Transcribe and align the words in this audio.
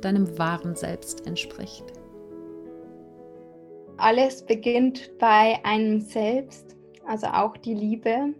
deinem 0.00 0.38
wahren 0.38 0.74
Selbst 0.74 1.26
entspricht. 1.26 1.84
Alles 3.96 4.44
beginnt 4.44 5.10
bei 5.18 5.58
einem 5.64 6.00
selbst, 6.00 6.76
also 7.06 7.26
auch 7.28 7.56
die 7.56 7.74
Liebe, 7.74 8.34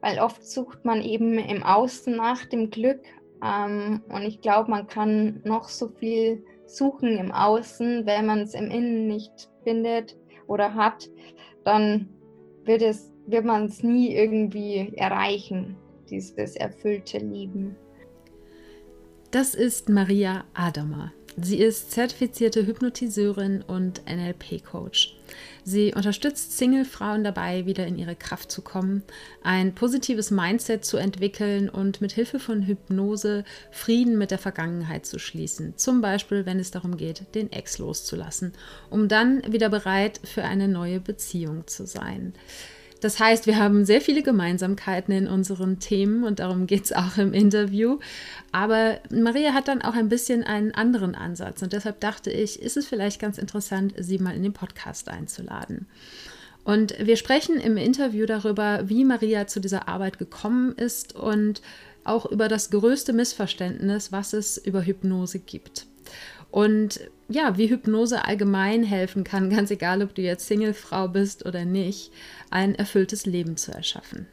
weil 0.00 0.20
oft 0.20 0.44
sucht 0.44 0.84
man 0.84 1.02
eben 1.02 1.38
im 1.38 1.62
Außen 1.62 2.14
nach 2.14 2.46
dem 2.46 2.70
Glück 2.70 3.00
ähm, 3.42 4.02
und 4.08 4.22
ich 4.22 4.40
glaube, 4.40 4.70
man 4.70 4.86
kann 4.86 5.40
noch 5.44 5.68
so 5.68 5.88
viel 5.88 6.44
suchen 6.66 7.16
im 7.16 7.32
Außen, 7.32 8.06
wenn 8.06 8.26
man 8.26 8.40
es 8.40 8.54
im 8.54 8.70
Innen 8.70 9.06
nicht 9.06 9.50
findet 9.64 10.16
oder 10.46 10.74
hat, 10.74 11.08
dann 11.64 12.08
wird, 12.64 12.82
wird 13.26 13.44
man 13.44 13.66
es 13.66 13.82
nie 13.82 14.14
irgendwie 14.14 14.92
erreichen, 14.96 15.76
dieses 16.08 16.56
erfüllte 16.56 17.18
Lieben. 17.18 17.76
Das 19.30 19.54
ist 19.54 19.88
Maria 19.88 20.42
Adamer. 20.54 21.12
Sie 21.40 21.58
ist 21.58 21.92
zertifizierte 21.92 22.66
Hypnotiseurin 22.66 23.62
und 23.62 24.02
NLP-Coach. 24.04 25.16
Sie 25.62 25.94
unterstützt 25.94 26.58
Single-Frauen 26.58 27.22
dabei, 27.22 27.64
wieder 27.64 27.86
in 27.86 27.96
ihre 27.96 28.16
Kraft 28.16 28.50
zu 28.50 28.60
kommen, 28.60 29.04
ein 29.44 29.72
positives 29.76 30.32
Mindset 30.32 30.84
zu 30.84 30.96
entwickeln 30.96 31.68
und 31.68 32.00
mit 32.00 32.10
Hilfe 32.10 32.40
von 32.40 32.66
Hypnose 32.66 33.44
Frieden 33.70 34.18
mit 34.18 34.32
der 34.32 34.38
Vergangenheit 34.38 35.06
zu 35.06 35.20
schließen. 35.20 35.74
Zum 35.76 36.00
Beispiel, 36.00 36.44
wenn 36.44 36.58
es 36.58 36.72
darum 36.72 36.96
geht, 36.96 37.32
den 37.36 37.52
Ex 37.52 37.78
loszulassen, 37.78 38.52
um 38.90 39.06
dann 39.06 39.44
wieder 39.52 39.68
bereit 39.68 40.20
für 40.24 40.42
eine 40.42 40.66
neue 40.66 40.98
Beziehung 40.98 41.68
zu 41.68 41.86
sein. 41.86 42.34
Das 43.00 43.18
heißt, 43.18 43.46
wir 43.46 43.56
haben 43.56 43.84
sehr 43.84 44.00
viele 44.00 44.22
Gemeinsamkeiten 44.22 45.12
in 45.12 45.26
unseren 45.26 45.78
Themen 45.78 46.24
und 46.24 46.38
darum 46.38 46.66
geht 46.66 46.84
es 46.84 46.92
auch 46.92 47.16
im 47.16 47.32
Interview. 47.32 47.98
Aber 48.52 48.98
Maria 49.10 49.54
hat 49.54 49.68
dann 49.68 49.82
auch 49.82 49.94
ein 49.94 50.08
bisschen 50.08 50.44
einen 50.44 50.72
anderen 50.72 51.14
Ansatz 51.14 51.62
und 51.62 51.72
deshalb 51.72 52.00
dachte 52.00 52.30
ich, 52.30 52.60
ist 52.60 52.76
es 52.76 52.86
vielleicht 52.86 53.20
ganz 53.20 53.38
interessant, 53.38 53.94
sie 53.98 54.18
mal 54.18 54.34
in 54.36 54.42
den 54.42 54.52
Podcast 54.52 55.08
einzuladen. 55.08 55.86
Und 56.64 56.94
wir 57.00 57.16
sprechen 57.16 57.58
im 57.58 57.76
Interview 57.76 58.26
darüber, 58.26 58.88
wie 58.88 59.04
Maria 59.04 59.46
zu 59.46 59.60
dieser 59.60 59.88
Arbeit 59.88 60.18
gekommen 60.18 60.74
ist 60.76 61.16
und 61.16 61.62
auch 62.04 62.26
über 62.26 62.48
das 62.48 62.70
größte 62.70 63.12
Missverständnis, 63.12 64.12
was 64.12 64.32
es 64.32 64.58
über 64.58 64.82
Hypnose 64.82 65.38
gibt. 65.38 65.86
Und 66.50 67.00
ja, 67.30 67.56
wie 67.56 67.70
Hypnose 67.70 68.24
allgemein 68.24 68.82
helfen 68.82 69.24
kann, 69.24 69.48
ganz 69.56 69.70
egal, 69.70 70.02
ob 70.02 70.14
du 70.14 70.22
jetzt 70.22 70.46
Singlefrau 70.46 71.08
bist 71.08 71.46
oder 71.46 71.64
nicht, 71.64 72.12
ein 72.50 72.74
erfülltes 72.74 73.24
Leben 73.24 73.56
zu 73.56 73.72
erschaffen. 73.72 74.26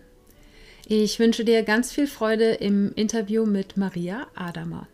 Ich 0.88 1.20
wünsche 1.20 1.46
dir 1.46 1.64
ganz 1.64 1.92
viel 1.92 2.08
Freude 2.08 2.52
im 2.52 2.94
Interview 2.96 3.46
mit 3.46 3.78
Maria 3.78 4.28
Adamer. 4.36 4.88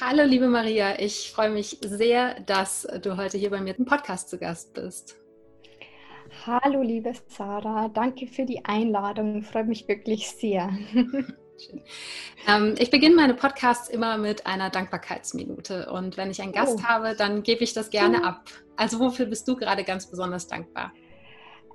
Hallo, 0.00 0.24
liebe 0.24 0.48
Maria, 0.48 0.98
ich 0.98 1.30
freue 1.32 1.50
mich 1.50 1.78
sehr, 1.82 2.40
dass 2.40 2.86
du 3.02 3.16
heute 3.16 3.38
hier 3.38 3.50
bei 3.50 3.60
mir 3.60 3.78
im 3.78 3.84
Podcast 3.84 4.28
zu 4.28 4.38
Gast 4.38 4.74
bist. 4.74 5.16
Hallo, 6.46 6.82
liebe 6.82 7.12
Sarah, 7.28 7.88
danke 7.88 8.26
für 8.26 8.44
die 8.44 8.64
Einladung, 8.64 9.42
freue 9.42 9.64
mich 9.64 9.86
wirklich 9.88 10.28
sehr. 10.28 10.70
Ähm, 12.46 12.74
ich 12.78 12.90
beginne 12.90 13.14
meine 13.14 13.34
Podcasts 13.34 13.88
immer 13.88 14.18
mit 14.18 14.46
einer 14.46 14.70
Dankbarkeitsminute. 14.70 15.90
Und 15.90 16.16
wenn 16.16 16.30
ich 16.30 16.42
einen 16.42 16.52
Gast 16.52 16.80
oh. 16.80 16.84
habe, 16.84 17.14
dann 17.16 17.42
gebe 17.42 17.64
ich 17.64 17.72
das 17.72 17.90
gerne 17.90 18.20
oh. 18.22 18.26
ab. 18.26 18.50
Also 18.76 18.98
wofür 19.00 19.26
bist 19.26 19.46
du 19.48 19.56
gerade 19.56 19.84
ganz 19.84 20.06
besonders 20.06 20.46
dankbar? 20.46 20.92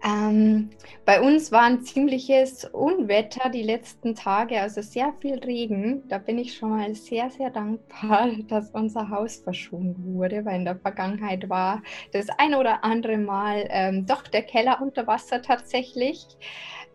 Ähm, 0.01 0.69
bei 1.05 1.19
uns 1.19 1.51
war 1.51 1.63
ein 1.63 1.81
ziemliches 1.81 2.63
Unwetter 2.65 3.49
die 3.49 3.63
letzten 3.63 4.15
Tage, 4.15 4.61
also 4.61 4.81
sehr 4.81 5.13
viel 5.19 5.39
Regen. 5.39 6.07
Da 6.07 6.19
bin 6.19 6.37
ich 6.37 6.55
schon 6.55 6.69
mal 6.69 6.95
sehr, 6.95 7.29
sehr 7.29 7.49
dankbar, 7.49 8.29
dass 8.47 8.69
unser 8.71 9.09
Haus 9.09 9.37
verschont 9.37 9.95
wurde, 9.99 10.45
weil 10.45 10.57
in 10.57 10.65
der 10.65 10.77
Vergangenheit 10.77 11.49
war 11.49 11.81
das 12.13 12.27
ein 12.37 12.55
oder 12.55 12.83
andere 12.83 13.17
Mal 13.17 13.67
ähm, 13.69 14.05
doch 14.05 14.23
der 14.23 14.43
Keller 14.43 14.81
unter 14.81 15.05
Wasser 15.05 15.41
tatsächlich. 15.41 16.25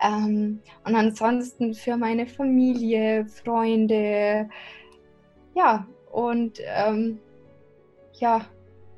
Ähm, 0.04 0.60
und 0.84 0.94
ansonsten 0.94 1.72
für 1.72 1.96
meine 1.96 2.26
Familie, 2.26 3.24
Freunde, 3.24 4.48
ja, 5.54 5.86
und 6.12 6.58
ähm, 6.62 7.18
ja, 8.12 8.44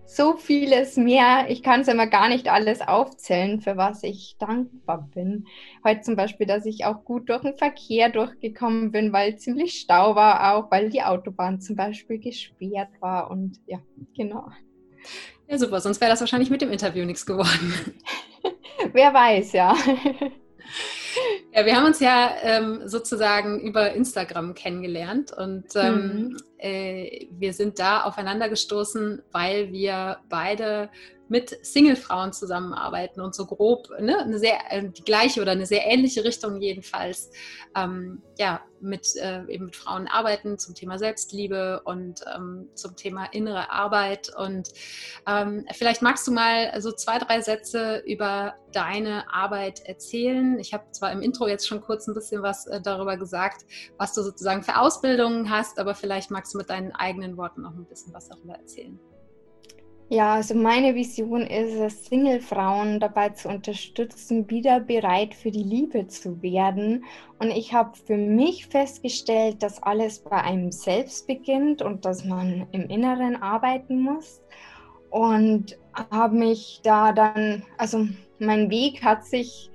so 0.04 0.36
vieles 0.36 0.96
mehr. 0.96 1.46
Ich 1.48 1.62
kann 1.62 1.80
es 1.80 1.88
immer 1.88 2.06
gar 2.06 2.28
nicht 2.28 2.48
alles 2.48 2.80
aufzählen, 2.80 3.60
für 3.60 3.76
was 3.76 4.02
ich 4.02 4.36
dankbar 4.38 5.08
bin. 5.14 5.46
Heute 5.84 6.00
zum 6.00 6.16
Beispiel, 6.16 6.46
dass 6.46 6.66
ich 6.66 6.84
auch 6.84 7.04
gut 7.04 7.28
durch 7.28 7.42
den 7.42 7.56
Verkehr 7.56 8.08
durchgekommen 8.08 8.90
bin, 8.90 9.12
weil 9.12 9.36
ziemlich 9.36 9.80
Stau 9.80 10.14
war, 10.14 10.54
auch 10.54 10.70
weil 10.70 10.90
die 10.90 11.02
Autobahn 11.02 11.60
zum 11.60 11.76
Beispiel 11.76 12.18
gesperrt 12.18 12.90
war. 13.00 13.30
Und 13.30 13.58
ja, 13.66 13.78
genau. 14.16 14.48
Ja, 15.48 15.58
super, 15.58 15.80
sonst 15.80 16.00
wäre 16.00 16.10
das 16.10 16.20
wahrscheinlich 16.20 16.50
mit 16.50 16.62
dem 16.62 16.72
Interview 16.72 17.04
nichts 17.04 17.26
geworden. 17.26 17.74
Wer 18.92 19.14
weiß, 19.14 19.52
ja. 19.52 19.74
Ja, 21.52 21.64
wir 21.64 21.76
haben 21.76 21.86
uns 21.86 22.00
ja 22.00 22.30
ähm, 22.42 22.82
sozusagen 22.86 23.60
über 23.60 23.92
Instagram 23.92 24.54
kennengelernt 24.54 25.32
und 25.32 25.64
ähm, 25.74 25.94
mhm. 25.94 26.36
Äh, 26.58 27.28
wir 27.30 27.52
sind 27.52 27.78
da 27.78 28.02
aufeinander 28.02 28.48
gestoßen, 28.48 29.22
weil 29.32 29.72
wir 29.72 30.18
beide 30.28 30.90
mit 31.28 31.58
Single-Frauen 31.64 32.32
zusammenarbeiten 32.32 33.20
und 33.20 33.34
so 33.34 33.46
grob 33.46 33.88
ne, 34.00 34.18
eine 34.18 34.38
sehr 34.38 34.58
äh, 34.70 34.88
die 34.88 35.02
gleiche 35.02 35.42
oder 35.42 35.52
eine 35.52 35.66
sehr 35.66 35.86
ähnliche 35.86 36.24
Richtung 36.24 36.60
jedenfalls 36.60 37.30
ähm, 37.76 38.22
ja 38.38 38.60
mit 38.80 39.16
äh, 39.16 39.42
eben 39.48 39.66
mit 39.66 39.76
Frauen 39.76 40.06
arbeiten 40.06 40.58
zum 40.58 40.74
Thema 40.74 40.98
Selbstliebe 40.98 41.80
und 41.84 42.20
ähm, 42.34 42.68
zum 42.74 42.94
Thema 42.94 43.24
innere 43.32 43.70
Arbeit 43.70 44.30
und 44.36 44.68
ähm, 45.26 45.66
vielleicht 45.72 46.02
magst 46.02 46.26
du 46.28 46.32
mal 46.32 46.80
so 46.80 46.92
zwei 46.92 47.18
drei 47.18 47.40
Sätze 47.40 48.02
über 48.06 48.54
deine 48.72 49.32
Arbeit 49.32 49.80
erzählen. 49.86 50.58
Ich 50.60 50.74
habe 50.74 50.84
zwar 50.92 51.10
im 51.10 51.22
Intro 51.22 51.48
jetzt 51.48 51.66
schon 51.66 51.80
kurz 51.80 52.06
ein 52.06 52.14
bisschen 52.14 52.42
was 52.42 52.66
äh, 52.66 52.80
darüber 52.80 53.16
gesagt, 53.16 53.64
was 53.96 54.12
du 54.12 54.22
sozusagen 54.22 54.62
für 54.62 54.78
Ausbildungen 54.78 55.50
hast, 55.50 55.78
aber 55.78 55.94
vielleicht 55.94 56.30
magst 56.30 56.45
du 56.54 56.58
mit 56.58 56.70
deinen 56.70 56.92
eigenen 56.92 57.36
Worten 57.36 57.62
noch 57.62 57.74
ein 57.74 57.84
bisschen 57.84 58.12
was 58.12 58.28
darüber 58.28 58.54
erzählen. 58.54 58.98
Ja, 60.08 60.34
also 60.34 60.54
meine 60.54 60.94
Vision 60.94 61.42
ist 61.42 61.74
es, 61.74 62.04
Single-Frauen 62.04 63.00
dabei 63.00 63.30
zu 63.30 63.48
unterstützen, 63.48 64.48
wieder 64.48 64.78
bereit 64.78 65.34
für 65.34 65.50
die 65.50 65.64
Liebe 65.64 66.06
zu 66.06 66.40
werden. 66.42 67.04
Und 67.40 67.50
ich 67.50 67.72
habe 67.72 67.96
für 68.06 68.16
mich 68.16 68.66
festgestellt, 68.66 69.64
dass 69.64 69.82
alles 69.82 70.20
bei 70.20 70.40
einem 70.40 70.70
selbst 70.70 71.26
beginnt 71.26 71.82
und 71.82 72.04
dass 72.04 72.24
man 72.24 72.68
im 72.70 72.88
Inneren 72.88 73.42
arbeiten 73.42 74.00
muss. 74.00 74.40
Und 75.10 75.76
habe 76.12 76.36
mich 76.36 76.80
da 76.84 77.12
dann, 77.12 77.64
also 77.76 78.06
mein 78.38 78.70
Weg 78.70 79.02
hat 79.02 79.24
sich 79.24 79.70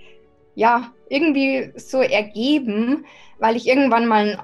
ja 0.56 0.94
irgendwie 1.10 1.74
so 1.76 2.00
ergeben, 2.00 3.06
weil 3.40 3.58
ich 3.58 3.68
irgendwann 3.68 4.08
mal 4.08 4.28
einen 4.28 4.40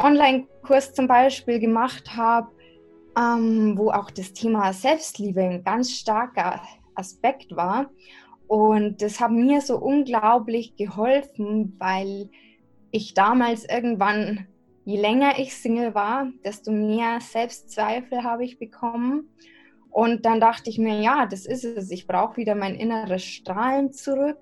Online-Kurs 0.67 0.93
zum 0.93 1.07
Beispiel 1.07 1.59
gemacht 1.59 2.15
habe 2.15 2.49
ähm, 3.17 3.77
wo 3.77 3.89
auch 3.89 4.11
das 4.11 4.33
Thema 4.33 4.71
Selbstliebe 4.73 5.41
ein 5.41 5.63
ganz 5.63 5.91
starker 5.91 6.61
Aspekt 6.93 7.55
war. 7.55 7.89
Und 8.47 9.01
das 9.01 9.19
hat 9.19 9.31
mir 9.31 9.61
so 9.61 9.77
unglaublich 9.77 10.75
geholfen, 10.75 11.75
weil 11.79 12.29
ich 12.91 13.13
damals 13.13 13.65
irgendwann, 13.65 14.47
je 14.85 14.99
länger 15.01 15.39
ich 15.39 15.55
Single 15.55 15.95
war, 15.95 16.27
desto 16.45 16.71
mehr 16.71 17.19
Selbstzweifel 17.19 18.23
habe 18.23 18.45
ich 18.45 18.59
bekommen. 18.59 19.29
Und 19.89 20.25
dann 20.25 20.39
dachte 20.39 20.69
ich 20.69 20.77
mir, 20.77 21.01
ja, 21.01 21.25
das 21.25 21.47
ist 21.47 21.63
es. 21.63 21.89
Ich 21.89 22.05
brauche 22.05 22.37
wieder 22.37 22.53
mein 22.53 22.75
inneres 22.75 23.23
Strahlen 23.23 23.91
zurück. 23.91 24.37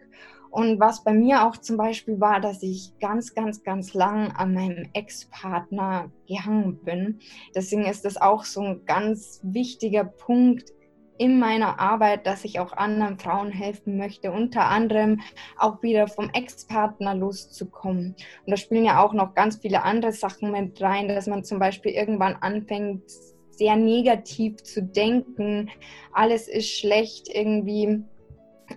Und 0.56 0.80
was 0.80 1.04
bei 1.04 1.12
mir 1.12 1.46
auch 1.46 1.58
zum 1.58 1.76
Beispiel 1.76 2.22
war, 2.22 2.40
dass 2.40 2.64
ich 2.64 2.94
ganz, 3.02 3.36
ganz, 3.36 3.62
ganz 3.64 3.94
lang 3.94 4.32
an 4.32 4.54
meinem 4.54 4.88
Ex-Partner 4.94 6.10
gehangen 6.30 6.80
bin. 6.82 7.20
Deswegen 7.54 7.84
ist 7.84 8.06
das 8.06 8.16
auch 8.16 8.46
so 8.46 8.62
ein 8.62 8.86
ganz 8.86 9.42
wichtiger 9.44 10.06
Punkt 10.06 10.72
in 11.18 11.40
meiner 11.40 11.78
Arbeit, 11.82 12.26
dass 12.26 12.46
ich 12.46 12.62
auch 12.62 12.72
anderen 12.72 13.20
Frauen 13.20 13.52
helfen 13.52 13.98
möchte, 13.98 14.32
unter 14.32 14.70
anderem 14.70 15.20
auch 15.58 15.84
wieder 15.84 16.08
vom 16.08 16.30
Ex-Partner 16.30 17.16
loszukommen. 17.16 18.16
Und 18.46 18.52
da 18.52 18.56
spielen 18.56 18.86
ja 18.86 19.04
auch 19.04 19.12
noch 19.12 19.34
ganz 19.34 19.58
viele 19.58 19.84
andere 19.84 20.14
Sachen 20.14 20.54
mit 20.54 20.82
rein, 20.82 21.10
dass 21.10 21.28
man 21.28 21.44
zum 21.44 21.60
Beispiel 21.60 21.92
irgendwann 21.92 22.36
anfängt, 22.36 23.04
sehr 23.50 23.76
negativ 23.76 24.64
zu 24.64 24.82
denken, 24.82 25.70
alles 26.14 26.48
ist 26.48 26.70
schlecht 26.70 27.28
irgendwie. 27.28 28.06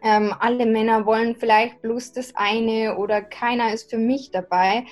Ähm, 0.02 0.34
alle 0.38 0.66
Männer 0.66 1.06
wollen 1.06 1.36
vielleicht 1.36 1.80
bloß 1.82 2.12
das 2.12 2.34
eine 2.34 2.96
oder 2.96 3.22
keiner 3.22 3.72
ist 3.72 3.90
für 3.90 3.98
mich 3.98 4.30
dabei. 4.30 4.84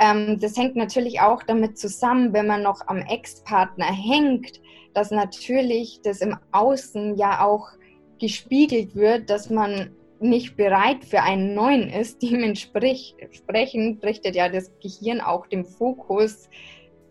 Ähm, 0.00 0.38
das 0.40 0.56
hängt 0.56 0.76
natürlich 0.76 1.20
auch 1.20 1.42
damit 1.42 1.78
zusammen, 1.78 2.32
wenn 2.32 2.46
man 2.46 2.62
noch 2.62 2.86
am 2.86 2.98
Ex-Partner 2.98 3.86
hängt, 3.86 4.60
dass 4.92 5.10
natürlich 5.10 6.00
das 6.02 6.20
im 6.20 6.36
Außen 6.52 7.16
ja 7.16 7.44
auch 7.44 7.68
gespiegelt 8.20 8.94
wird, 8.94 9.30
dass 9.30 9.50
man 9.50 9.90
nicht 10.20 10.56
bereit 10.56 11.04
für 11.04 11.22
einen 11.22 11.54
neuen 11.54 11.90
ist. 11.90 12.22
Dementsprechend 12.22 14.02
richtet 14.04 14.34
ja 14.34 14.48
das 14.48 14.72
Gehirn 14.80 15.20
auch 15.20 15.46
den 15.46 15.64
Fokus 15.64 16.48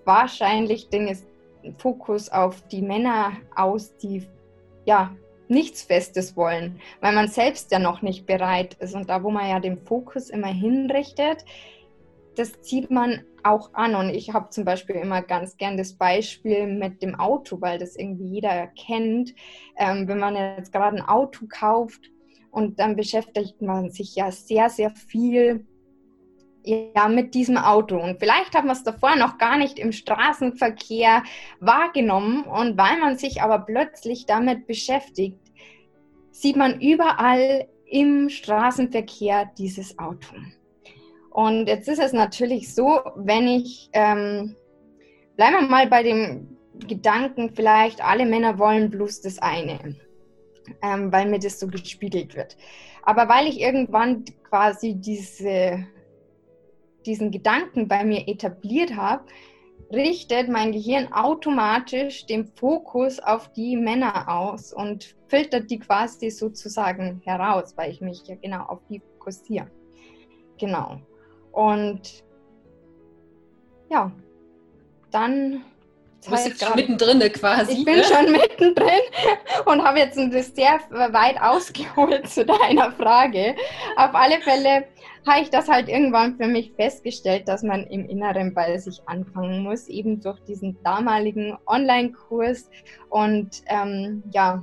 wahrscheinlich 0.06 0.90
den 0.90 1.16
Fokus 1.78 2.30
auf 2.30 2.62
die 2.68 2.82
Männer 2.82 3.34
aus, 3.56 3.96
die 3.98 4.28
ja 4.86 5.16
nichts 5.54 5.84
Festes 5.84 6.36
wollen, 6.36 6.80
weil 7.00 7.14
man 7.14 7.28
selbst 7.28 7.72
ja 7.72 7.80
noch 7.80 8.02
nicht 8.02 8.26
bereit 8.26 8.76
ist. 8.76 8.96
Und 8.96 9.10
da, 9.10 9.24
wo 9.24 9.30
man 9.30 9.50
ja 9.50 9.60
den 9.60 9.78
Fokus 9.78 10.30
immer 10.30 10.48
hinrichtet, 10.48 11.46
das 12.36 12.62
zieht 12.62 12.92
man 12.92 13.24
auch 13.44 13.74
an. 13.74 13.96
Und 13.96 14.10
ich 14.10 14.34
habe 14.34 14.50
zum 14.50 14.66
Beispiel 14.66 14.96
immer 14.96 15.22
ganz 15.22 15.58
gern 15.58 15.78
das 15.78 15.94
Beispiel 15.94 16.68
mit 16.68 17.02
dem 17.02 17.16
Auto, 17.20 17.62
weil 17.62 17.78
das 17.78 17.96
irgendwie 17.96 18.28
jeder 18.28 18.68
kennt. 18.68 19.34
Ähm, 19.78 20.08
wenn 20.08 20.20
man 20.20 20.36
jetzt 20.36 20.74
gerade 20.74 20.98
ein 20.98 21.08
Auto 21.08 21.46
kauft 21.48 22.10
und 22.52 22.80
dann 22.80 22.96
beschäftigt 22.96 23.62
man 23.62 23.90
sich 23.90 24.16
ja 24.16 24.32
sehr, 24.32 24.70
sehr 24.70 24.92
viel 24.92 25.66
ja, 26.66 27.10
mit 27.10 27.34
diesem 27.34 27.58
Auto. 27.58 27.98
Und 27.98 28.20
vielleicht 28.20 28.56
hat 28.56 28.66
man 28.66 28.76
es 28.76 28.84
davor 28.84 29.16
noch 29.16 29.38
gar 29.38 29.58
nicht 29.58 29.80
im 29.80 29.92
Straßenverkehr 29.92 31.24
wahrgenommen. 31.60 32.44
Und 32.44 32.78
weil 32.78 33.00
man 33.00 33.18
sich 33.18 33.42
aber 33.42 33.60
plötzlich 33.60 34.26
damit 34.26 34.68
beschäftigt, 34.68 35.40
sieht 36.34 36.56
man 36.56 36.82
überall 36.82 37.68
im 37.86 38.28
Straßenverkehr 38.28 39.52
dieses 39.58 40.00
Auto. 40.00 40.36
Und 41.30 41.68
jetzt 41.68 41.88
ist 41.88 42.02
es 42.02 42.12
natürlich 42.12 42.74
so, 42.74 43.00
wenn 43.16 43.48
ich, 43.48 43.90
ähm, 43.94 44.56
bleiben 45.38 45.56
wir 45.56 45.68
mal 45.70 45.88
bei 45.88 46.02
dem 46.02 46.58
Gedanken, 46.88 47.52
vielleicht 47.56 48.04
alle 48.04 48.26
Männer 48.26 48.58
wollen 48.58 48.90
bloß 48.90 49.22
das 49.22 49.40
eine, 49.40 49.96
ähm, 50.82 51.12
weil 51.12 51.30
mir 51.30 51.40
das 51.40 51.60
so 51.60 51.68
gespiegelt 51.68 52.36
wird. 52.36 52.58
Aber 53.04 53.30
weil 53.30 53.48
ich 53.48 53.62
irgendwann 53.62 54.26
quasi 54.44 54.96
diese, 54.96 55.86
diesen 57.06 57.30
Gedanken 57.30 57.88
bei 57.88 58.04
mir 58.04 58.28
etabliert 58.28 58.96
habe, 58.96 59.26
richtet 59.94 60.50
mein 60.50 60.72
Gehirn 60.72 61.14
automatisch 61.14 62.26
den 62.26 62.46
Fokus 62.46 63.20
auf 63.20 63.52
die 63.54 63.78
Männer 63.78 64.28
aus 64.28 64.74
und 64.74 65.16
filtert 65.28 65.70
die 65.70 65.80
quasi 65.80 66.30
sozusagen 66.30 67.22
heraus, 67.24 67.74
weil 67.78 67.92
ich 67.92 68.02
mich 68.02 68.24
ja 68.28 68.36
genau 68.36 68.64
auf 68.66 68.80
die 68.90 69.02
fokussiere. 69.24 69.70
Genau. 70.60 71.00
Und 71.52 72.24
ja, 73.90 74.12
dann. 75.12 75.64
Du 76.26 76.32
bist 76.32 76.48
jetzt 76.48 76.64
schon 76.64 76.76
mittendrin 76.76 77.20
quasi. 77.32 77.74
Ich 77.74 77.86
bin 77.86 77.98
ne? 77.98 78.04
schon 78.04 78.32
mittendrin 78.32 79.02
und 79.66 79.84
habe 79.84 80.00
jetzt 80.00 80.16
sehr 80.56 80.80
weit 80.90 81.42
ausgeholt 81.42 82.30
zu 82.30 82.46
deiner 82.46 82.92
Frage. 82.92 83.56
Auf 83.98 84.14
alle 84.14 84.40
Fälle 84.42 84.86
habe 85.28 85.42
ich 85.42 85.50
das 85.50 85.70
halt 85.70 85.90
irgendwann 85.90 86.36
für 86.38 86.48
mich 86.48 86.74
festgestellt, 86.74 87.48
dass 87.48 87.64
man 87.64 87.86
im 87.88 88.06
Inneren 88.10 88.54
bei 88.54 88.78
sich 88.78 89.02
anfangen 89.06 89.64
muss, 89.64 89.88
eben 89.88 90.22
durch 90.22 90.40
diesen 90.42 90.82
damaligen 90.84 91.58
Online-Kurs. 91.66 92.70
Und 93.10 93.64
ähm, 93.68 94.24
ja, 94.32 94.62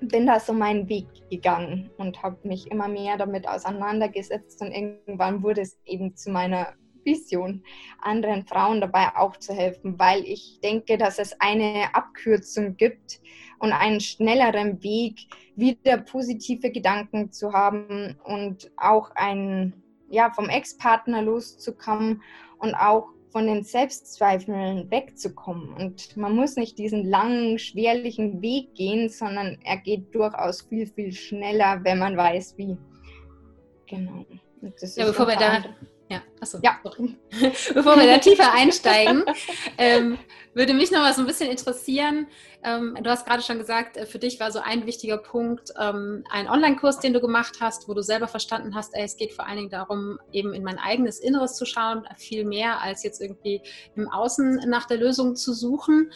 bin 0.00 0.26
da 0.26 0.40
so 0.40 0.52
meinen 0.52 0.88
Weg 0.88 1.06
gegangen 1.30 1.90
und 1.98 2.22
habe 2.22 2.36
mich 2.42 2.70
immer 2.70 2.88
mehr 2.88 3.16
damit 3.16 3.48
auseinandergesetzt 3.48 4.60
und 4.62 4.72
irgendwann 4.72 5.42
wurde 5.42 5.62
es 5.62 5.76
eben 5.84 6.14
zu 6.16 6.30
meiner 6.30 6.74
Vision, 7.04 7.62
anderen 8.00 8.46
Frauen 8.46 8.80
dabei 8.80 9.14
auch 9.16 9.36
zu 9.36 9.52
helfen, 9.54 9.98
weil 9.98 10.22
ich 10.24 10.60
denke, 10.62 10.98
dass 10.98 11.18
es 11.18 11.38
eine 11.40 11.94
Abkürzung 11.94 12.76
gibt 12.76 13.20
und 13.58 13.72
einen 13.72 14.00
schnelleren 14.00 14.82
Weg, 14.82 15.20
wieder 15.56 15.98
positive 15.98 16.70
Gedanken 16.70 17.32
zu 17.32 17.52
haben 17.52 18.16
und 18.24 18.70
auch 18.76 19.10
ein, 19.14 19.74
ja, 20.10 20.30
vom 20.30 20.48
Ex-Partner 20.48 21.22
loszukommen 21.22 22.22
und 22.58 22.74
auch 22.74 23.08
von 23.30 23.46
den 23.46 23.62
Selbstzweifeln 23.62 24.90
wegzukommen. 24.90 25.72
Und 25.74 26.16
man 26.16 26.34
muss 26.34 26.56
nicht 26.56 26.78
diesen 26.78 27.04
langen, 27.04 27.58
schwerlichen 27.58 28.40
Weg 28.40 28.74
gehen, 28.74 29.08
sondern 29.08 29.58
er 29.64 29.76
geht 29.78 30.14
durchaus 30.14 30.62
viel, 30.62 30.86
viel 30.86 31.12
schneller, 31.12 31.80
wenn 31.84 31.98
man 31.98 32.16
weiß, 32.16 32.56
wie. 32.56 32.76
Genau. 33.86 34.24
ja, 34.60 35.06
bevor 35.06 35.26
wir 35.26 35.36
da 35.36 35.64
ja, 36.08 36.22
achso. 36.40 36.58
Ja. 36.62 36.78
Bevor 37.74 37.96
wir 37.96 38.06
da 38.06 38.18
tiefer 38.18 38.52
einsteigen, 38.52 39.24
ähm, 39.76 40.18
würde 40.54 40.72
mich 40.72 40.90
noch 40.90 41.00
mal 41.00 41.12
so 41.12 41.20
ein 41.20 41.26
bisschen 41.26 41.50
interessieren. 41.50 42.26
Ähm, 42.64 42.96
du 43.00 43.10
hast 43.10 43.26
gerade 43.26 43.42
schon 43.42 43.58
gesagt, 43.58 43.96
äh, 43.96 44.06
für 44.06 44.18
dich 44.18 44.40
war 44.40 44.50
so 44.50 44.58
ein 44.58 44.86
wichtiger 44.86 45.18
Punkt 45.18 45.70
ähm, 45.78 46.24
ein 46.30 46.48
Online-Kurs, 46.48 46.98
den 47.00 47.12
du 47.12 47.20
gemacht 47.20 47.58
hast, 47.60 47.88
wo 47.88 47.94
du 47.94 48.02
selber 48.02 48.26
verstanden 48.26 48.74
hast, 48.74 48.94
ey, 48.94 49.04
es 49.04 49.16
geht 49.16 49.32
vor 49.32 49.46
allen 49.46 49.58
Dingen 49.58 49.70
darum, 49.70 50.18
eben 50.32 50.54
in 50.54 50.64
mein 50.64 50.78
eigenes 50.78 51.20
Inneres 51.20 51.54
zu 51.56 51.66
schauen, 51.66 52.04
viel 52.16 52.44
mehr 52.44 52.80
als 52.80 53.02
jetzt 53.02 53.20
irgendwie 53.20 53.60
im 53.94 54.08
Außen 54.08 54.64
nach 54.66 54.86
der 54.86 54.96
Lösung 54.96 55.36
zu 55.36 55.52
suchen. 55.52 56.10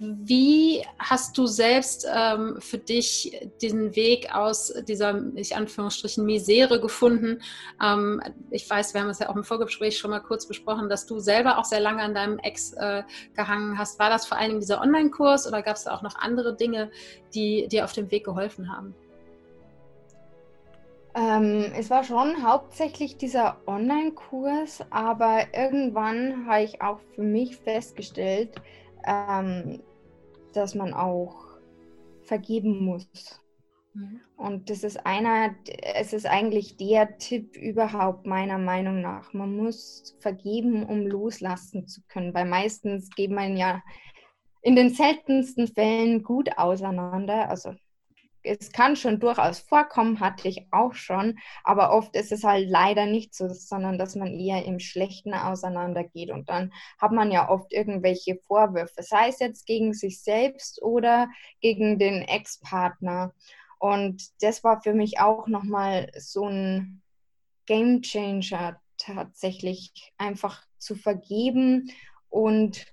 Wie 0.00 0.84
hast 0.98 1.36
du 1.36 1.46
selbst 1.46 2.06
ähm, 2.14 2.56
für 2.60 2.78
dich 2.78 3.48
den 3.60 3.96
Weg 3.96 4.32
aus 4.32 4.72
dieser, 4.86 5.20
ich 5.34 5.56
Anführungsstrichen, 5.56 6.24
Misere 6.24 6.80
gefunden? 6.80 7.42
Ähm, 7.82 8.22
ich 8.50 8.68
weiß, 8.68 8.94
wir 8.94 9.00
haben 9.00 9.10
es 9.10 9.18
ja 9.18 9.28
auch 9.28 9.34
im 9.34 9.42
Vorgespräch 9.42 9.98
schon 9.98 10.10
mal 10.10 10.20
kurz 10.20 10.46
besprochen, 10.46 10.88
dass 10.88 11.06
du 11.06 11.18
selber 11.18 11.58
auch 11.58 11.64
sehr 11.64 11.80
lange 11.80 12.02
an 12.02 12.14
deinem 12.14 12.38
Ex 12.38 12.74
äh, 12.74 13.02
gehangen 13.34 13.76
hast. 13.76 13.98
War 13.98 14.08
das 14.08 14.26
vor 14.26 14.38
Dingen 14.38 14.60
dieser 14.60 14.80
Online-Kurs 14.80 15.48
oder 15.48 15.62
gab 15.62 15.74
es 15.74 15.84
da 15.84 15.94
auch 15.94 16.02
noch 16.02 16.14
andere 16.16 16.54
Dinge, 16.54 16.92
die 17.34 17.66
dir 17.66 17.84
auf 17.84 17.92
dem 17.92 18.08
Weg 18.12 18.24
geholfen 18.24 18.70
haben? 18.70 18.94
Ähm, 21.16 21.72
es 21.76 21.90
war 21.90 22.04
schon 22.04 22.44
hauptsächlich 22.46 23.16
dieser 23.16 23.56
Online-Kurs, 23.66 24.84
aber 24.90 25.46
irgendwann 25.52 26.46
habe 26.46 26.62
ich 26.62 26.80
auch 26.82 27.00
für 27.16 27.22
mich 27.22 27.56
festgestellt, 27.56 28.54
ähm, 29.04 29.80
dass 30.58 30.74
man 30.74 30.92
auch 30.92 31.46
vergeben 32.22 32.84
muss. 32.84 33.40
Mhm. 33.94 34.20
Und 34.36 34.70
das 34.70 34.84
ist 34.84 35.04
einer, 35.06 35.54
es 35.94 36.12
ist 36.12 36.26
eigentlich 36.26 36.76
der 36.76 37.18
Tipp 37.18 37.56
überhaupt 37.56 38.26
meiner 38.26 38.58
Meinung 38.58 39.00
nach. 39.00 39.32
Man 39.32 39.56
muss 39.56 40.16
vergeben, 40.20 40.84
um 40.84 41.06
loslassen 41.06 41.86
zu 41.88 42.02
können, 42.08 42.34
weil 42.34 42.46
meistens 42.46 43.10
geht 43.10 43.30
man 43.30 43.56
ja 43.56 43.82
in 44.62 44.76
den 44.76 44.90
seltensten 44.90 45.66
Fällen 45.68 46.22
gut 46.22 46.50
auseinander. 46.56 47.48
Also 47.48 47.74
es 48.42 48.72
kann 48.72 48.96
schon 48.96 49.20
durchaus 49.20 49.58
vorkommen, 49.60 50.20
hatte 50.20 50.48
ich 50.48 50.66
auch 50.70 50.94
schon, 50.94 51.38
aber 51.64 51.92
oft 51.92 52.14
ist 52.16 52.32
es 52.32 52.44
halt 52.44 52.68
leider 52.68 53.06
nicht 53.06 53.34
so, 53.34 53.48
sondern 53.48 53.98
dass 53.98 54.14
man 54.14 54.38
eher 54.38 54.64
im 54.64 54.78
Schlechten 54.78 55.34
auseinandergeht 55.34 56.30
und 56.30 56.48
dann 56.48 56.72
hat 56.98 57.12
man 57.12 57.30
ja 57.30 57.48
oft 57.48 57.72
irgendwelche 57.72 58.36
Vorwürfe, 58.36 59.02
sei 59.02 59.28
es 59.28 59.40
jetzt 59.40 59.66
gegen 59.66 59.92
sich 59.92 60.22
selbst 60.22 60.82
oder 60.82 61.28
gegen 61.60 61.98
den 61.98 62.22
Ex-Partner. 62.22 63.32
Und 63.78 64.24
das 64.40 64.64
war 64.64 64.82
für 64.82 64.92
mich 64.92 65.20
auch 65.20 65.46
nochmal 65.46 66.10
so 66.16 66.48
ein 66.48 67.02
Game 67.66 68.02
Changer 68.02 68.80
tatsächlich, 68.96 70.12
einfach 70.16 70.64
zu 70.78 70.96
vergeben 70.96 71.90
und 72.28 72.86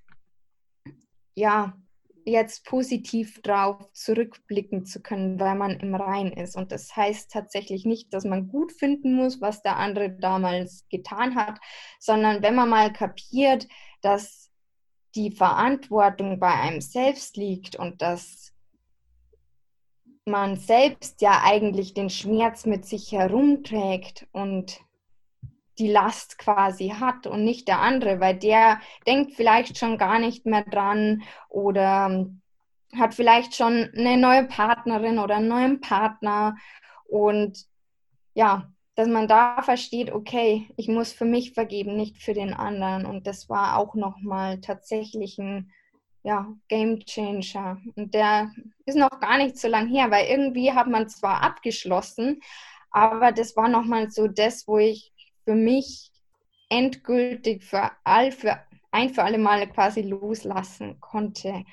ja, 1.33 1.77
jetzt 2.25 2.65
positiv 2.65 3.41
drauf 3.41 3.77
zurückblicken 3.93 4.85
zu 4.85 5.01
können, 5.01 5.39
weil 5.39 5.55
man 5.55 5.79
im 5.79 5.93
Rein 5.93 6.31
ist. 6.31 6.55
Und 6.55 6.71
das 6.71 6.95
heißt 6.95 7.31
tatsächlich 7.31 7.85
nicht, 7.85 8.13
dass 8.13 8.25
man 8.25 8.47
gut 8.47 8.71
finden 8.71 9.15
muss, 9.15 9.41
was 9.41 9.61
der 9.61 9.77
andere 9.77 10.09
damals 10.09 10.85
getan 10.89 11.35
hat, 11.35 11.59
sondern 11.99 12.41
wenn 12.41 12.55
man 12.55 12.69
mal 12.69 12.91
kapiert, 12.91 13.67
dass 14.01 14.51
die 15.13 15.31
Verantwortung 15.31 16.39
bei 16.39 16.51
einem 16.51 16.81
selbst 16.81 17.37
liegt 17.37 17.75
und 17.75 18.01
dass 18.01 18.51
man 20.25 20.57
selbst 20.57 21.21
ja 21.21 21.41
eigentlich 21.43 21.93
den 21.93 22.09
Schmerz 22.09 22.65
mit 22.65 22.85
sich 22.85 23.11
herumträgt 23.11 24.27
und 24.31 24.81
die 25.77 25.91
Last 25.91 26.37
quasi 26.37 26.89
hat 26.89 27.27
und 27.27 27.43
nicht 27.43 27.67
der 27.67 27.79
andere, 27.79 28.19
weil 28.19 28.37
der 28.37 28.79
denkt 29.05 29.33
vielleicht 29.33 29.77
schon 29.77 29.97
gar 29.97 30.19
nicht 30.19 30.45
mehr 30.45 30.63
dran 30.63 31.23
oder 31.49 32.07
ähm, 32.09 32.41
hat 32.95 33.13
vielleicht 33.13 33.55
schon 33.55 33.89
eine 33.95 34.17
neue 34.17 34.45
Partnerin 34.45 35.19
oder 35.19 35.35
einen 35.35 35.49
neuen 35.49 35.81
Partner 35.81 36.55
und 37.05 37.65
ja, 38.33 38.69
dass 38.95 39.07
man 39.07 39.27
da 39.27 39.61
versteht, 39.61 40.11
okay, 40.11 40.69
ich 40.77 40.87
muss 40.87 41.11
für 41.11 41.25
mich 41.25 41.53
vergeben, 41.53 41.97
nicht 41.97 42.21
für 42.23 42.33
den 42.33 42.53
anderen 42.53 43.05
und 43.05 43.27
das 43.27 43.49
war 43.49 43.77
auch 43.77 43.95
nochmal 43.95 44.61
tatsächlich 44.61 45.37
ein 45.37 45.71
ja, 46.23 46.47
Game 46.69 46.99
Changer. 47.05 47.79
Und 47.95 48.15
der 48.15 48.51
ist 48.85 48.97
noch 48.97 49.19
gar 49.19 49.37
nicht 49.37 49.57
so 49.57 49.67
lang 49.67 49.87
her, 49.87 50.09
weil 50.09 50.25
irgendwie 50.27 50.71
hat 50.71 50.87
man 50.87 51.07
zwar 51.07 51.43
abgeschlossen, 51.43 52.41
aber 52.89 53.31
das 53.31 53.55
war 53.55 53.67
nochmal 53.67 54.09
so 54.09 54.27
das, 54.27 54.67
wo 54.67 54.79
ich 54.79 55.11
für 55.45 55.55
mich 55.55 56.11
endgültig 56.69 57.63
für 57.63 57.91
all, 58.03 58.31
für 58.31 58.59
ein 58.91 59.13
für 59.13 59.23
alle 59.23 59.37
Male 59.37 59.67
quasi 59.67 60.01
loslassen 60.01 60.99
konnte. 60.99 61.63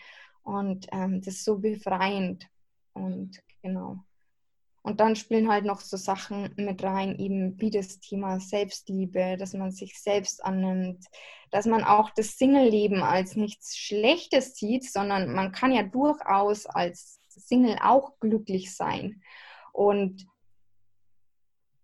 Und 0.43 0.87
ähm, 0.93 1.21
das 1.21 1.35
ist 1.35 1.45
so 1.45 1.59
befreiend. 1.59 2.49
Und 2.93 3.41
genau. 3.63 3.99
Und 4.83 4.99
dann 4.99 5.15
spielen 5.15 5.49
halt 5.49 5.65
noch 5.65 5.81
so 5.81 5.97
Sachen 5.97 6.53
mit 6.57 6.83
rein, 6.83 7.17
eben 7.19 7.61
wie 7.61 7.71
das 7.71 8.01
Thema 8.01 8.41
Selbstliebe, 8.41 9.37
dass 9.39 9.55
man 9.55 9.71
sich 9.71 10.01
selbst 10.01 10.45
annimmt, 10.45 11.05
dass 11.53 11.67
man 11.67 11.85
auch 11.85 12.11
das 12.11 12.37
Single-Leben 12.37 13.03
als 13.03 13.37
nichts 13.37 13.77
Schlechtes 13.77 14.57
sieht, 14.57 14.85
sondern 14.85 15.33
man 15.33 15.53
kann 15.53 15.73
ja 15.73 15.85
durchaus 15.85 16.67
als 16.67 17.21
Single 17.29 17.79
auch 17.81 18.19
glücklich 18.19 18.75
sein. 18.75 19.23
Und 19.73 20.27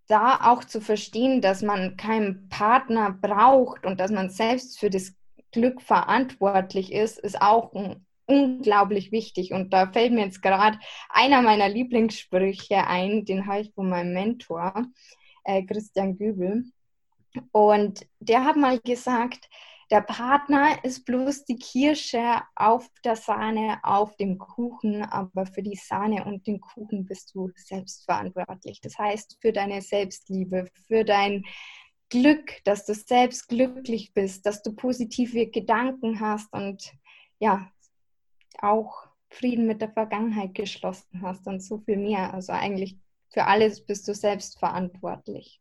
da 0.08 0.50
auch 0.50 0.64
zu 0.64 0.80
verstehen, 0.80 1.40
dass 1.40 1.62
man 1.62 1.96
keinen 1.96 2.48
Partner 2.48 3.12
braucht 3.12 3.86
und 3.86 4.00
dass 4.00 4.10
man 4.10 4.30
selbst 4.30 4.78
für 4.78 4.90
das 4.90 5.14
Glück 5.52 5.80
verantwortlich 5.80 6.92
ist, 6.92 7.18
ist 7.18 7.40
auch 7.40 7.72
unglaublich 8.26 9.12
wichtig. 9.12 9.52
Und 9.52 9.72
da 9.72 9.90
fällt 9.90 10.12
mir 10.12 10.24
jetzt 10.24 10.42
gerade 10.42 10.78
einer 11.08 11.42
meiner 11.42 11.68
Lieblingssprüche 11.68 12.86
ein, 12.86 13.24
den 13.24 13.46
habe 13.46 13.60
ich 13.60 13.72
von 13.74 13.88
meinem 13.88 14.12
Mentor, 14.12 14.86
äh, 15.44 15.62
Christian 15.64 16.16
Gübel. 16.16 16.64
Und 17.52 18.06
der 18.20 18.44
hat 18.44 18.56
mal 18.56 18.78
gesagt, 18.80 19.48
der 19.90 20.02
Partner 20.02 20.84
ist 20.84 21.06
bloß 21.06 21.44
die 21.46 21.56
Kirsche 21.56 22.42
auf 22.54 22.88
der 23.04 23.16
Sahne, 23.16 23.78
auf 23.82 24.16
dem 24.16 24.38
Kuchen, 24.38 25.02
aber 25.02 25.46
für 25.46 25.62
die 25.62 25.76
Sahne 25.76 26.24
und 26.24 26.46
den 26.46 26.60
Kuchen 26.60 27.06
bist 27.06 27.34
du 27.34 27.50
selbst 27.56 28.04
verantwortlich. 28.04 28.80
Das 28.82 28.98
heißt, 28.98 29.38
für 29.40 29.52
deine 29.52 29.80
Selbstliebe, 29.80 30.68
für 30.86 31.04
dein 31.04 31.44
Glück, 32.10 32.62
dass 32.64 32.84
du 32.84 32.94
selbst 32.94 33.48
glücklich 33.48 34.12
bist, 34.12 34.44
dass 34.44 34.62
du 34.62 34.74
positive 34.74 35.46
Gedanken 35.46 36.20
hast 36.20 36.52
und 36.52 36.92
ja, 37.38 37.70
auch 38.60 39.08
Frieden 39.30 39.66
mit 39.66 39.80
der 39.80 39.92
Vergangenheit 39.92 40.54
geschlossen 40.54 41.22
hast 41.22 41.46
und 41.46 41.60
so 41.60 41.78
viel 41.78 41.96
mehr. 41.96 42.34
Also 42.34 42.52
eigentlich 42.52 42.98
für 43.30 43.44
alles 43.44 43.84
bist 43.84 44.08
du 44.08 44.14
selbst 44.14 44.58
verantwortlich. 44.58 45.60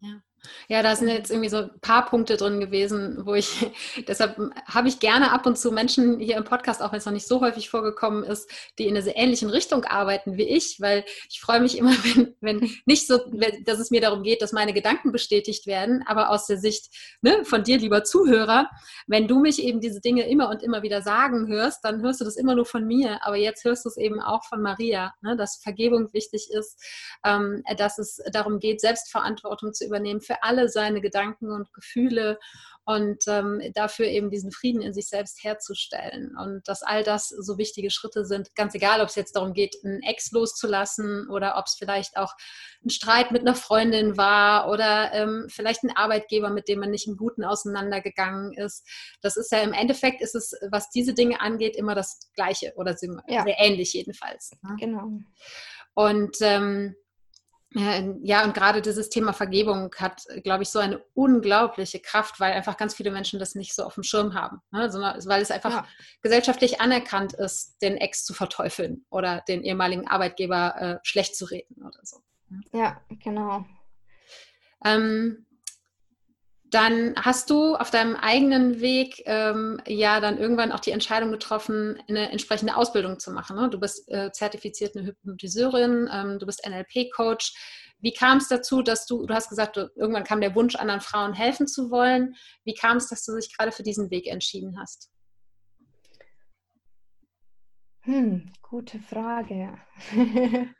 Ja. 0.00 0.22
Ja, 0.68 0.82
da 0.82 0.96
sind 0.96 1.08
jetzt 1.08 1.30
irgendwie 1.30 1.48
so 1.48 1.58
ein 1.58 1.80
paar 1.80 2.06
Punkte 2.06 2.36
drin 2.36 2.60
gewesen, 2.60 3.26
wo 3.26 3.34
ich, 3.34 3.70
deshalb 4.08 4.38
habe 4.66 4.88
ich 4.88 5.00
gerne 5.00 5.32
ab 5.32 5.46
und 5.46 5.58
zu 5.58 5.72
Menschen 5.72 6.18
hier 6.18 6.36
im 6.36 6.44
Podcast, 6.44 6.82
auch 6.82 6.92
wenn 6.92 6.98
es 6.98 7.06
noch 7.06 7.12
nicht 7.12 7.26
so 7.26 7.40
häufig 7.40 7.68
vorgekommen 7.68 8.24
ist, 8.24 8.50
die 8.78 8.84
in 8.84 8.94
einer 8.94 9.02
sehr 9.02 9.16
ähnlichen 9.16 9.50
Richtung 9.50 9.84
arbeiten 9.84 10.36
wie 10.36 10.48
ich, 10.48 10.80
weil 10.80 11.04
ich 11.28 11.40
freue 11.40 11.60
mich 11.60 11.76
immer, 11.76 11.92
wenn, 12.04 12.36
wenn 12.40 12.70
nicht 12.86 13.06
so, 13.06 13.18
dass 13.64 13.78
es 13.78 13.90
mir 13.90 14.00
darum 14.00 14.22
geht, 14.22 14.42
dass 14.42 14.52
meine 14.52 14.72
Gedanken 14.72 15.12
bestätigt 15.12 15.66
werden, 15.66 16.02
aber 16.06 16.30
aus 16.30 16.46
der 16.46 16.58
Sicht 16.58 16.88
ne, 17.20 17.44
von 17.44 17.62
dir, 17.62 17.78
lieber 17.78 18.04
Zuhörer, 18.04 18.70
wenn 19.06 19.28
du 19.28 19.40
mich 19.40 19.62
eben 19.62 19.80
diese 19.80 20.00
Dinge 20.00 20.28
immer 20.28 20.48
und 20.48 20.62
immer 20.62 20.82
wieder 20.82 21.02
sagen 21.02 21.48
hörst, 21.48 21.84
dann 21.84 22.00
hörst 22.00 22.20
du 22.20 22.24
das 22.24 22.36
immer 22.36 22.54
nur 22.54 22.66
von 22.66 22.86
mir, 22.86 23.18
aber 23.22 23.36
jetzt 23.36 23.64
hörst 23.64 23.84
du 23.84 23.88
es 23.88 23.96
eben 23.96 24.20
auch 24.20 24.44
von 24.44 24.62
Maria, 24.62 25.12
ne, 25.20 25.36
dass 25.36 25.56
Vergebung 25.56 26.12
wichtig 26.12 26.48
ist, 26.50 26.80
ähm, 27.24 27.62
dass 27.76 27.98
es 27.98 28.22
darum 28.32 28.58
geht, 28.58 28.80
Selbstverantwortung 28.80 29.72
zu 29.72 29.84
übernehmen 29.84 30.20
für 30.30 30.42
alle 30.44 30.68
seine 30.68 31.00
Gedanken 31.00 31.50
und 31.50 31.72
Gefühle 31.72 32.38
und 32.84 33.24
ähm, 33.26 33.60
dafür 33.74 34.06
eben 34.06 34.30
diesen 34.30 34.52
Frieden 34.52 34.80
in 34.80 34.92
sich 34.92 35.08
selbst 35.08 35.42
herzustellen. 35.42 36.36
Und 36.40 36.66
dass 36.66 36.82
all 36.82 37.02
das 37.02 37.28
so 37.28 37.58
wichtige 37.58 37.90
Schritte 37.90 38.24
sind, 38.24 38.54
ganz 38.54 38.74
egal, 38.74 39.00
ob 39.00 39.08
es 39.08 39.16
jetzt 39.16 39.34
darum 39.34 39.52
geht, 39.54 39.76
einen 39.84 40.02
Ex 40.02 40.30
loszulassen 40.30 41.28
oder 41.28 41.56
ob 41.56 41.66
es 41.66 41.74
vielleicht 41.74 42.16
auch 42.16 42.32
ein 42.84 42.90
Streit 42.90 43.32
mit 43.32 43.42
einer 43.42 43.56
Freundin 43.56 44.16
war 44.16 44.68
oder 44.70 45.12
ähm, 45.12 45.46
vielleicht 45.50 45.82
ein 45.82 45.96
Arbeitgeber, 45.96 46.50
mit 46.50 46.68
dem 46.68 46.78
man 46.78 46.90
nicht 46.90 47.08
im 47.08 47.16
Guten 47.16 47.44
auseinandergegangen 47.44 48.52
ist. 48.54 48.86
Das 49.22 49.36
ist 49.36 49.50
ja 49.50 49.58
im 49.58 49.72
Endeffekt, 49.72 50.22
ist 50.22 50.36
es, 50.36 50.52
was 50.70 50.90
diese 50.90 51.12
Dinge 51.12 51.40
angeht, 51.40 51.76
immer 51.76 51.96
das 51.96 52.30
Gleiche 52.34 52.72
oder 52.76 52.96
sehr 52.96 53.22
ja. 53.28 53.44
ähnlich 53.46 53.92
jedenfalls. 53.94 54.52
Ne? 54.62 54.76
Genau. 54.78 55.10
Und 55.94 56.36
ähm, 56.40 56.94
ja, 57.72 58.44
und 58.44 58.52
gerade 58.52 58.82
dieses 58.82 59.10
Thema 59.10 59.32
Vergebung 59.32 59.94
hat, 59.96 60.24
glaube 60.42 60.64
ich, 60.64 60.70
so 60.70 60.80
eine 60.80 60.98
unglaubliche 61.14 62.00
Kraft, 62.00 62.40
weil 62.40 62.52
einfach 62.52 62.76
ganz 62.76 62.94
viele 62.94 63.12
Menschen 63.12 63.38
das 63.38 63.54
nicht 63.54 63.74
so 63.74 63.84
auf 63.84 63.94
dem 63.94 64.02
Schirm 64.02 64.34
haben. 64.34 64.60
Ne? 64.72 64.80
Also, 64.80 64.98
weil 65.00 65.40
es 65.40 65.52
einfach 65.52 65.70
ja. 65.70 65.86
gesellschaftlich 66.20 66.80
anerkannt 66.80 67.32
ist, 67.32 67.80
den 67.80 67.96
Ex 67.96 68.24
zu 68.24 68.34
verteufeln 68.34 69.06
oder 69.08 69.44
den 69.46 69.62
ehemaligen 69.62 70.08
Arbeitgeber 70.08 70.74
äh, 70.80 70.98
schlecht 71.04 71.36
zu 71.36 71.44
reden 71.44 71.76
oder 71.82 72.00
so. 72.02 72.18
Ne? 72.48 72.60
Ja, 72.72 73.00
genau. 73.22 73.64
Ähm, 74.84 75.46
dann 76.70 77.14
hast 77.16 77.50
du 77.50 77.74
auf 77.74 77.90
deinem 77.90 78.14
eigenen 78.14 78.80
Weg 78.80 79.22
ähm, 79.26 79.80
ja 79.86 80.20
dann 80.20 80.38
irgendwann 80.38 80.70
auch 80.72 80.80
die 80.80 80.92
Entscheidung 80.92 81.32
getroffen, 81.32 82.00
eine 82.08 82.30
entsprechende 82.30 82.76
Ausbildung 82.76 83.18
zu 83.18 83.32
machen. 83.32 83.56
Ne? 83.56 83.68
Du 83.70 83.80
bist 83.80 84.08
äh, 84.08 84.30
zertifizierte 84.30 85.04
Hypnotiseurin, 85.04 86.08
ähm, 86.12 86.38
du 86.38 86.46
bist 86.46 86.66
NLP-Coach. 86.66 87.54
Wie 87.98 88.12
kam 88.12 88.38
es 88.38 88.48
dazu, 88.48 88.82
dass 88.82 89.06
du, 89.06 89.26
du 89.26 89.34
hast 89.34 89.48
gesagt, 89.48 89.76
du, 89.76 89.90
irgendwann 89.96 90.24
kam 90.24 90.40
der 90.40 90.54
Wunsch, 90.54 90.76
anderen 90.76 91.00
Frauen 91.00 91.34
helfen 91.34 91.66
zu 91.66 91.90
wollen. 91.90 92.36
Wie 92.64 92.74
kam 92.74 92.96
es, 92.96 93.08
dass 93.08 93.24
du 93.24 93.34
dich 93.36 93.54
gerade 93.56 93.72
für 93.72 93.82
diesen 93.82 94.10
Weg 94.10 94.26
entschieden 94.28 94.78
hast? 94.80 95.10
Hm, 98.02 98.50
gute 98.62 98.98
Frage. 99.00 99.76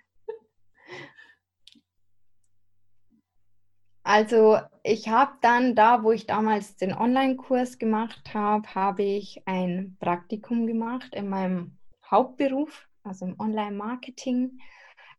Also 4.12 4.59
ich 4.83 5.09
habe 5.09 5.35
dann 5.40 5.76
da, 5.76 6.02
wo 6.02 6.11
ich 6.11 6.26
damals 6.26 6.75
den 6.75 6.93
Online-Kurs 6.93 7.79
gemacht 7.79 8.35
habe, 8.35 8.67
habe 8.75 9.05
ich 9.05 9.40
ein 9.47 9.97
Praktikum 10.00 10.67
gemacht 10.67 11.14
in 11.14 11.29
meinem 11.29 11.79
Hauptberuf, 12.11 12.88
also 13.05 13.26
im 13.26 13.38
Online-Marketing, 13.38 14.59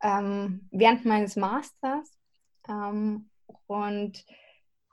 ähm, 0.04 0.68
während 0.72 1.06
meines 1.06 1.38
Masters. 1.38 2.20
Ähm, 2.68 3.30
und 3.66 4.26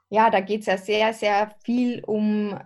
ja, 0.07 0.29
da 0.29 0.39
geht 0.39 0.61
es 0.61 0.67
ja 0.67 0.77
sehr, 0.77 1.13
sehr 1.13 1.53
viel 1.65 2.01
um 2.05 2.57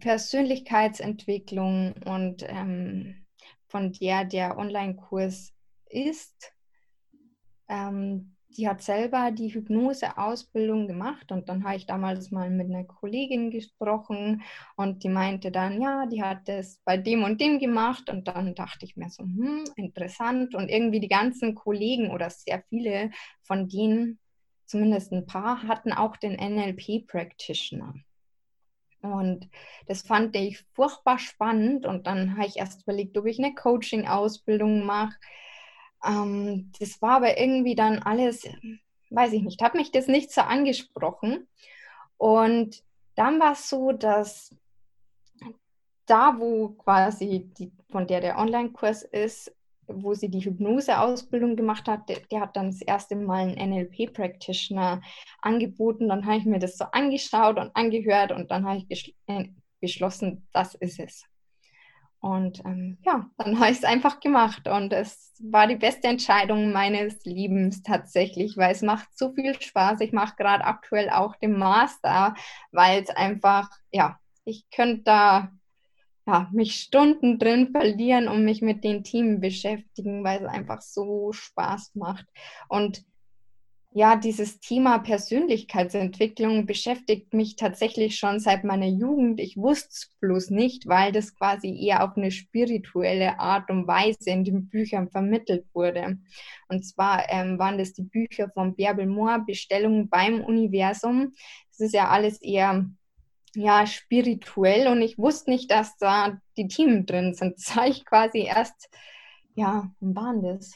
Persönlichkeitsentwicklung 0.00 1.94
und 2.04 2.44
ähm, 2.46 3.24
von 3.68 3.90
der 3.94 4.26
der 4.26 4.58
Online-Kurs 4.58 5.54
ist. 5.88 6.52
Ähm, 7.70 8.33
die 8.56 8.68
hat 8.68 8.82
selber 8.82 9.30
die 9.30 9.52
Hypnose-Ausbildung 9.52 10.86
gemacht 10.86 11.32
und 11.32 11.48
dann 11.48 11.64
habe 11.64 11.76
ich 11.76 11.86
damals 11.86 12.30
mal 12.30 12.50
mit 12.50 12.68
einer 12.68 12.84
Kollegin 12.84 13.50
gesprochen 13.50 14.42
und 14.76 15.02
die 15.02 15.08
meinte 15.08 15.50
dann, 15.50 15.80
ja, 15.80 16.06
die 16.06 16.22
hat 16.22 16.48
das 16.48 16.80
bei 16.84 16.96
dem 16.96 17.24
und 17.24 17.40
dem 17.40 17.58
gemacht 17.58 18.08
und 18.10 18.28
dann 18.28 18.54
dachte 18.54 18.84
ich 18.84 18.96
mir 18.96 19.10
so, 19.10 19.24
hm, 19.24 19.64
interessant 19.76 20.54
und 20.54 20.68
irgendwie 20.68 21.00
die 21.00 21.08
ganzen 21.08 21.54
Kollegen 21.54 22.10
oder 22.10 22.30
sehr 22.30 22.62
viele 22.68 23.10
von 23.42 23.68
denen, 23.68 24.18
zumindest 24.66 25.12
ein 25.12 25.26
paar, 25.26 25.62
hatten 25.64 25.92
auch 25.92 26.16
den 26.16 26.34
NLP-Practitioner. 26.34 27.94
Und 29.02 29.50
das 29.86 30.00
fand 30.00 30.34
ich 30.34 30.64
furchtbar 30.72 31.18
spannend 31.18 31.84
und 31.84 32.06
dann 32.06 32.36
habe 32.36 32.46
ich 32.46 32.56
erst 32.56 32.82
überlegt, 32.84 33.18
ob 33.18 33.26
ich 33.26 33.38
eine 33.38 33.54
Coaching-Ausbildung 33.54 34.86
mache 34.86 35.14
ähm, 36.04 36.72
das 36.78 37.00
war 37.02 37.16
aber 37.16 37.38
irgendwie 37.38 37.74
dann 37.74 37.98
alles, 38.00 38.46
weiß 39.10 39.32
ich 39.32 39.42
nicht, 39.42 39.62
hat 39.62 39.74
mich 39.74 39.90
das 39.90 40.06
nicht 40.06 40.32
so 40.32 40.42
angesprochen. 40.42 41.48
Und 42.16 42.82
dann 43.14 43.40
war 43.40 43.52
es 43.52 43.68
so, 43.68 43.92
dass 43.92 44.54
da, 46.06 46.36
wo 46.38 46.70
quasi 46.70 47.50
die, 47.58 47.72
von 47.90 48.06
der 48.06 48.20
der 48.20 48.38
Online-Kurs 48.38 49.02
ist, 49.02 49.54
wo 49.86 50.14
sie 50.14 50.28
die 50.28 50.44
Hypnose-Ausbildung 50.44 51.56
gemacht 51.56 51.88
hat, 51.88 52.08
der, 52.08 52.20
der, 52.30 52.40
hat 52.40 52.56
dann 52.56 52.70
das 52.70 52.80
erste 52.80 53.16
Mal 53.16 53.48
einen 53.48 53.70
NLP-Practitioner 53.70 55.02
angeboten. 55.40 56.08
Dann 56.08 56.24
habe 56.24 56.38
ich 56.38 56.44
mir 56.44 56.58
das 56.58 56.76
so 56.76 56.84
angeschaut 56.92 57.58
und 57.58 57.74
angehört 57.76 58.32
und 58.32 58.50
dann 58.50 58.66
habe 58.66 58.82
ich 58.88 59.14
äh, 59.26 59.48
beschlossen, 59.80 60.46
das 60.52 60.74
ist 60.74 61.00
es. 61.00 61.24
Und 62.24 62.64
ähm, 62.64 62.96
ja, 63.02 63.28
dann 63.36 63.60
habe 63.60 63.70
ich 63.70 63.76
es 63.76 63.84
einfach 63.84 64.18
gemacht 64.18 64.66
und 64.66 64.94
es 64.94 65.34
war 65.42 65.66
die 65.66 65.76
beste 65.76 66.08
Entscheidung 66.08 66.72
meines 66.72 67.22
Lebens 67.26 67.82
tatsächlich, 67.82 68.56
weil 68.56 68.72
es 68.72 68.80
macht 68.80 69.08
so 69.14 69.34
viel 69.34 69.60
Spaß. 69.60 70.00
Ich 70.00 70.12
mache 70.12 70.34
gerade 70.36 70.64
aktuell 70.64 71.10
auch 71.10 71.36
den 71.36 71.58
Master, 71.58 72.34
weil 72.72 73.02
es 73.02 73.10
einfach, 73.10 73.68
ja, 73.92 74.18
ich 74.46 74.64
könnte 74.70 75.02
da 75.02 75.52
ja, 76.26 76.48
mich 76.50 76.76
Stunden 76.76 77.38
drin 77.38 77.72
verlieren 77.72 78.28
und 78.28 78.46
mich 78.46 78.62
mit 78.62 78.84
den 78.84 79.04
Themen 79.04 79.42
beschäftigen, 79.42 80.24
weil 80.24 80.44
es 80.44 80.48
einfach 80.48 80.80
so 80.80 81.30
Spaß 81.30 81.94
macht. 81.94 82.24
Und 82.68 83.04
ja, 83.96 84.16
dieses 84.16 84.58
Thema 84.58 84.98
Persönlichkeitsentwicklung 84.98 86.66
beschäftigt 86.66 87.32
mich 87.32 87.54
tatsächlich 87.54 88.18
schon 88.18 88.40
seit 88.40 88.64
meiner 88.64 88.88
Jugend. 88.88 89.38
Ich 89.38 89.56
wusste 89.56 89.90
es 89.90 90.10
bloß 90.18 90.50
nicht, 90.50 90.88
weil 90.88 91.12
das 91.12 91.36
quasi 91.36 91.68
eher 91.80 92.02
auf 92.02 92.16
eine 92.16 92.32
spirituelle 92.32 93.38
Art 93.38 93.70
und 93.70 93.86
Weise 93.86 94.30
in 94.30 94.42
den 94.42 94.68
Büchern 94.68 95.10
vermittelt 95.10 95.64
wurde. 95.72 96.18
Und 96.66 96.84
zwar 96.84 97.30
ähm, 97.30 97.56
waren 97.60 97.78
das 97.78 97.92
die 97.92 98.02
Bücher 98.02 98.50
von 98.52 98.74
Bärbel 98.74 99.06
Mohr, 99.06 99.44
Bestellungen 99.46 100.08
beim 100.08 100.42
Universum. 100.42 101.32
Das 101.70 101.78
ist 101.78 101.94
ja 101.94 102.08
alles 102.08 102.42
eher 102.42 102.90
ja, 103.54 103.86
spirituell 103.86 104.88
und 104.88 105.02
ich 105.02 105.18
wusste 105.18 105.50
nicht, 105.50 105.70
dass 105.70 105.96
da 105.98 106.36
die 106.56 106.66
Themen 106.66 107.06
drin 107.06 107.34
sind. 107.34 107.58
Das 107.58 107.76
ich 107.88 108.04
quasi 108.04 108.40
erst, 108.40 108.90
ja, 109.54 109.88
wann 110.00 110.16
waren 110.16 110.42
das? 110.42 110.72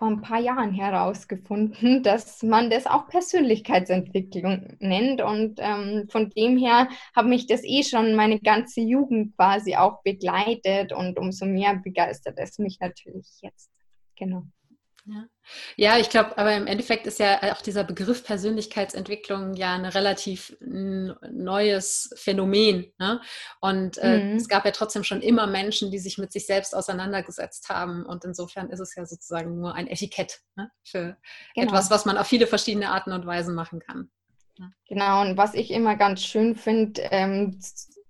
Vor 0.00 0.08
ein 0.08 0.22
paar 0.22 0.40
Jahren 0.40 0.72
herausgefunden, 0.72 2.02
dass 2.02 2.42
man 2.42 2.70
das 2.70 2.86
auch 2.86 3.06
Persönlichkeitsentwicklung 3.08 4.76
nennt. 4.80 5.20
Und 5.20 5.58
ähm, 5.58 6.08
von 6.08 6.30
dem 6.30 6.56
her 6.56 6.88
hat 7.14 7.26
mich 7.26 7.46
das 7.46 7.60
eh 7.64 7.82
schon 7.82 8.16
meine 8.16 8.40
ganze 8.40 8.80
Jugend 8.80 9.36
quasi 9.36 9.76
auch 9.76 10.02
begleitet 10.02 10.94
und 10.94 11.18
umso 11.18 11.44
mehr 11.44 11.76
begeistert 11.76 12.38
es 12.38 12.58
mich 12.58 12.80
natürlich 12.80 13.28
jetzt. 13.42 13.70
Genau. 14.16 14.44
Ja, 15.10 15.24
ja 15.76 15.98
ich 15.98 16.08
glaube, 16.08 16.38
aber 16.38 16.54
im 16.54 16.66
Endeffekt 16.66 17.06
ist 17.06 17.18
ja 17.18 17.52
auch 17.52 17.60
dieser 17.62 17.84
Begriff 17.84 18.24
Persönlichkeitsentwicklung 18.24 19.54
ja 19.54 19.74
ein 19.74 19.84
relativ 19.84 20.56
neues 20.60 22.10
Phänomen. 22.16 22.92
Ne? 22.98 23.20
Und 23.60 23.98
äh, 23.98 24.22
mhm. 24.22 24.36
es 24.36 24.48
gab 24.48 24.64
ja 24.64 24.70
trotzdem 24.70 25.04
schon 25.04 25.20
immer 25.20 25.46
Menschen, 25.46 25.90
die 25.90 25.98
sich 25.98 26.18
mit 26.18 26.32
sich 26.32 26.46
selbst 26.46 26.74
auseinandergesetzt 26.74 27.68
haben. 27.68 28.06
Und 28.06 28.24
insofern 28.24 28.70
ist 28.70 28.80
es 28.80 28.94
ja 28.94 29.04
sozusagen 29.04 29.58
nur 29.58 29.74
ein 29.74 29.88
Etikett 29.88 30.40
ne? 30.54 30.70
für 30.84 31.16
genau. 31.54 31.68
etwas, 31.68 31.90
was 31.90 32.04
man 32.04 32.16
auf 32.16 32.26
viele 32.26 32.46
verschiedene 32.46 32.90
Arten 32.90 33.12
und 33.12 33.26
Weisen 33.26 33.54
machen 33.54 33.80
kann. 33.80 34.10
Ja. 34.58 34.70
Genau, 34.86 35.22
und 35.22 35.36
was 35.36 35.54
ich 35.54 35.70
immer 35.70 35.96
ganz 35.96 36.22
schön 36.22 36.54
finde, 36.54 37.00
ähm, 37.10 37.58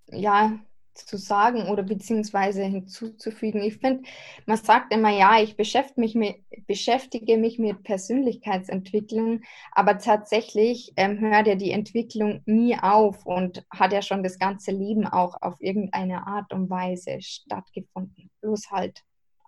ja, 0.09 0.59
zu 1.07 1.16
sagen 1.16 1.69
oder 1.69 1.83
beziehungsweise 1.83 2.62
hinzuzufügen. 2.62 3.62
Ich 3.62 3.78
finde, 3.78 4.02
man 4.47 4.57
sagt 4.57 4.92
immer, 4.92 5.11
ja, 5.11 5.40
ich 5.40 5.57
beschäftige 5.57 6.00
mich 6.00 6.14
mit, 6.14 6.37
beschäftige 6.66 7.37
mich 7.37 7.59
mit 7.59 7.83
Persönlichkeitsentwicklung, 7.83 9.42
aber 9.73 9.99
tatsächlich 9.99 10.92
ähm, 10.97 11.19
hört 11.21 11.47
ja 11.47 11.54
die 11.54 11.73
Entwicklung 11.73 12.42
nie 12.47 12.76
auf 12.78 13.26
und 13.26 13.64
hat 13.71 13.92
ja 13.92 14.02
schon 14.02 14.23
das 14.23 14.38
ganze 14.38 14.71
Leben 14.71 15.07
auch 15.07 15.40
auf 15.40 15.57
irgendeine 15.61 16.26
Art 16.26 16.52
und 16.52 16.71
Weise 16.71 17.21
stattgefunden. 17.21 18.30
Bloß 18.40 18.71
halt 18.71 19.02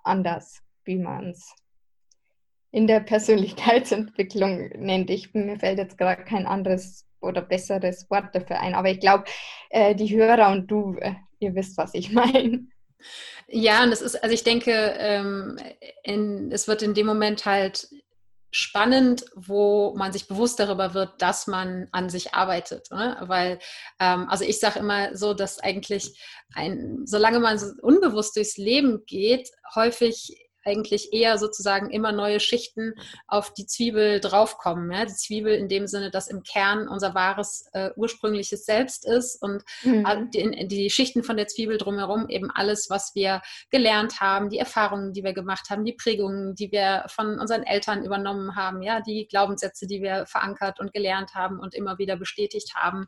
anders, 0.04 0.62
wie 0.85 0.99
man 0.99 1.30
es 1.30 1.54
in 2.71 2.87
der 2.87 3.00
Persönlichkeitsentwicklung 3.00 4.71
nennt. 4.78 5.11
Ich, 5.11 5.32
mir 5.35 5.59
fällt 5.59 5.78
jetzt 5.78 5.99
gerade 5.99 6.25
kein 6.25 6.47
anderes 6.47 7.06
oder 7.21 7.42
besseres 7.42 8.11
Wort 8.11 8.35
dafür 8.35 8.61
ein. 8.61 8.75
Aber 8.75 8.90
ich 8.90 9.00
glaube, 9.00 9.25
äh, 9.71 9.94
die 9.94 10.14
Hörer 10.14 10.50
und 10.50 10.71
du 10.71 10.97
äh, 10.99 11.14
ihr 11.42 11.54
wisst, 11.54 11.76
was 11.76 11.94
ich 11.94 12.12
meine. 12.12 12.66
Ja, 13.49 13.82
und 13.82 13.92
es 13.92 14.00
ist, 14.00 14.22
also 14.22 14.32
ich 14.32 14.44
denke, 14.44 14.72
ähm, 14.99 15.58
in, 16.04 16.50
es 16.52 16.68
wird 16.68 16.82
in 16.82 16.94
dem 16.94 17.06
Moment 17.06 17.44
halt 17.44 17.88
spannend, 18.52 19.25
wo 19.34 19.94
man 19.96 20.12
sich 20.12 20.28
bewusst 20.28 20.61
darüber 20.61 20.92
wird, 20.92 21.20
dass 21.22 21.46
man 21.46 21.88
an 21.90 22.11
sich 22.11 22.34
arbeitet. 22.34 22.90
Ne? 22.90 23.16
Weil, 23.22 23.58
ähm, 23.99 24.28
also 24.28 24.44
ich 24.44 24.61
sage 24.61 24.78
immer 24.78 25.16
so, 25.16 25.32
dass 25.32 25.58
eigentlich 25.58 26.20
ein, 26.54 27.00
solange 27.06 27.40
man 27.40 27.58
unbewusst 27.80 28.37
durchs 28.37 28.58
Leben 28.58 29.04
geht, 29.06 29.50
häufig 29.75 30.37
eigentlich 30.64 31.12
eher 31.12 31.38
sozusagen 31.38 31.90
immer 31.90 32.12
neue 32.12 32.40
Schichten 32.40 32.95
auf 33.26 33.52
die 33.52 33.66
Zwiebel 33.66 34.21
draufkommen. 34.21 34.90
Ja? 34.90 35.04
Die 35.04 35.14
Zwiebel 35.14 35.54
in 35.54 35.69
dem 35.69 35.87
Sinne, 35.87 36.11
dass 36.11 36.28
im 36.28 36.42
Kern 36.42 36.88
unser 36.88 37.14
wahres 37.14 37.66
äh, 37.73 37.90
ursprüngliches 37.96 38.64
Selbst 38.64 39.07
ist 39.07 39.40
und 39.42 39.62
mhm. 39.83 40.31
die, 40.33 40.68
die, 40.68 40.90
Schichten 40.90 41.22
von 41.22 41.37
der 41.37 41.48
Zwiebel 41.48 41.79
drumherum 41.79 42.29
eben 42.29 42.51
alles, 42.51 42.90
was 42.90 43.14
wir 43.14 43.42
gelernt 43.70 44.20
haben, 44.20 44.48
die 44.48 44.59
Erfahrungen, 44.59 45.12
die 45.12 45.25
wir 45.25 45.33
gemacht 45.33 45.70
haben, 45.70 45.85
die 45.85 45.94
Prägungen, 45.94 46.55
die 46.55 46.70
wir 46.72 47.05
von 47.09 47.38
unseren 47.38 47.62
Eltern 47.62 48.05
übernommen 48.05 48.57
haben, 48.57 48.83
ja, 48.83 49.01
die 49.01 49.27
Glaubenssätze, 49.27 49.87
die 49.87 50.03
wir 50.03 50.27
verankert 50.27 50.81
und 50.81 50.92
gelernt 50.92 51.35
haben 51.35 51.59
und 51.59 51.75
immer 51.75 51.98
wieder 51.98 52.16
bestätigt 52.16 52.75
haben. 52.75 53.07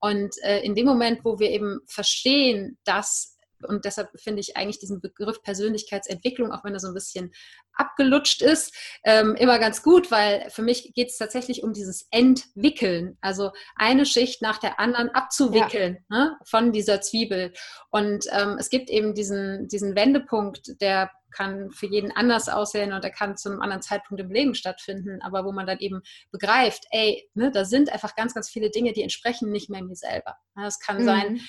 Und 0.00 0.34
äh, 0.42 0.60
in 0.60 0.74
dem 0.74 0.86
Moment, 0.86 1.24
wo 1.24 1.38
wir 1.38 1.50
eben 1.50 1.80
verstehen, 1.86 2.78
dass 2.84 3.38
und 3.66 3.84
deshalb 3.84 4.08
finde 4.20 4.40
ich 4.40 4.56
eigentlich 4.56 4.78
diesen 4.78 5.00
Begriff 5.00 5.42
Persönlichkeitsentwicklung, 5.42 6.52
auch 6.52 6.64
wenn 6.64 6.74
er 6.74 6.80
so 6.80 6.88
ein 6.88 6.94
bisschen 6.94 7.32
abgelutscht 7.72 8.42
ist, 8.42 8.74
ähm, 9.04 9.34
immer 9.36 9.58
ganz 9.58 9.82
gut, 9.82 10.10
weil 10.10 10.48
für 10.50 10.62
mich 10.62 10.92
geht 10.94 11.08
es 11.08 11.18
tatsächlich 11.18 11.62
um 11.62 11.72
dieses 11.72 12.06
Entwickeln, 12.10 13.16
also 13.20 13.52
eine 13.76 14.06
Schicht 14.06 14.42
nach 14.42 14.58
der 14.58 14.78
anderen 14.78 15.10
abzuwickeln 15.10 16.04
ja. 16.10 16.16
ne, 16.16 16.36
von 16.44 16.72
dieser 16.72 17.00
Zwiebel. 17.00 17.52
Und 17.90 18.26
ähm, 18.32 18.56
es 18.58 18.70
gibt 18.70 18.90
eben 18.90 19.14
diesen, 19.14 19.68
diesen 19.68 19.94
Wendepunkt, 19.94 20.80
der 20.80 21.10
kann 21.30 21.70
für 21.70 21.86
jeden 21.86 22.10
anders 22.12 22.48
aussehen 22.48 22.92
und 22.92 23.04
er 23.04 23.10
kann 23.10 23.36
zu 23.36 23.50
einem 23.50 23.60
anderen 23.60 23.82
Zeitpunkt 23.82 24.20
im 24.20 24.30
Leben 24.30 24.54
stattfinden, 24.54 25.20
aber 25.22 25.44
wo 25.44 25.52
man 25.52 25.66
dann 25.66 25.78
eben 25.78 26.02
begreift, 26.30 26.84
ey, 26.90 27.28
ne, 27.34 27.50
da 27.50 27.64
sind 27.64 27.90
einfach 27.92 28.14
ganz, 28.16 28.34
ganz 28.34 28.50
viele 28.50 28.70
Dinge, 28.70 28.92
die 28.92 29.02
entsprechen 29.02 29.50
nicht 29.50 29.70
mehr 29.70 29.82
mir 29.82 29.96
selber. 29.96 30.36
Es 30.66 30.80
kann 30.80 31.02
mhm. 31.02 31.04
sein, 31.04 31.40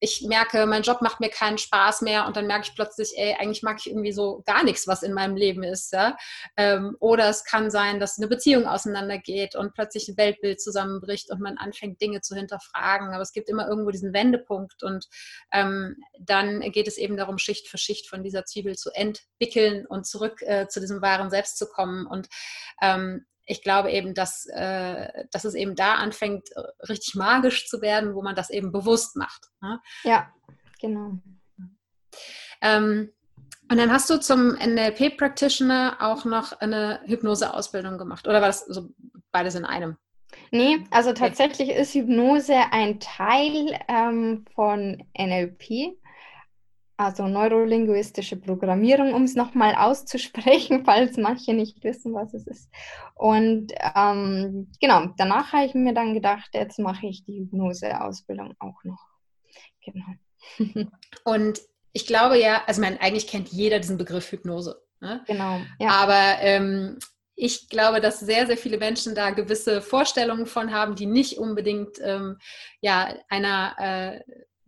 ich 0.00 0.22
merke, 0.22 0.66
mein 0.66 0.82
Job 0.82 1.02
macht 1.02 1.20
mir 1.20 1.28
keinen 1.28 1.58
Spaß 1.58 2.02
mehr 2.02 2.26
und 2.26 2.36
dann 2.36 2.46
merke 2.46 2.66
ich 2.68 2.74
plötzlich, 2.74 3.14
ey, 3.16 3.36
eigentlich 3.38 3.62
mag 3.62 3.78
ich 3.80 3.88
irgendwie 3.88 4.12
so 4.12 4.42
gar 4.46 4.62
nichts, 4.62 4.86
was 4.86 5.02
in 5.02 5.12
meinem 5.12 5.36
Leben 5.36 5.62
ist. 5.62 5.92
Ja? 5.92 6.16
Ähm, 6.56 6.96
oder 7.00 7.28
es 7.28 7.44
kann 7.44 7.70
sein, 7.70 7.98
dass 7.98 8.18
eine 8.18 8.28
Beziehung 8.28 8.66
auseinandergeht 8.66 9.56
und 9.56 9.74
plötzlich 9.74 10.08
ein 10.08 10.16
Weltbild 10.16 10.60
zusammenbricht 10.60 11.30
und 11.30 11.40
man 11.40 11.58
anfängt, 11.58 12.00
Dinge 12.00 12.20
zu 12.20 12.36
hinterfragen. 12.36 13.08
Aber 13.08 13.22
es 13.22 13.32
gibt 13.32 13.48
immer 13.48 13.68
irgendwo 13.68 13.90
diesen 13.90 14.12
Wendepunkt 14.12 14.82
und 14.82 15.06
ähm, 15.52 15.96
dann 16.18 16.60
geht 16.72 16.86
es 16.86 16.96
eben 16.96 17.16
darum, 17.16 17.38
Schicht 17.38 17.68
für 17.68 17.78
Schicht 17.78 18.08
von 18.08 18.22
dieser 18.22 18.44
Zwiebel 18.44 18.76
zu 18.76 18.90
entwickeln 18.90 19.84
und 19.86 20.06
zurück 20.06 20.42
äh, 20.42 20.68
zu 20.68 20.80
diesem 20.80 21.02
wahren 21.02 21.30
Selbst 21.30 21.58
zu 21.58 21.68
kommen. 21.68 22.06
Und 22.06 22.28
ähm, 22.80 23.26
ich 23.48 23.62
glaube 23.62 23.90
eben, 23.90 24.14
dass, 24.14 24.46
äh, 24.46 25.24
dass 25.32 25.44
es 25.44 25.54
eben 25.54 25.74
da 25.74 25.94
anfängt, 25.94 26.50
äh, 26.54 26.60
richtig 26.88 27.14
magisch 27.14 27.66
zu 27.66 27.80
werden, 27.80 28.14
wo 28.14 28.22
man 28.22 28.36
das 28.36 28.50
eben 28.50 28.70
bewusst 28.70 29.16
macht. 29.16 29.46
Ne? 29.60 29.80
Ja, 30.04 30.32
genau. 30.80 31.18
Ähm, 32.60 33.10
und 33.70 33.76
dann 33.76 33.92
hast 33.92 34.08
du 34.10 34.18
zum 34.20 34.54
NLP-Practitioner 34.54 35.96
auch 36.00 36.24
noch 36.24 36.52
eine 36.60 37.00
Hypnose-Ausbildung 37.04 37.98
gemacht. 37.98 38.26
Oder 38.26 38.40
war 38.40 38.48
das 38.48 38.66
so 38.66 38.90
beides 39.30 39.54
in 39.54 39.64
einem? 39.64 39.96
Nee, 40.50 40.84
also 40.90 41.12
tatsächlich 41.12 41.70
ist 41.70 41.94
Hypnose 41.94 42.54
ein 42.70 43.00
Teil 43.00 43.78
ähm, 43.88 44.44
von 44.54 45.02
NLP 45.18 45.96
also 46.98 47.28
neurolinguistische 47.28 48.36
Programmierung, 48.36 49.14
um 49.14 49.22
es 49.22 49.36
nochmal 49.36 49.76
auszusprechen, 49.76 50.82
falls 50.84 51.16
manche 51.16 51.54
nicht 51.54 51.82
wissen, 51.84 52.12
was 52.12 52.34
es 52.34 52.46
ist. 52.46 52.68
Und 53.14 53.72
ähm, 53.94 54.70
genau, 54.80 55.06
danach 55.16 55.52
habe 55.52 55.66
ich 55.66 55.74
mir 55.74 55.94
dann 55.94 56.12
gedacht, 56.12 56.50
jetzt 56.52 56.78
mache 56.80 57.06
ich 57.06 57.24
die 57.24 57.38
Hypnose-Ausbildung 57.38 58.54
auch 58.58 58.82
noch. 58.82 59.06
Genau. 59.84 60.88
Und 61.24 61.60
ich 61.92 62.06
glaube 62.06 62.38
ja, 62.38 62.62
also 62.66 62.80
man 62.80 62.98
eigentlich 62.98 63.28
kennt 63.28 63.48
jeder 63.48 63.78
diesen 63.78 63.96
Begriff 63.96 64.32
Hypnose. 64.32 64.82
Ne? 65.00 65.22
Genau. 65.26 65.60
Ja. 65.78 65.90
Aber 65.90 66.40
ähm, 66.40 66.98
ich 67.36 67.68
glaube, 67.68 68.00
dass 68.00 68.18
sehr, 68.18 68.48
sehr 68.48 68.56
viele 68.56 68.78
Menschen 68.78 69.14
da 69.14 69.30
gewisse 69.30 69.80
Vorstellungen 69.80 70.46
von 70.46 70.72
haben, 70.72 70.96
die 70.96 71.06
nicht 71.06 71.38
unbedingt 71.38 71.98
ähm, 72.02 72.38
ja, 72.80 73.14
einer 73.28 73.76
äh, 73.78 74.20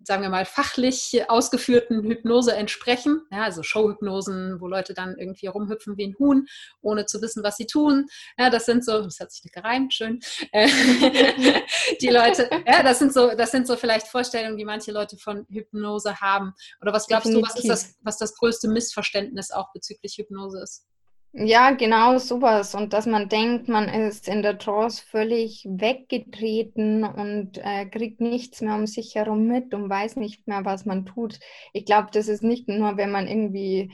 sagen 0.03 0.23
wir 0.23 0.31
mal, 0.31 0.45
fachlich 0.45 1.25
ausgeführten 1.29 2.03
Hypnose 2.03 2.55
entsprechen. 2.55 3.23
Ja, 3.31 3.45
also 3.45 3.63
Showhypnosen, 3.63 4.61
wo 4.61 4.67
Leute 4.67 4.95
dann 4.95 5.17
irgendwie 5.19 5.47
rumhüpfen 5.47 5.97
wie 5.97 6.07
ein 6.07 6.17
Huhn, 6.19 6.47
ohne 6.81 7.07
zu 7.07 7.21
wissen, 7.23 7.43
was 7.43 7.57
sie 7.57 7.67
tun. 7.67 8.07
Ja, 8.39 8.51
das 8.51 8.67
sind 8.67 8.85
so, 8.85 9.03
das 9.03 9.21
hat 9.21 9.33
sich 9.33 9.45
nicht 9.45 9.55
gereimt, 9.55 9.95
schön. 9.95 10.21
Äh, 10.53 10.69
die 12.01 12.09
Leute, 12.09 12.49
ja, 12.67 12.83
das 12.83 12.99
sind 12.99 13.13
so, 13.13 13.35
das 13.35 13.51
sind 13.51 13.67
so 13.67 13.77
vielleicht 13.77 14.09
Vorstellungen, 14.09 14.57
die 14.57 14.65
manche 14.65 14.93
Leute 14.93 15.17
von 15.17 15.47
Hypnose 15.49 16.21
haben. 16.21 16.55
Oder 16.81 16.93
was 16.93 17.07
glaubst 17.07 17.27
Definitiv. 17.27 17.49
du, 17.49 17.55
was 17.55 17.65
ist 17.65 17.69
das, 17.69 17.95
was 18.03 18.19
das 18.19 18.35
größte 18.37 18.69
Missverständnis 18.69 19.51
auch 19.51 19.73
bezüglich 19.73 20.17
Hypnose 20.17 20.61
ist? 20.63 20.87
Ja, 21.33 21.71
genau 21.71 22.19
sowas. 22.19 22.75
Und 22.75 22.93
dass 22.93 23.07
man 23.07 23.29
denkt, 23.29 23.69
man 23.69 23.89
ist 23.89 24.27
in 24.29 24.43
der 24.43 24.59
Trance 24.59 25.03
völlig 25.07 25.65
weggetreten 25.69 27.05
und 27.05 27.59
äh, 27.59 27.87
kriegt 27.87 28.21
nichts 28.21 28.61
mehr 28.61 28.75
um 28.75 28.87
sich 28.89 29.15
herum 29.15 29.47
mit 29.47 29.73
und 29.73 29.89
weiß 29.89 30.17
nicht 30.17 30.49
mehr, 30.49 30.65
was 30.65 30.87
man 30.87 31.07
tut. 31.07 31.39
Ich 31.73 31.85
glaube, 31.85 32.09
das 32.13 32.27
ist 32.27 32.43
nicht 32.43 32.67
nur, 32.69 32.97
wenn 32.97 33.13
man 33.13 33.29
irgendwie 33.29 33.93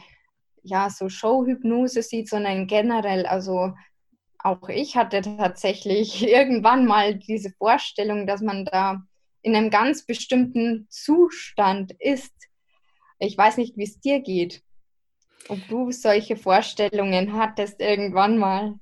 ja 0.62 0.88
so 0.88 1.08
Showhypnose 1.10 2.02
sieht, 2.02 2.28
sondern 2.30 2.66
generell. 2.66 3.26
Also 3.26 3.74
auch 4.38 4.68
ich 4.70 4.96
hatte 4.96 5.20
tatsächlich 5.20 6.22
irgendwann 6.26 6.86
mal 6.86 7.16
diese 7.16 7.50
Vorstellung, 7.58 8.26
dass 8.26 8.40
man 8.40 8.64
da 8.64 9.02
in 9.42 9.54
einem 9.54 9.70
ganz 9.70 10.06
bestimmten 10.06 10.86
Zustand 10.90 11.92
ist. 11.98 12.32
Ich 13.18 13.36
weiß 13.36 13.58
nicht, 13.58 13.76
wie 13.76 13.84
es 13.84 14.00
dir 14.00 14.20
geht 14.20 14.62
ob 15.48 15.66
du 15.68 15.90
solche 15.92 16.36
Vorstellungen 16.36 17.32
hattest 17.34 17.80
irgendwann 17.80 18.38
mal. 18.38 18.78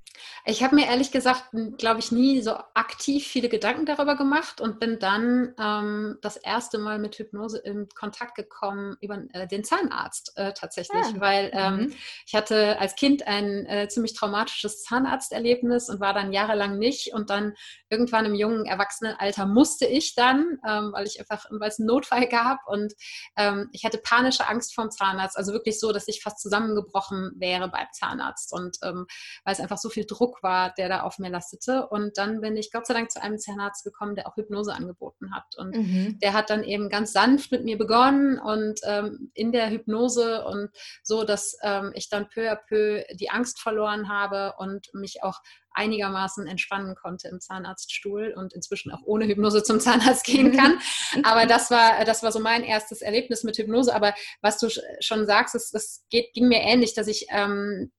Ich 0.47 0.63
habe 0.63 0.75
mir 0.75 0.87
ehrlich 0.87 1.11
gesagt, 1.11 1.45
glaube 1.79 2.01
ich, 2.01 2.13
nie 2.13 2.43
so 2.43 2.55
aktiv 2.75 3.27
viele 3.27 3.49
Gedanken 3.49 3.87
darüber 3.87 4.17
gemacht 4.17 4.61
und 4.61 4.79
bin 4.79 4.99
dann 4.99 5.55
ähm, 5.59 6.19
das 6.21 6.37
erste 6.37 6.79
Mal 6.79 6.99
mit 6.99 7.19
Hypnose 7.19 7.59
in 7.59 7.89
Kontakt 7.89 8.35
gekommen 8.35 8.97
über 9.01 9.23
äh, 9.33 9.47
den 9.47 9.65
Zahnarzt 9.65 10.33
äh, 10.37 10.53
tatsächlich, 10.53 11.05
ah. 11.05 11.15
weil 11.17 11.51
ähm, 11.55 11.77
mhm. 11.77 11.95
ich 12.27 12.35
hatte 12.35 12.79
als 12.79 12.95
Kind 12.95 13.27
ein 13.27 13.67
äh, 13.67 13.89
ziemlich 13.89 14.15
traumatisches 14.15 14.83
Zahnarzterlebnis 14.83 15.89
und 15.89 16.01
war 16.01 16.13
dann 16.13 16.33
jahrelang 16.33 16.79
nicht 16.79 17.15
und 17.15 17.31
dann 17.31 17.55
irgendwann 17.89 18.27
im 18.27 18.35
jungen 18.35 18.67
Erwachsenenalter 18.67 19.47
musste 19.47 19.87
ich 19.87 20.15
dann, 20.15 20.59
ähm, 20.67 20.93
weil 20.93 21.07
ich 21.07 21.19
einfach, 21.21 21.47
weil 21.51 21.71
es 21.71 21.79
einen 21.79 21.87
Notfall 21.87 22.29
gab 22.29 22.61
und 22.67 22.93
ähm, 23.37 23.69
ich 23.73 23.85
hatte 23.85 23.99
panische 23.99 24.47
Angst 24.49 24.75
vorm 24.75 24.91
Zahnarzt, 24.91 25.37
also 25.37 25.53
wirklich 25.53 25.81
so, 25.81 25.93
dass 25.93 26.09
ich 26.09 26.23
fast 26.23 26.41
zusammengebrochen 26.41 27.33
wäre 27.37 27.69
beim 27.69 27.87
Zahnarzt 27.93 28.53
und 28.53 28.77
ähm, 28.83 29.07
weil 29.45 29.55
es 29.55 29.61
einfach 29.61 29.79
so 29.79 29.89
viel 29.89 30.04
Druck 30.07 30.43
war, 30.43 30.73
der 30.77 30.89
da 30.89 31.03
auf 31.03 31.19
mir 31.19 31.31
lastete. 31.31 31.87
Und 31.87 32.19
dann 32.19 32.41
bin 32.41 32.57
ich 32.57 32.73
Gott 32.73 32.87
sei 32.87 32.95
Dank 32.95 33.11
zu 33.11 33.23
einem 33.23 33.39
Zahnarzt 33.39 33.85
gekommen, 33.85 34.15
der 34.15 34.29
auch 34.29 34.37
Hypnose 34.37 34.75
angeboten 34.75 35.35
hat. 35.35 35.57
Und 35.57 35.77
mhm. 35.77 36.19
der 36.21 36.33
hat 36.33 36.51
dann 36.51 36.65
eben 36.65 36.89
ganz 36.89 37.13
sanft 37.13 37.51
mit 37.53 37.65
mir 37.65 37.79
begonnen 37.79 38.39
und 38.39 38.81
ähm, 38.85 39.31
in 39.35 39.53
der 39.53 39.71
Hypnose 39.71 40.45
und 40.45 40.71
so, 41.03 41.25
dass 41.25 41.57
ähm, 41.63 41.93
ich 41.95 42.09
dann 42.09 42.29
peu 42.29 42.51
à 42.51 42.57
peu 42.57 43.03
die 43.15 43.31
Angst 43.31 43.61
verloren 43.61 44.09
habe 44.09 44.55
und 44.59 44.93
mich 44.95 45.23
auch 45.23 45.41
einigermaßen 45.75 46.47
entspannen 46.47 46.95
konnte 46.95 47.29
im 47.29 47.41
Zahnarztstuhl 47.41 48.33
und 48.37 48.53
inzwischen 48.53 48.93
auch 48.93 49.03
ohne 49.05 49.27
Hypnose 49.27 49.63
zum 49.63 49.81
Zahnarzt 49.81 50.25
gehen 50.25 50.53
kann. 50.57 50.79
Aber 51.25 51.47
das 51.47 51.71
war, 51.71 52.05
das 52.05 52.23
war 52.23 52.33
so 52.33 52.41
mein 52.41 52.63
erstes 52.63 53.03
Erlebnis 53.03 53.43
mit 53.45 53.59
Hypnose. 53.59 53.95
Aber 53.95 54.15
was 54.41 54.59
du 54.59 54.69
schon 55.01 55.27
sagst, 55.27 55.55
das, 55.55 55.71
das 55.71 56.05
geht, 56.11 56.33
ging 56.33 56.49
mir 56.49 56.61
ähnlich, 56.61 56.95
dass 56.95 57.09
ich 57.09 57.27
ähm, 57.31 57.93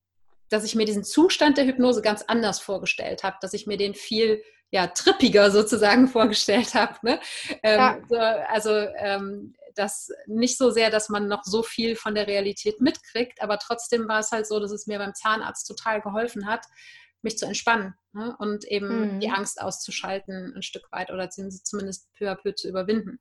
dass 0.49 0.63
ich 0.63 0.75
mir 0.75 0.85
diesen 0.85 1.03
Zustand 1.03 1.57
der 1.57 1.65
Hypnose 1.65 2.01
ganz 2.01 2.23
anders 2.23 2.59
vorgestellt 2.59 3.23
habe, 3.23 3.37
dass 3.41 3.53
ich 3.53 3.67
mir 3.67 3.77
den 3.77 3.93
viel 3.93 4.41
ja, 4.71 4.87
trippiger 4.87 5.51
sozusagen 5.51 6.07
vorgestellt 6.09 6.73
habe. 6.73 6.97
Ne? 7.01 7.19
Ähm, 7.63 7.79
ja. 7.79 7.99
so, 8.09 8.17
also 8.17 8.71
ähm, 8.97 9.55
das 9.75 10.09
nicht 10.25 10.57
so 10.57 10.71
sehr, 10.71 10.89
dass 10.89 11.09
man 11.09 11.27
noch 11.27 11.43
so 11.43 11.61
viel 11.61 11.95
von 11.95 12.15
der 12.15 12.27
Realität 12.27 12.79
mitkriegt, 12.79 13.41
aber 13.41 13.59
trotzdem 13.59 14.07
war 14.07 14.19
es 14.19 14.31
halt 14.31 14.47
so, 14.47 14.59
dass 14.59 14.71
es 14.71 14.87
mir 14.87 14.99
beim 14.99 15.13
Zahnarzt 15.13 15.67
total 15.67 16.01
geholfen 16.01 16.47
hat, 16.47 16.65
mich 17.21 17.37
zu 17.37 17.45
entspannen 17.45 17.95
ne? 18.13 18.35
und 18.39 18.65
eben 18.65 19.15
mhm. 19.15 19.19
die 19.19 19.29
Angst 19.29 19.61
auszuschalten 19.61 20.53
ein 20.55 20.61
Stück 20.61 20.89
weit 20.91 21.11
oder 21.11 21.29
zumindest 21.29 22.13
peu 22.17 22.31
à 22.31 22.35
peu 22.35 22.53
zu 22.53 22.69
überwinden. 22.69 23.19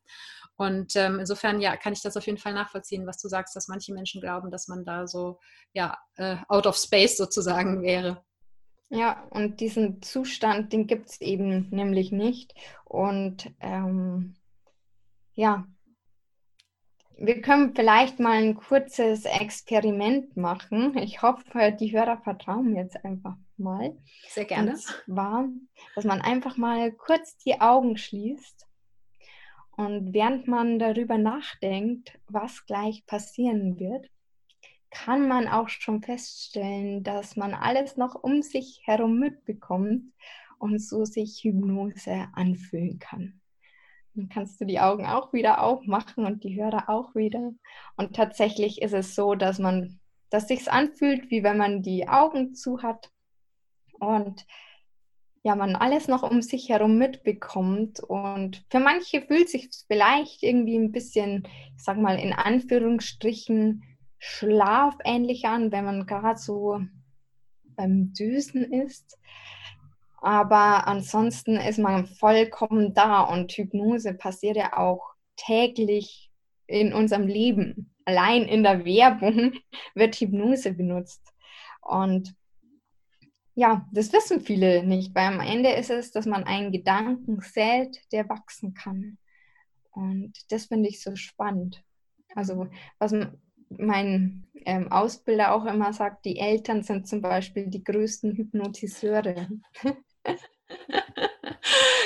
Und 0.57 0.95
ähm, 0.95 1.19
insofern, 1.19 1.61
ja, 1.61 1.77
kann 1.77 1.93
ich 1.93 2.03
das 2.03 2.17
auf 2.17 2.27
jeden 2.27 2.38
Fall 2.38 2.55
nachvollziehen, 2.55 3.07
was 3.07 3.19
du 3.19 3.29
sagst, 3.29 3.57
dass 3.57 3.69
manche 3.69 3.93
Menschen 3.93 4.21
glauben, 4.21 4.51
dass 4.51 4.69
man 4.69 4.85
da 4.85 5.07
so, 5.07 5.40
ja, 5.73 5.99
äh, 6.17 6.37
out 6.49 6.67
of 6.67 6.77
space 6.77 7.17
sozusagen 7.17 7.83
wäre. 7.83 8.23
Ja, 8.90 9.27
und 9.31 9.61
diesen 9.61 10.03
Zustand, 10.03 10.73
den 10.73 10.87
gibt 10.87 11.11
es 11.11 11.21
eben 11.21 11.69
nämlich 11.71 12.12
nicht. 12.12 12.55
Und 12.85 13.51
ähm, 13.61 14.37
ja, 15.33 15.67
wir 17.17 17.40
können 17.40 17.75
vielleicht 17.75 18.21
mal 18.21 18.43
ein 18.43 18.55
kurzes 18.55 19.25
Experiment 19.25 20.37
machen. 20.37 20.97
Ich 20.99 21.23
hoffe, 21.23 21.77
die 21.79 21.93
Hörer 21.93 22.19
vertrauen 22.19 22.73
mir 22.73 22.83
jetzt 22.83 23.05
einfach 23.05 23.37
mal. 23.57 23.97
Sehr 24.29 24.45
gerne. 24.45 24.73
Und 24.73 24.81
zwar, 24.81 25.49
dass 25.95 26.05
man 26.05 26.21
einfach 26.21 26.57
mal 26.57 26.93
kurz 26.93 27.37
die 27.38 27.61
Augen 27.61 27.97
schließt 27.97 28.67
und 29.76 30.12
während 30.12 30.46
man 30.46 30.78
darüber 30.78 31.18
nachdenkt, 31.18 32.18
was 32.28 32.64
gleich 32.66 33.04
passieren 33.06 33.78
wird, 33.78 34.08
kann 34.90 35.26
man 35.26 35.48
auch 35.48 35.68
schon 35.68 36.02
feststellen, 36.02 37.02
dass 37.02 37.37
man 37.37 37.52
alles 37.52 37.96
noch 37.96 38.14
um 38.14 38.42
sich 38.42 38.80
herum 38.84 39.18
mitbekommt 39.18 40.12
und 40.58 40.80
so 40.80 41.04
sich 41.04 41.42
Hypnose 41.42 42.28
anfühlen 42.32 43.00
kann. 43.00 43.40
Dann 44.14 44.28
kannst 44.28 44.60
du 44.60 44.64
die 44.64 44.78
Augen 44.78 45.06
auch 45.06 45.32
wieder 45.32 45.60
aufmachen 45.60 46.24
und 46.24 46.44
die 46.44 46.54
Hörer 46.54 46.88
auch 46.88 47.16
wieder. 47.16 47.52
Und 47.96 48.14
tatsächlich 48.14 48.80
ist 48.80 48.94
es 48.94 49.16
so, 49.16 49.34
dass 49.34 49.58
man, 49.58 49.98
dass 50.30 50.46
sich's 50.46 50.68
anfühlt, 50.68 51.30
wie 51.30 51.42
wenn 51.42 51.58
man 51.58 51.82
die 51.82 52.08
Augen 52.08 52.54
zu 52.54 52.82
hat 52.82 53.10
und 53.98 54.46
ja, 55.44 55.54
man 55.54 55.76
alles 55.76 56.09
noch 56.09 56.22
um 56.22 56.40
sich 56.40 56.70
herum 56.70 56.96
mitbekommt. 56.96 58.00
Und 58.00 58.64
für 58.70 58.80
manche 58.80 59.20
fühlt 59.20 59.50
sich 59.50 59.68
vielleicht 59.87 60.42
irgendwie 60.42 60.76
ein 60.76 60.90
bisschen, 60.90 61.46
ich 61.76 61.85
sag 61.85 61.98
mal, 61.98 62.18
in 62.18 62.33
Anführungsstrichen 62.33 63.85
schlafähnlich 64.18 65.44
an, 65.44 65.70
wenn 65.70 65.85
man 65.85 66.07
gerade 66.07 66.38
so 66.38 66.80
beim 67.76 68.14
Düsen 68.14 68.72
ist. 68.72 69.18
Aber 70.16 70.87
ansonsten 70.87 71.57
ist 71.57 71.78
man 71.78 72.07
vollkommen 72.07 72.94
da 72.94 73.20
und 73.20 73.52
Hypnose 73.52 74.14
passiert 74.14 74.57
ja 74.57 74.78
auch 74.78 75.12
täglich 75.37 76.30
in 76.66 76.94
unserem 76.94 77.26
Leben. 77.26 77.94
Allein 78.07 78.44
in 78.44 78.62
der 78.62 78.87
Werbung 78.87 79.52
wird 79.94 80.16
Hypnose 80.16 80.72
benutzt. 80.72 81.20
Und 81.83 82.35
ja, 83.55 83.87
das 83.93 84.12
wissen 84.12 84.40
viele 84.40 84.85
nicht, 84.85 85.14
weil 85.14 85.27
am 85.27 85.40
Ende 85.40 85.71
ist 85.71 85.90
es, 85.90 86.11
dass 86.11 86.27
man 86.27 86.45
einen 86.45 86.73
Gedanken 86.73 87.40
sät, 87.40 88.01
der 88.12 88.29
wachsen 88.29 88.75
kann. 88.75 89.19
Und 89.90 90.33
das 90.51 90.67
finde 90.67 90.88
ich 90.88 91.03
so 91.03 91.14
spannend. 91.14 91.83
Also, 92.35 92.69
was 92.99 93.14
mein 93.69 94.47
ähm, 94.67 94.90
Ausbilder 94.90 95.55
auch 95.55 95.67
immer 95.67 95.93
sagt, 95.93 96.25
die 96.25 96.38
Eltern 96.38 96.83
sind 96.83 97.07
zum 97.07 97.21
Beispiel 97.21 97.69
die 97.69 97.85
größten 97.85 98.37
Hypnotiseure. 98.37 99.49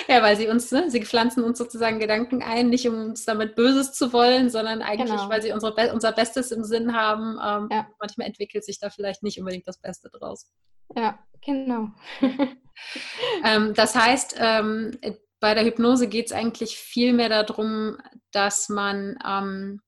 ja, 0.09 0.23
weil 0.23 0.37
sie 0.37 0.49
uns, 0.49 0.73
ne, 0.73 0.91
sie 0.91 1.05
pflanzen 1.05 1.45
uns 1.45 1.59
sozusagen 1.59 1.99
Gedanken 1.99 2.43
ein, 2.43 2.71
nicht 2.71 2.89
um 2.89 2.95
uns 2.95 3.25
damit 3.27 3.55
Böses 3.55 3.93
zu 3.93 4.13
wollen, 4.13 4.49
sondern 4.49 4.81
eigentlich, 4.81 5.11
genau. 5.11 5.29
weil 5.29 5.43
sie 5.43 5.53
unsere, 5.53 5.93
unser 5.93 6.13
Bestes 6.13 6.51
im 6.51 6.65
Sinn 6.65 6.95
haben. 6.95 7.39
Ähm, 7.45 7.69
ja. 7.71 7.87
Manchmal 8.01 8.27
entwickelt 8.27 8.65
sich 8.65 8.81
da 8.81 8.89
vielleicht 8.89 9.23
nicht 9.23 9.39
unbedingt 9.39 9.69
das 9.69 9.79
Beste 9.79 10.09
draus. 10.11 10.51
Ja, 10.97 11.19
genau. 11.45 11.89
ähm, 13.45 13.75
das 13.75 13.95
heißt, 13.95 14.37
ähm, 14.39 14.99
bei 15.41 15.55
der 15.55 15.65
Hypnose 15.65 16.09
geht 16.09 16.27
es 16.27 16.33
eigentlich 16.33 16.79
viel 16.79 17.13
mehr 17.13 17.29
darum, 17.29 17.99
dass 18.33 18.69
man, 18.69 19.19
ähm, 19.27 19.81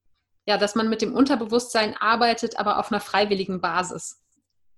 ja, 0.46 0.59
dass 0.59 0.74
man 0.74 0.88
mit 0.88 1.02
dem 1.02 1.14
Unterbewusstsein 1.14 1.96
arbeitet, 1.96 2.59
aber 2.59 2.78
auf 2.78 2.92
einer 2.92 3.00
freiwilligen 3.00 3.61
Basis. 3.61 4.22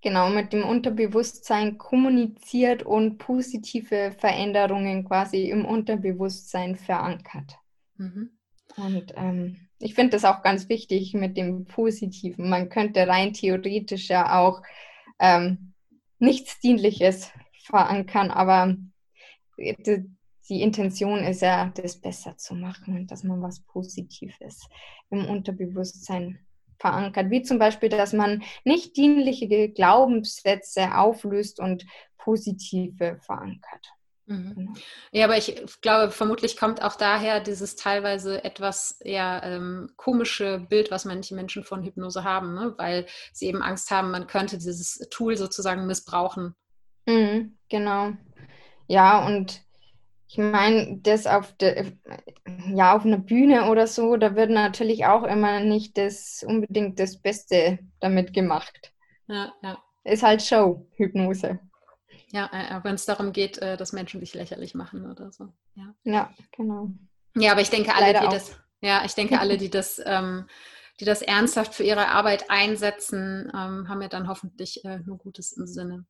Genau, 0.03 0.31
mit 0.31 0.53
dem 0.53 0.65
Unterbewusstsein 0.65 1.79
kommuniziert 1.79 2.83
und 2.83 3.19
positive 3.19 4.13
Veränderungen 4.19 5.05
quasi 5.05 5.49
im 5.49 5.65
Unterbewusstsein 5.65 6.75
verankert. 6.75 7.57
Mhm. 7.99 8.31
Und 8.77 9.13
ähm, 9.17 9.69
ich 9.79 9.95
finde 9.95 10.13
das 10.13 10.25
auch 10.25 10.43
ganz 10.43 10.69
wichtig 10.69 11.15
mit 11.15 11.37
dem 11.37 11.67
Positiven. 11.67 12.49
Man 12.51 12.69
könnte 12.69 13.07
rein 13.07 13.33
theoretisch 13.33 14.09
ja 14.09 14.41
auch 14.41 14.63
ähm, 15.21 15.73
nichts 16.19 16.59
Dienliches 16.59 17.31
verankern, 17.65 18.33
aber 18.33 18.77
die, 19.57 20.05
die 20.49 20.63
Intention 20.63 21.21
ist 21.21 21.43
ja, 21.43 21.73
das 21.77 22.01
besser 22.01 22.37
zu 22.37 22.57
machen 22.57 22.97
und 22.97 23.13
dass 23.13 23.23
man 23.23 23.41
was 23.41 23.61
Positives 23.61 24.69
im 25.11 25.27
Unterbewusstsein 25.27 26.41
verankert, 26.83 27.31
wie 27.31 27.43
zum 27.43 27.59
Beispiel, 27.59 27.89
dass 27.89 28.13
man 28.13 28.43
nicht 28.65 28.97
dienliche 28.97 29.71
Glaubenssätze 29.71 30.95
auflöst 30.97 31.61
und 31.61 31.87
positive 32.19 33.19
verankert. 33.25 33.87
Mhm. 34.27 34.55
Genau. 34.55 34.73
Ja, 35.13 35.25
aber 35.25 35.37
ich 35.37 35.65
glaube, 35.81 36.13
vermutlich 36.13 36.57
kommt 36.57 36.83
auch 36.83 36.97
daher 36.97 37.41
dieses 37.41 37.77
teilweise 37.77 38.45
etwas 38.45 38.99
ja, 39.03 39.43
ähm, 39.43 39.91
komische 39.97 40.59
Bild, 40.69 40.91
was 40.91 41.05
manche 41.05 41.35
Menschen 41.35 41.65
von 41.65 41.83
Hypnose 41.83 42.25
haben, 42.25 42.55
ne? 42.55 42.75
weil 42.77 43.07
sie 43.33 43.47
eben 43.47 43.63
Angst 43.63 43.91
haben, 43.91 44.11
man 44.11 44.27
könnte 44.27 44.59
dieses 44.59 44.99
Tool 45.11 45.37
sozusagen 45.37 45.87
missbrauchen. 45.87 46.55
Mhm, 47.07 47.57
genau. 47.69 48.13
Ja, 48.87 49.27
und 49.27 49.63
ich 50.33 50.39
meine, 50.39 50.97
das 51.03 51.27
auf 51.27 51.53
der, 51.59 51.93
ja, 52.73 52.97
auf 52.97 53.05
einer 53.05 53.19
Bühne 53.19 53.69
oder 53.69 53.87
so, 53.87 54.17
da 54.17 54.35
wird 54.35 54.49
natürlich 54.49 55.05
auch 55.05 55.25
immer 55.25 55.61
nicht 55.61 55.99
das 55.99 56.43
unbedingt 56.43 56.99
das 56.99 57.21
Beste 57.21 57.81
damit 58.01 58.33
gemacht. 58.33 58.95
Ja, 59.27 59.53
ja. 59.63 59.79
Ist 60.05 60.23
halt 60.23 60.41
Show, 60.41 60.89
Hypnose. 60.97 61.61
Ja, 62.31 62.47
äh, 62.51 62.83
wenn 62.83 62.95
es 62.95 63.05
darum 63.05 63.33
geht, 63.33 63.59
äh, 63.59 63.77
dass 63.77 63.93
Menschen 63.93 64.21
sich 64.21 64.33
lächerlich 64.33 64.75
machen 64.75 65.11
oder 65.11 65.31
so. 65.33 65.53
Ja, 65.75 65.95
ja 66.05 66.31
genau. 66.57 66.89
Ja, 67.37 67.53
aber 67.53 67.61
ich 67.61 67.69
denke, 67.69 67.95
alle, 67.95 68.19
die 68.19 68.29
das, 68.29 68.57
ja, 68.81 69.05
ich 69.05 69.13
denke, 69.13 69.39
alle, 69.39 69.59
die 69.59 69.69
das, 69.69 70.01
ähm, 70.07 70.47
die 70.99 71.05
das 71.05 71.21
ernsthaft 71.21 71.75
für 71.75 71.85
ihre 71.85 72.09
Arbeit 72.09 72.49
einsetzen, 72.49 73.53
ähm, 73.55 73.87
haben 73.87 74.01
ja 74.01 74.09
dann 74.09 74.29
hoffentlich 74.29 74.83
äh, 74.87 75.01
nur 75.01 75.19
Gutes 75.19 75.53
im 75.53 75.67
Sinne. 75.67 76.07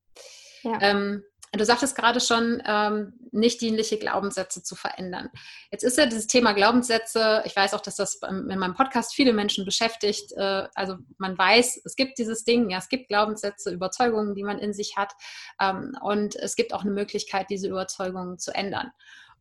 Ja. 0.63 0.79
Ähm, 0.81 1.25
Du 1.55 1.67
sagtest 1.67 1.95
gerade 1.95 2.19
schon, 2.19 2.63
ähm, 2.67 3.13
nicht 3.31 3.61
dienliche 3.61 3.99
Glaubenssätze 3.99 4.63
zu 4.63 4.75
verändern. 4.75 5.29
Jetzt 5.71 5.85
ist 5.85 5.99
ja 5.99 6.07
dieses 6.07 6.27
Thema 6.27 6.53
Glaubenssätze, 6.53 7.43
ich 7.45 7.55
weiß 7.55 7.75
auch, 7.75 7.83
dass 7.83 7.97
das 7.97 8.21
in 8.27 8.47
meinem 8.47 8.75
Podcast 8.75 9.15
viele 9.15 9.35
Menschen 9.35 9.67
beschäftigt. 9.67 10.33
Äh, 10.33 10.69
also 10.75 10.97
man 11.19 11.37
weiß, 11.37 11.83
es 11.85 11.95
gibt 11.95 12.19
dieses 12.19 12.45
Ding, 12.45 12.71
ja, 12.71 12.79
es 12.79 12.89
gibt 12.89 13.09
Glaubenssätze, 13.09 13.71
Überzeugungen, 13.71 14.35
die 14.35 14.45
man 14.45 14.59
in 14.59 14.73
sich 14.73 14.97
hat. 14.97 15.13
Ähm, 15.61 15.95
und 16.01 16.37
es 16.37 16.57
gibt 16.57 16.73
auch 16.73 16.83
eine 16.83 16.91
Möglichkeit, 16.91 17.51
diese 17.51 17.69
Überzeugungen 17.69 18.39
zu 18.39 18.55
ändern. 18.55 18.91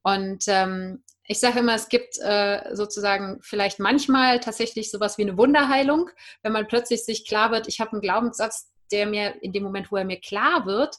Und 0.03 0.43
ähm, 0.47 1.03
ich 1.23 1.39
sage 1.39 1.59
immer, 1.59 1.75
es 1.75 1.87
gibt 1.87 2.17
äh, 2.19 2.75
sozusagen 2.75 3.39
vielleicht 3.41 3.79
manchmal 3.79 4.41
tatsächlich 4.41 4.91
sowas 4.91 5.17
wie 5.17 5.21
eine 5.21 5.37
Wunderheilung, 5.37 6.09
wenn 6.41 6.51
man 6.51 6.67
plötzlich 6.67 7.05
sich 7.05 7.25
klar 7.25 7.51
wird, 7.51 7.69
ich 7.69 7.79
habe 7.79 7.93
einen 7.93 8.01
Glaubenssatz, 8.01 8.69
der 8.91 9.05
mir 9.05 9.41
in 9.41 9.53
dem 9.53 9.63
Moment, 9.63 9.93
wo 9.93 9.95
er 9.95 10.03
mir 10.03 10.19
klar 10.19 10.65
wird, 10.65 10.97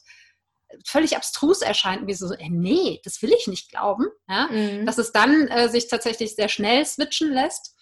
völlig 0.85 1.15
abstrus 1.15 1.61
erscheint, 1.61 2.07
wie 2.07 2.13
so, 2.13 2.33
äh, 2.33 2.49
nee, 2.49 3.01
das 3.03 3.21
will 3.21 3.33
ich 3.37 3.47
nicht 3.47 3.69
glauben, 3.71 4.07
ja? 4.29 4.47
Mhm. 4.47 4.85
dass 4.85 4.97
es 4.97 5.11
dann 5.11 5.47
äh, 5.47 5.69
sich 5.69 5.87
tatsächlich 5.87 6.35
sehr 6.35 6.49
schnell 6.49 6.85
switchen 6.85 7.31
lässt. 7.31 7.75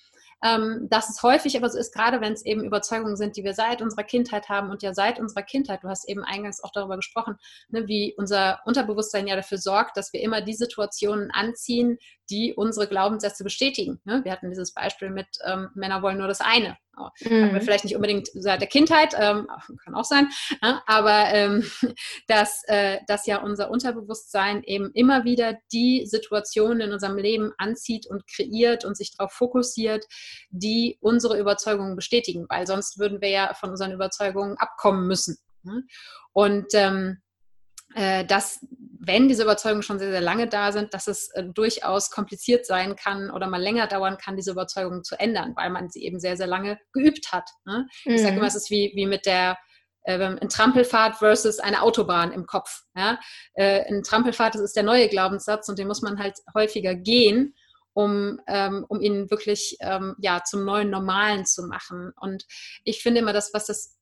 Ähm, 0.44 0.88
dass 0.90 1.08
es 1.08 1.22
häufig 1.22 1.56
aber 1.56 1.70
so 1.70 1.78
ist, 1.78 1.94
gerade 1.94 2.20
wenn 2.20 2.34
es 2.34 2.44
eben 2.44 2.64
Überzeugungen 2.64 3.16
sind, 3.16 3.38
die 3.38 3.44
wir 3.44 3.54
seit 3.54 3.80
unserer 3.80 4.04
Kindheit 4.04 4.50
haben 4.50 4.72
und 4.72 4.82
ja 4.82 4.92
seit 4.92 5.20
unserer 5.20 5.44
Kindheit, 5.44 5.84
du 5.84 5.88
hast 5.88 6.10
eben 6.10 6.24
eingangs 6.24 6.64
auch 6.64 6.72
darüber 6.72 6.96
gesprochen, 6.96 7.38
ne, 7.70 7.88
wie 7.88 8.16
unser 8.18 8.60
Unterbewusstsein 8.66 9.28
ja 9.28 9.36
dafür 9.36 9.60
sorgt, 9.60 9.98
dass 9.98 10.14
wir 10.14 10.22
immer 10.22 10.42
die 10.42 10.56
Situationen 10.56 11.30
anziehen, 11.30 12.00
die 12.32 12.54
unsere 12.56 12.88
Glaubenssätze 12.88 13.44
bestätigen. 13.44 14.00
Ne? 14.06 14.22
Wir 14.24 14.32
hatten 14.32 14.50
dieses 14.50 14.74
Beispiel 14.74 15.10
mit 15.10 15.28
ähm, 15.46 15.70
Männer 15.76 16.02
wollen 16.02 16.18
nur 16.18 16.28
das 16.28 16.42
eine. 16.42 16.78
Mhm. 17.22 17.46
Haben 17.46 17.54
wir 17.54 17.62
vielleicht 17.62 17.84
nicht 17.84 17.96
unbedingt 17.96 18.30
seit 18.34 18.62
der 18.62 18.68
Kindheit, 18.68 19.14
ähm, 19.18 19.48
kann 19.84 19.96
auch 19.96 20.06
sein, 20.06 20.30
ja, 20.62 20.82
aber 20.86 21.26
ähm, 21.34 21.64
dass, 22.28 22.64
äh, 22.68 23.00
dass 23.08 23.26
ja 23.26 23.38
unser 23.38 23.72
Unterbewusstsein 23.72 24.64
eben 24.64 24.92
immer 24.94 25.24
wieder 25.24 25.58
die 25.72 26.06
Situationen 26.06 26.82
in 26.82 26.94
unserem 26.94 27.18
Leben 27.18 27.54
anzieht 27.58 28.08
und 28.08 28.28
kreiert 28.28 28.86
und 28.86 28.96
sich 28.96 29.16
darauf 29.16 29.34
fokussiert, 29.34 30.06
die 30.50 30.98
unsere 31.02 31.40
Überzeugungen 31.40 31.96
bestätigen, 31.96 32.46
weil 32.50 32.68
sonst 32.68 33.00
würden 33.00 33.22
wir 33.22 33.30
ja 33.30 33.54
von 33.54 33.72
unseren 33.72 33.92
Überzeugungen 33.92 34.58
abkommen 34.58 35.08
müssen. 35.08 35.38
Ne? 35.64 35.84
Und 36.34 36.68
ähm, 36.74 37.18
äh, 37.18 37.31
dass, 37.94 38.66
wenn 39.04 39.28
diese 39.28 39.44
Überzeugungen 39.44 39.82
schon 39.82 39.98
sehr, 39.98 40.12
sehr 40.12 40.22
lange 40.22 40.48
da 40.48 40.72
sind, 40.72 40.94
dass 40.94 41.08
es 41.08 41.30
äh, 41.32 41.44
durchaus 41.44 42.12
kompliziert 42.12 42.66
sein 42.68 42.96
kann 42.96 43.32
oder 43.32 43.48
mal 43.48 43.62
länger 43.62 43.88
dauern 43.88 44.18
kann, 44.18 44.36
diese 44.36 44.52
Überzeugungen 44.52 45.04
zu 45.04 45.20
ändern, 45.20 45.54
weil 45.56 45.72
man 45.72 45.90
sie 45.90 46.04
eben 46.04 46.20
sehr, 46.20 46.38
sehr 46.38 46.48
lange 46.48 46.80
geübt 46.94 47.32
hat. 47.32 47.50
Ne? 47.66 47.88
Mhm. 48.06 48.14
Ich 48.14 48.22
sage 48.22 48.36
immer, 48.38 48.48
es 48.48 48.56
ist 48.56 48.70
wie, 48.70 48.92
wie 48.94 49.08
mit 49.08 49.26
der 49.26 49.58
äh, 50.04 50.20
ein 50.24 50.50
Trampelfahrt 50.50 51.16
versus 51.16 51.60
eine 51.60 51.82
Autobahn 51.82 52.32
im 52.32 52.46
Kopf. 52.46 52.84
Ja? 52.96 53.20
Äh, 53.56 53.92
ein 53.92 54.04
Trampelfahrt, 54.04 54.54
das 54.54 54.62
ist 54.62 54.76
der 54.76 54.84
neue 54.84 55.10
Glaubenssatz 55.10 55.68
und 55.68 55.80
den 55.80 55.88
muss 55.88 56.04
man 56.04 56.20
halt 56.20 56.38
häufiger 56.54 56.94
gehen, 56.94 57.56
um, 57.94 58.40
ähm, 58.48 58.86
um 58.88 59.02
ihn 59.02 59.32
wirklich 59.32 59.78
ähm, 59.82 60.16
ja, 60.20 60.44
zum 60.44 60.64
neuen 60.64 60.92
Normalen 60.92 61.46
zu 61.46 61.64
machen. 61.64 62.14
Und 62.22 62.46
ich 62.84 63.02
finde 63.02 63.22
immer, 63.22 63.34
das, 63.34 63.52
was 63.54 63.66
das 63.66 63.98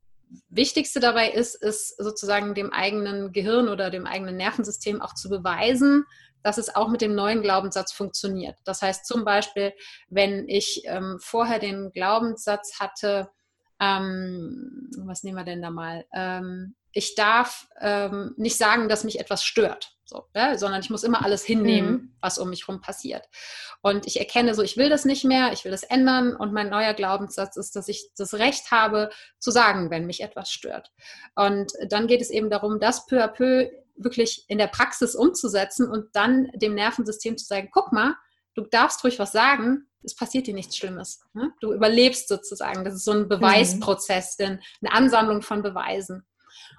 Wichtigste 0.50 1.00
dabei 1.00 1.32
ist, 1.32 1.56
ist 1.56 1.98
sozusagen 1.98 2.54
dem 2.54 2.72
eigenen 2.72 3.32
Gehirn 3.32 3.68
oder 3.68 3.90
dem 3.90 4.06
eigenen 4.06 4.38
Nervensystem 4.38 5.02
auch 5.02 5.14
zu 5.14 5.30
beweisen, 5.30 6.06
dass 6.44 6.58
es 6.58 6.76
auch 6.76 6.90
mit 6.90 7.02
dem 7.02 7.16
neuen 7.16 7.42
Glaubenssatz 7.42 7.92
funktioniert. 7.92 8.58
Das 8.64 8.82
heißt 8.82 9.06
zum 9.06 9.26
Beispiel, 9.26 9.74
wenn 10.10 10.48
ich 10.48 10.84
ähm, 10.86 11.18
vorher 11.20 11.60
den 11.60 11.92
Glaubenssatz 11.92 12.80
hatte, 12.80 13.30
ähm, 13.80 14.90
was 15.00 15.24
nehmen 15.24 15.38
wir 15.38 15.44
denn 15.44 15.62
da 15.62 15.70
mal? 15.70 16.06
Ähm, 16.14 16.76
ich 16.92 17.16
darf 17.16 17.68
ähm, 17.80 18.34
nicht 18.38 18.58
sagen, 18.58 18.90
dass 18.90 19.04
mich 19.04 19.20
etwas 19.20 19.44
stört, 19.44 19.98
so, 20.10 20.26
ja? 20.36 20.58
sondern 20.58 20.82
ich 20.82 20.90
muss 20.90 21.04
immer 21.04 21.24
alles 21.24 21.44
hinnehmen, 21.44 21.92
mhm. 21.92 22.16
was 22.20 22.40
um 22.40 22.50
mich 22.50 22.68
herum 22.68 22.82
passiert. 22.82 23.30
Und 23.82 24.08
ich 24.08 24.20
erkenne 24.20 24.56
so, 24.56 24.64
ich 24.64 24.76
will 24.76 24.90
das 24.90 25.06
nicht 25.06 25.24
mehr, 25.24 25.54
ich 25.54 25.64
will 25.64 25.72
das 25.72 25.84
ändern 25.84 26.36
und 26.36 26.52
mein 26.52 26.70
neuer 26.70 26.94
Glaubenssatz 26.94 27.56
ist, 27.56 27.76
dass 27.76 27.88
ich 27.88 28.10
das 28.18 28.34
Recht 28.34 28.72
habe 28.72 29.10
zu 29.38 29.52
sagen, 29.52 29.90
wenn 29.92 30.06
mich 30.06 30.22
etwas 30.22 30.52
stört. 30.52 30.92
Und 31.36 31.72
dann 31.88 32.08
geht 32.08 32.22
es 32.22 32.30
eben 32.30 32.50
darum, 32.50 32.80
das 32.80 33.06
peu 33.06 33.24
à 33.24 33.28
peu 33.28 33.70
wirklich 33.96 34.46
in 34.48 34.58
der 34.58 34.68
Praxis 34.68 35.16
umzusetzen 35.16 35.90
und 35.90 36.08
dann 36.14 36.50
dem 36.56 36.74
Nervensystem 36.74 37.38
zu 37.38 37.46
sagen, 37.46 37.70
guck 37.72 37.92
mal, 37.92 38.16
du 38.56 38.64
darfst 38.64 39.04
ruhig 39.04 39.20
was 39.20 39.32
sagen, 39.32 39.86
es 40.04 40.16
passiert 40.16 40.48
dir 40.48 40.54
nichts 40.54 40.78
Schlimmes. 40.78 41.22
Ne? 41.34 41.52
Du 41.60 41.74
überlebst 41.74 42.30
sozusagen. 42.30 42.86
Das 42.86 42.94
ist 42.94 43.04
so 43.04 43.12
ein 43.12 43.24
mhm. 43.24 43.30
Beweisprozess, 43.30 44.38
denn 44.38 44.62
eine 44.82 44.94
Ansammlung 44.94 45.42
von 45.42 45.62
Beweisen. 45.62 46.26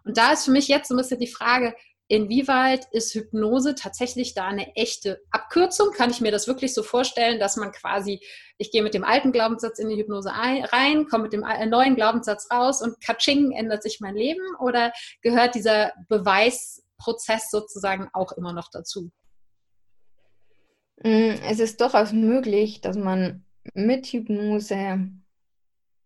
Und 0.04 0.16
da 0.16 0.32
ist 0.32 0.46
für 0.46 0.50
mich 0.50 0.68
jetzt 0.68 0.88
so 0.88 0.94
ein 0.94 0.96
bisschen 0.96 1.20
die 1.20 1.26
Frage, 1.26 1.74
inwieweit 2.10 2.88
ist 2.90 3.14
Hypnose 3.14 3.76
tatsächlich 3.76 4.34
da 4.34 4.48
eine 4.48 4.74
echte 4.74 5.22
Abkürzung? 5.30 5.92
Kann 5.92 6.10
ich 6.10 6.20
mir 6.20 6.32
das 6.32 6.48
wirklich 6.48 6.74
so 6.74 6.82
vorstellen, 6.82 7.38
dass 7.38 7.56
man 7.56 7.70
quasi, 7.70 8.20
ich 8.58 8.72
gehe 8.72 8.82
mit 8.82 8.94
dem 8.94 9.04
alten 9.04 9.30
Glaubenssatz 9.30 9.78
in 9.78 9.88
die 9.88 9.96
Hypnose 9.96 10.32
ein, 10.32 10.64
rein, 10.64 11.06
komme 11.06 11.24
mit 11.24 11.32
dem 11.32 11.44
neuen 11.68 11.94
Glaubenssatz 11.94 12.48
raus 12.50 12.82
und 12.82 13.00
katsching 13.00 13.52
ändert 13.52 13.84
sich 13.84 14.00
mein 14.00 14.16
Leben? 14.16 14.42
Oder 14.58 14.92
gehört 15.22 15.54
dieser 15.54 15.92
Beweisprozess 16.08 17.48
sozusagen 17.48 18.08
auch 18.12 18.32
immer 18.32 18.52
noch 18.52 18.70
dazu? 18.72 19.12
Mm, 21.04 21.36
es 21.48 21.60
ist 21.60 21.80
durchaus 21.80 22.12
möglich, 22.12 22.80
dass 22.80 22.96
man 22.96 23.44
mit 23.72 24.06
Hypnose 24.06 25.10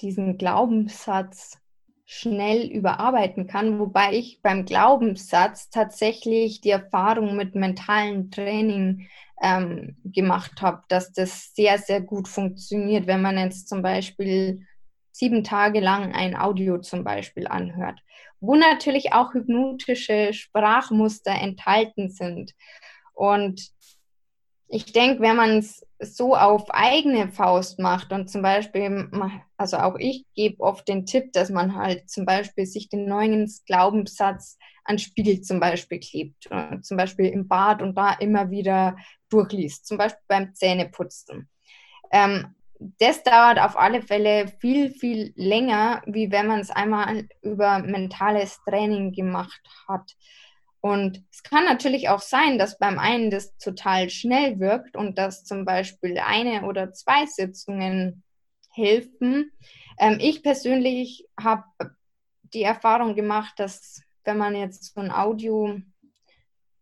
diesen 0.03 0.37
Glaubenssatz 0.37 1.57
schnell 2.07 2.67
überarbeiten 2.67 3.47
kann, 3.47 3.79
wobei 3.79 4.13
ich 4.15 4.41
beim 4.43 4.65
Glaubenssatz 4.65 5.71
tatsächlich 5.71 6.61
die 6.61 6.71
Erfahrung 6.71 7.37
mit 7.37 7.55
mentalem 7.55 8.31
Training 8.31 9.09
ähm, 9.43 9.97
gemacht 10.05 10.61
habe, 10.61 10.83
dass 10.89 11.13
das 11.13 11.55
sehr, 11.55 11.79
sehr 11.79 12.01
gut 12.01 12.29
funktioniert, 12.29 13.07
wenn 13.07 13.23
man 13.23 13.39
jetzt 13.39 13.69
zum 13.69 13.83
Beispiel 13.83 14.67
sieben 15.13 15.45
Tage 15.45 15.81
lang 15.81 16.13
ein 16.13 16.37
Audio 16.37 16.79
zum 16.79 17.05
Beispiel 17.05 17.47
anhört, 17.47 18.01
wo 18.41 18.55
natürlich 18.55 19.13
auch 19.13 19.33
hypnotische 19.33 20.33
Sprachmuster 20.33 21.33
enthalten 21.33 22.11
sind. 22.11 22.53
Und 23.15 23.71
ich 24.69 24.93
denke, 24.93 25.23
wenn 25.23 25.37
man 25.37 25.59
es 25.59 25.87
so 26.05 26.37
auf 26.37 26.71
eigene 26.71 27.29
Faust 27.29 27.79
macht 27.79 28.13
und 28.13 28.29
zum 28.29 28.43
Beispiel, 28.43 29.11
also 29.57 29.79
auch 29.79 29.97
ich 29.99 30.25
gebe 30.35 30.63
oft 30.63 30.87
den 30.89 31.07
Tipp, 31.07 31.33
dass 31.33 31.51
man 31.51 31.77
halt 31.77 32.09
zum 32.11 32.25
Beispiel 32.25 32.67
sich 32.67 32.89
den 32.89 33.07
neuen 33.07 33.53
Glaubenssatz 33.67 34.59
an 34.85 34.99
Spiegel 34.99 35.41
zum 35.41 35.61
Beispiel 35.61 35.99
klebt, 36.01 36.49
zum 36.83 36.97
Beispiel 36.97 37.27
im 37.27 37.49
Bad 37.49 37.83
und 37.83 37.97
da 37.97 38.13
immer 38.13 38.51
wieder 38.51 38.97
durchliest, 39.31 39.87
zum 39.87 39.99
Beispiel 39.99 40.23
beim 40.29 40.55
Zähneputzen. 40.55 41.49
Ähm, 42.13 42.55
das 42.99 43.23
dauert 43.23 43.59
auf 43.59 43.79
alle 43.79 44.03
Fälle 44.03 44.49
viel, 44.59 44.91
viel 44.91 45.33
länger, 45.37 46.03
wie 46.07 46.31
wenn 46.31 46.47
man 46.47 46.61
es 46.61 46.71
einmal 46.71 47.29
über 47.43 47.79
mentales 47.79 48.61
Training 48.69 49.13
gemacht 49.13 49.61
hat. 49.89 50.15
Und 50.85 51.25
es 51.33 51.43
kann 51.43 51.65
natürlich 51.65 52.11
auch 52.11 52.21
sein, 52.21 52.59
dass 52.59 52.77
beim 52.77 52.99
einen 52.99 53.31
das 53.31 53.57
total 53.57 54.11
schnell 54.11 54.61
wirkt 54.61 54.99
und 54.99 55.17
dass 55.17 55.43
zum 55.43 55.65
Beispiel 55.65 56.19
eine 56.19 56.67
oder 56.67 56.93
zwei 56.93 57.25
Sitzungen 57.25 58.23
helfen. 58.69 59.51
Ähm, 59.99 60.19
ich 60.21 60.43
persönlich 60.43 61.27
habe 61.41 61.65
die 62.53 62.65
Erfahrung 62.65 63.15
gemacht, 63.15 63.55
dass 63.57 64.03
wenn 64.25 64.37
man 64.37 64.55
jetzt 64.55 64.93
so 64.93 65.01
ein 65.01 65.11
Audio 65.11 65.81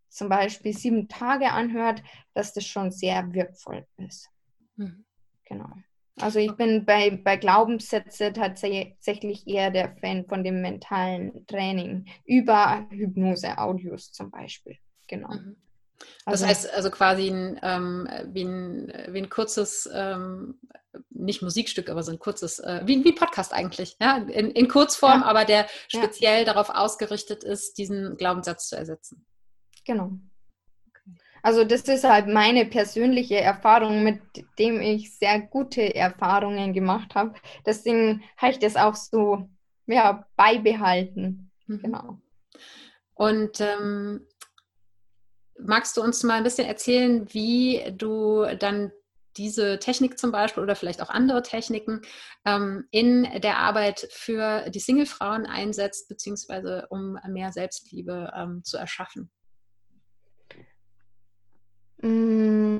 zum 0.09 0.29
Beispiel 0.29 0.77
sieben 0.77 1.07
Tage 1.07 1.53
anhört, 1.53 2.03
dass 2.35 2.53
das 2.55 2.67
schon 2.67 2.91
sehr 2.91 3.33
wirkvoll 3.33 3.87
ist. 3.99 4.29
Mhm. 4.75 5.05
Genau. 5.45 5.77
Also 6.21 6.39
ich 6.39 6.53
bin 6.53 6.85
bei, 6.85 7.11
bei 7.11 7.37
Glaubenssätze 7.37 8.33
tatsächlich 8.33 9.47
eher 9.47 9.71
der 9.71 9.97
Fan 9.97 10.27
von 10.27 10.45
dem 10.45 10.61
mentalen 10.61 11.47
Training 11.47 12.07
über 12.25 12.87
Hypnose-Audios 12.91 14.13
zum 14.13 14.31
Beispiel. 14.31 14.77
Genau. 15.09 15.33
Mhm. 15.33 15.57
Das 16.25 16.43
also, 16.43 16.47
heißt 16.47 16.75
also 16.75 16.91
quasi 16.91 17.29
ein, 17.29 17.61
ähm, 17.63 18.09
wie, 18.33 18.45
ein, 18.45 18.93
wie 19.09 19.19
ein 19.19 19.31
kurzes, 19.31 19.89
ähm, 19.93 20.59
nicht 21.11 21.43
Musikstück, 21.43 21.89
aber 21.89 22.03
so 22.03 22.13
ein 22.13 22.19
kurzes, 22.19 22.59
äh, 22.59 22.83
wie, 22.85 23.05
wie 23.05 23.13
Podcast 23.13 23.53
eigentlich, 23.53 23.97
ja? 24.01 24.17
in, 24.17 24.51
in 24.51 24.69
Kurzform, 24.69 25.21
ja. 25.21 25.27
aber 25.27 25.45
der 25.45 25.67
speziell 25.89 26.41
ja. 26.41 26.45
darauf 26.45 26.71
ausgerichtet 26.71 27.45
ist, 27.45 27.79
diesen 27.79 28.17
Glaubenssatz 28.17 28.69
zu 28.69 28.77
ersetzen. 28.77 29.25
Genau. 29.85 30.13
Also 31.43 31.65
das 31.65 31.83
ist 31.83 32.05
halt 32.05 32.29
meine 32.29 32.65
persönliche 32.65 33.41
Erfahrung, 33.41 34.05
mit 34.05 34.21
dem 34.59 34.81
ich 34.81 35.17
sehr 35.19 35.41
gute 35.41 35.95
Erfahrungen 35.95 36.73
gemacht 36.73 37.17
habe. 37.17 37.35
Deswegen 37.67 38.23
habe 38.37 38.53
ich 38.53 38.59
das 38.61 38.77
auch 38.77 38.95
so 38.95 39.49
ja, 39.87 40.27
beibehalten. 40.37 41.51
Mhm. 41.67 41.83
Genau. 41.83 42.19
Und 43.15 43.61
ähm, 43.61 44.27
magst 45.59 45.97
du 45.97 46.03
uns 46.03 46.23
mal 46.23 46.35
ein 46.35 46.45
bisschen 46.45 46.67
erzählen, 46.67 47.27
wie 47.33 47.83
du 47.97 48.47
dann 48.59 48.93
diese 49.37 49.79
Technik 49.79 50.19
zum 50.19 50.31
Beispiel 50.31 50.63
oder 50.63 50.77
vielleicht 50.77 51.01
auch 51.01 51.09
andere 51.09 51.43
Techniken 51.43 52.03
ähm, 52.45 52.87
in 52.91 53.27
der 53.41 53.59
Arbeit 53.59 54.07
für 54.11 54.69
die 54.71 54.81
Single-Frauen 54.81 55.47
einsetzt, 55.47 56.09
beziehungsweise 56.09 56.87
um 56.91 57.19
mehr 57.29 57.51
Selbstliebe 57.51 58.33
ähm, 58.37 58.63
zu 58.63 58.77
erschaffen? 58.77 59.31
Mm. 62.03 62.79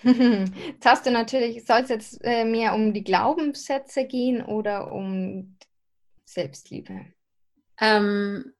Jetzt 0.02 0.84
hast 0.84 1.06
du 1.06 1.10
natürlich, 1.10 1.64
soll 1.64 1.80
es 1.80 1.88
jetzt 1.88 2.20
äh, 2.22 2.44
mehr 2.44 2.74
um 2.74 2.92
die 2.92 3.02
Glaubenssätze 3.02 4.04
gehen 4.04 4.42
oder 4.42 4.92
um 4.92 5.56
Selbstliebe? 6.24 7.06
Ähm, 7.80 8.52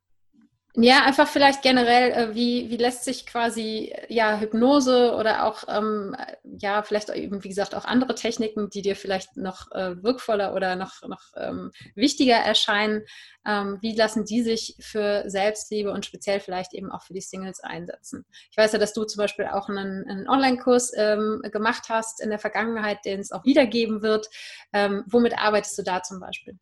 ja, 0.75 1.05
einfach 1.05 1.27
vielleicht 1.27 1.63
generell, 1.63 2.13
äh, 2.13 2.35
wie, 2.35 2.71
wie 2.71 2.77
lässt 2.77 3.05
sich 3.05 3.27
quasi 3.27 3.93
ja 4.09 4.39
Hypnose 4.39 5.15
oder 5.15 5.45
auch 5.45 5.65
ähm, 5.67 6.15
ja 6.45 6.83
vielleicht 6.83 7.09
eben 7.11 7.43
wie 7.43 7.49
gesagt 7.49 7.75
auch 7.75 7.85
andere 7.85 8.15
Techniken, 8.15 8.71
die 8.71 8.83
dir 8.83 8.95
vielleicht 8.95 9.37
noch 9.37 9.73
äh, 9.73 10.01
wirkvoller 10.03 10.55
oder 10.55 10.77
noch 10.77 11.03
noch 11.09 11.23
ähm, 11.37 11.73
wichtiger 11.95 12.37
erscheinen, 12.37 13.03
ähm, 13.47 13.79
wie 13.81 13.95
lassen 13.97 14.25
die 14.25 14.43
sich 14.43 14.77
für 14.79 15.25
Selbstliebe 15.29 15.91
und 15.91 16.05
speziell 16.05 16.39
vielleicht 16.39 16.75
eben 16.75 16.93
auch 16.93 17.03
für 17.03 17.15
die 17.15 17.23
Singles 17.23 17.61
einsetzen? 17.61 18.27
Ich 18.51 18.57
weiß 18.57 18.73
ja, 18.73 18.79
dass 18.79 18.93
du 18.93 19.05
zum 19.05 19.19
Beispiel 19.23 19.47
auch 19.47 19.69
einen, 19.69 20.09
einen 20.09 20.29
Online-Kurs 20.29 20.93
ähm, 20.97 21.41
gemacht 21.51 21.85
hast 21.89 22.21
in 22.21 22.31
der 22.31 22.39
Vergangenheit, 22.39 23.05
den 23.05 23.21
es 23.21 23.33
auch 23.33 23.45
wiedergeben 23.45 24.03
wird. 24.03 24.29
Ähm, 24.73 25.05
womit 25.09 25.39
arbeitest 25.39 25.79
du 25.79 25.83
da 25.83 26.03
zum 26.03 26.21
Beispiel? 26.21 26.59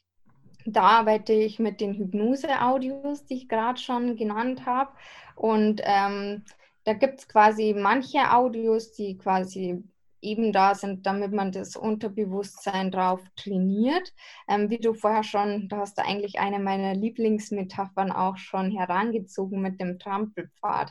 Da 0.67 0.83
arbeite 0.83 1.33
ich 1.33 1.59
mit 1.61 1.81
den 1.81 1.95
Hypnose-Audios, 1.95 3.25
die 3.27 3.35
ich 3.35 3.49
gerade 3.49 3.81
schon 3.81 4.17
genannt 4.17 4.67
habe. 4.67 4.91
Und 5.37 5.81
ähm, 5.85 6.45
da 6.85 6.93
gibt 6.93 7.21
es 7.21 7.29
quasi 7.29 7.75
manche 7.77 8.33
Audios, 8.33 8.93
die 8.93 9.17
quasi 9.17 9.85
eben 10.21 10.53
da 10.53 10.75
sind, 10.75 11.07
damit 11.07 11.33
man 11.33 11.53
das 11.53 11.77
Unterbewusstsein 11.77 12.91
drauf 12.91 13.21
trainiert. 13.37 14.13
Ähm, 14.49 14.69
wie 14.71 14.79
du 14.79 14.93
vorher 14.93 15.23
schon, 15.23 15.69
da 15.69 15.79
hast 15.79 15.99
du 15.99 16.05
eigentlich 16.05 16.41
eine 16.41 16.59
meiner 16.59 16.95
Lieblingsmetaphern 16.95 18.11
auch 18.11 18.37
schon 18.37 18.73
herangezogen 18.73 19.61
mit 19.61 19.81
dem 19.81 19.99
Trampelpfad. 20.01 20.91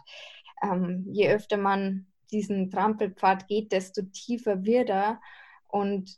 Ähm, 0.63 1.05
je 1.11 1.29
öfter 1.29 1.57
man 1.57 2.07
diesen 2.31 2.71
Trampelpfad 2.71 3.47
geht, 3.47 3.71
desto 3.73 4.03
tiefer 4.03 4.63
wird 4.63 4.89
er 4.89 5.19
und 5.67 6.17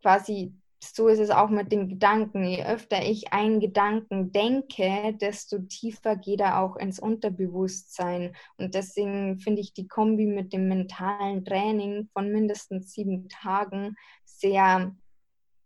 quasi 0.00 0.54
so 0.94 1.08
ist 1.08 1.18
es 1.18 1.30
auch 1.30 1.48
mit 1.48 1.72
den 1.72 1.88
Gedanken. 1.88 2.44
Je 2.44 2.64
öfter 2.64 3.02
ich 3.02 3.32
einen 3.32 3.60
Gedanken 3.60 4.30
denke, 4.32 5.16
desto 5.20 5.58
tiefer 5.60 6.16
geht 6.16 6.40
er 6.40 6.60
auch 6.60 6.76
ins 6.76 6.98
Unterbewusstsein. 6.98 8.36
Und 8.58 8.74
deswegen 8.74 9.38
finde 9.38 9.62
ich 9.62 9.72
die 9.72 9.88
Kombi 9.88 10.26
mit 10.26 10.52
dem 10.52 10.68
mentalen 10.68 11.44
Training 11.44 12.08
von 12.12 12.30
mindestens 12.30 12.92
sieben 12.92 13.28
Tagen 13.28 13.96
sehr 14.24 14.94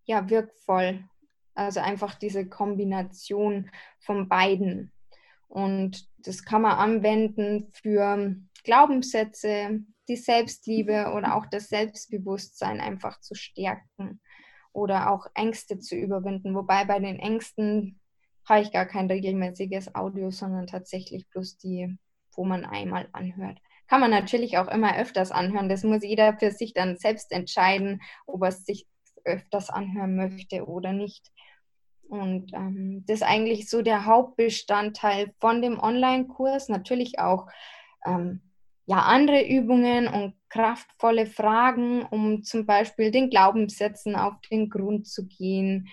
ja, 0.05 0.31
wirkvoll. 0.31 1.05
Also 1.55 1.81
einfach 1.81 2.15
diese 2.15 2.49
Kombination 2.49 3.71
von 3.99 4.29
beiden. 4.29 4.93
Und 5.49 6.09
das 6.19 6.45
kann 6.45 6.63
man 6.63 6.79
anwenden 6.79 7.71
für 7.73 8.37
Glaubenssätze, 8.65 9.81
die 10.09 10.17
Selbstliebe 10.17 11.13
oder 11.17 11.37
auch 11.37 11.47
das 11.47 11.69
Selbstbewusstsein 11.69 12.81
einfach 12.81 13.21
zu 13.21 13.35
stärken 13.35 14.21
oder 14.73 15.11
auch 15.11 15.27
Ängste 15.35 15.79
zu 15.79 15.97
überwinden. 15.97 16.55
Wobei 16.55 16.85
bei 16.85 16.99
den 16.99 17.19
Ängsten 17.19 18.01
habe 18.49 18.63
ich 18.63 18.73
gar 18.73 18.87
kein 18.87 19.07
regelmäßiges 19.07 19.95
Audio, 19.95 20.31
sondern 20.31 20.67
tatsächlich 20.67 21.29
bloß 21.29 21.59
die, 21.59 21.97
wo 22.33 22.45
man 22.45 22.65
einmal 22.65 23.09
anhört. 23.13 23.59
Kann 23.89 24.01
man 24.01 24.11
natürlich 24.11 24.59
auch 24.59 24.69
immer 24.69 24.97
öfters 24.97 25.33
anhören. 25.33 25.69
Das 25.69 25.83
muss 25.83 26.05
jeder 26.05 26.39
für 26.39 26.53
sich 26.53 26.73
dann 26.75 26.97
selbst 26.97 27.33
entscheiden, 27.33 28.01
ob 28.27 28.43
er 28.43 28.53
sich 28.53 28.87
öfters 29.25 29.71
anhören 29.71 30.17
möchte 30.17 30.67
oder 30.67 30.93
nicht. 30.93 31.33
Und 32.09 32.53
ähm, 32.55 33.05
das 33.07 33.17
ist 33.17 33.23
eigentlich 33.23 33.69
so 33.69 33.83
der 33.83 34.05
Hauptbestandteil 34.05 35.33
von 35.39 35.63
dem 35.63 35.79
Online-Kurs. 35.79 36.69
Natürlich 36.69 37.19
auch 37.19 37.47
ähm, 38.05 38.50
ja, 38.87 38.99
andere 38.99 39.47
Übungen 39.47 40.09
und 40.09 40.35
kraftvolle 40.49 41.27
Fragen, 41.27 42.03
um 42.05 42.43
zum 42.43 42.67
Beispiel 42.67 43.11
den 43.11 43.31
Glaubenssätzen 43.31 44.17
auf 44.17 44.35
den 44.51 44.69
Grund 44.69 45.07
zu 45.07 45.27
gehen. 45.27 45.89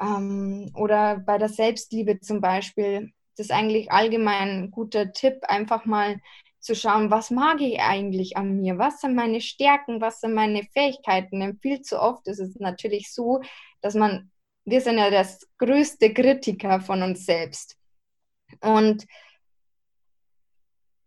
Ähm, 0.00 0.70
oder 0.74 1.18
bei 1.18 1.38
der 1.38 1.48
Selbstliebe 1.48 2.20
zum 2.20 2.40
Beispiel. 2.40 3.12
Das 3.36 3.46
ist 3.46 3.52
eigentlich 3.52 3.90
allgemein 3.92 4.48
ein 4.48 4.70
guter 4.70 5.12
Tipp, 5.12 5.38
einfach 5.44 5.84
mal 5.84 6.20
zu 6.62 6.76
schauen, 6.76 7.10
was 7.10 7.30
mag 7.30 7.60
ich 7.60 7.80
eigentlich 7.80 8.36
an 8.36 8.56
mir? 8.56 8.78
Was 8.78 9.00
sind 9.00 9.14
meine 9.14 9.40
Stärken? 9.40 10.00
Was 10.00 10.20
sind 10.20 10.34
meine 10.34 10.62
Fähigkeiten? 10.72 11.40
Denn 11.40 11.58
viel 11.58 11.82
zu 11.82 12.00
oft 12.00 12.26
ist 12.28 12.38
es 12.38 12.54
natürlich 12.56 13.12
so, 13.12 13.40
dass 13.80 13.94
man, 13.94 14.30
wir 14.64 14.80
sind 14.80 14.98
ja 14.98 15.10
das 15.10 15.48
größte 15.58 16.14
Kritiker 16.14 16.80
von 16.80 17.02
uns 17.02 17.26
selbst. 17.26 17.76
Und 18.60 19.06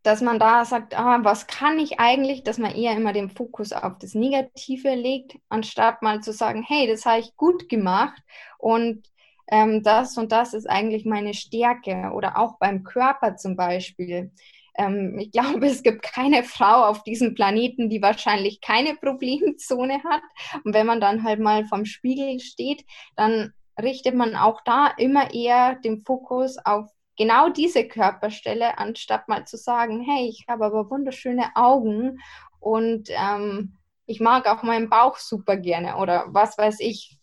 dass 0.05 0.21
man 0.21 0.39
da 0.39 0.65
sagt, 0.65 0.97
ah, 0.97 1.19
was 1.23 1.47
kann 1.47 1.79
ich 1.79 1.99
eigentlich, 1.99 2.43
dass 2.43 2.57
man 2.57 2.75
eher 2.75 2.95
immer 2.95 3.13
den 3.13 3.29
Fokus 3.29 3.73
auf 3.73 3.97
das 3.99 4.13
Negative 4.13 4.93
legt, 4.93 5.37
anstatt 5.49 6.01
mal 6.01 6.21
zu 6.21 6.31
sagen, 6.31 6.63
hey, 6.67 6.87
das 6.87 7.05
habe 7.05 7.19
ich 7.19 7.35
gut 7.35 7.69
gemacht 7.69 8.21
und 8.57 9.07
ähm, 9.47 9.83
das 9.83 10.17
und 10.17 10.31
das 10.31 10.53
ist 10.53 10.69
eigentlich 10.69 11.05
meine 11.05 11.33
Stärke 11.33 12.11
oder 12.13 12.37
auch 12.37 12.57
beim 12.59 12.83
Körper 12.83 13.35
zum 13.35 13.55
Beispiel. 13.55 14.31
Ähm, 14.77 15.17
ich 15.19 15.31
glaube, 15.33 15.67
es 15.67 15.83
gibt 15.83 16.03
keine 16.03 16.43
Frau 16.43 16.85
auf 16.85 17.03
diesem 17.03 17.35
Planeten, 17.35 17.89
die 17.89 18.01
wahrscheinlich 18.01 18.61
keine 18.61 18.95
Problemzone 18.95 20.03
hat. 20.03 20.21
Und 20.63 20.73
wenn 20.73 20.87
man 20.87 21.01
dann 21.01 21.23
halt 21.23 21.39
mal 21.39 21.65
vom 21.65 21.85
Spiegel 21.85 22.39
steht, 22.39 22.85
dann 23.15 23.53
richtet 23.81 24.15
man 24.15 24.35
auch 24.35 24.61
da 24.63 24.87
immer 24.97 25.33
eher 25.33 25.75
den 25.75 26.01
Fokus 26.01 26.57
auf 26.63 26.89
genau 27.17 27.49
diese 27.49 27.87
Körperstelle, 27.87 28.77
anstatt 28.77 29.27
mal 29.27 29.45
zu 29.45 29.57
sagen, 29.57 30.01
hey, 30.01 30.27
ich 30.27 30.45
habe 30.47 30.65
aber 30.65 30.89
wunderschöne 30.89 31.55
Augen 31.55 32.19
und 32.59 33.09
ähm, 33.09 33.77
ich 34.05 34.19
mag 34.19 34.47
auch 34.47 34.63
meinen 34.63 34.89
Bauch 34.89 35.17
super 35.17 35.57
gerne 35.57 35.97
oder 35.97 36.25
was 36.27 36.57
weiß 36.57 36.79
ich. 36.79 37.17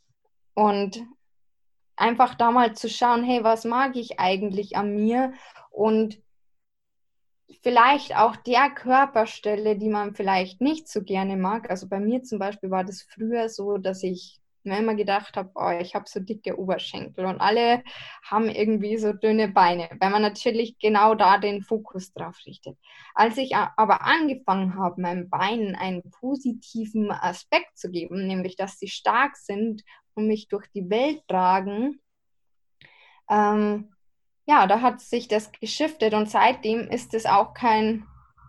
Und 0.54 1.02
einfach 1.96 2.34
da 2.34 2.50
mal 2.50 2.74
zu 2.74 2.88
schauen, 2.88 3.24
hey, 3.24 3.44
was 3.44 3.64
mag 3.64 3.96
ich 3.96 4.18
eigentlich 4.18 4.76
an 4.76 4.94
mir 4.94 5.32
und 5.70 6.20
vielleicht 7.62 8.16
auch 8.16 8.36
der 8.36 8.70
Körperstelle, 8.70 9.76
die 9.76 9.88
man 9.88 10.14
vielleicht 10.14 10.60
nicht 10.60 10.88
so 10.88 11.02
gerne 11.02 11.36
mag. 11.36 11.70
Also 11.70 11.88
bei 11.88 12.00
mir 12.00 12.22
zum 12.22 12.38
Beispiel 12.38 12.70
war 12.70 12.84
das 12.84 13.02
früher 13.02 13.48
so, 13.48 13.78
dass 13.78 14.02
ich 14.02 14.41
mir 14.64 14.78
immer 14.78 14.94
gedacht 14.94 15.36
habe, 15.36 15.50
oh, 15.54 15.70
ich 15.80 15.94
habe 15.94 16.04
so 16.08 16.20
dicke 16.20 16.58
Oberschenkel 16.58 17.24
und 17.26 17.40
alle 17.40 17.82
haben 18.24 18.48
irgendwie 18.48 18.96
so 18.96 19.12
dünne 19.12 19.48
Beine, 19.48 19.88
weil 20.00 20.10
man 20.10 20.22
natürlich 20.22 20.78
genau 20.78 21.14
da 21.14 21.38
den 21.38 21.62
Fokus 21.62 22.12
drauf 22.12 22.38
richtet. 22.46 22.78
Als 23.14 23.36
ich 23.36 23.56
aber 23.56 24.02
angefangen 24.02 24.76
habe, 24.76 25.00
meinen 25.00 25.28
Beinen 25.28 25.74
einen 25.74 26.02
positiven 26.10 27.10
Aspekt 27.10 27.76
zu 27.76 27.90
geben, 27.90 28.26
nämlich 28.26 28.56
dass 28.56 28.78
sie 28.78 28.88
stark 28.88 29.36
sind 29.36 29.82
und 30.14 30.26
mich 30.26 30.48
durch 30.48 30.68
die 30.74 30.88
Welt 30.90 31.22
tragen, 31.28 32.00
ähm, 33.28 33.94
ja, 34.46 34.66
da 34.66 34.80
hat 34.80 35.00
sich 35.00 35.28
das 35.28 35.52
geschiftet 35.52 36.14
und 36.14 36.28
seitdem 36.28 36.88
ist 36.88 37.14
es 37.14 37.26
auch 37.26 37.54
kein 37.54 38.06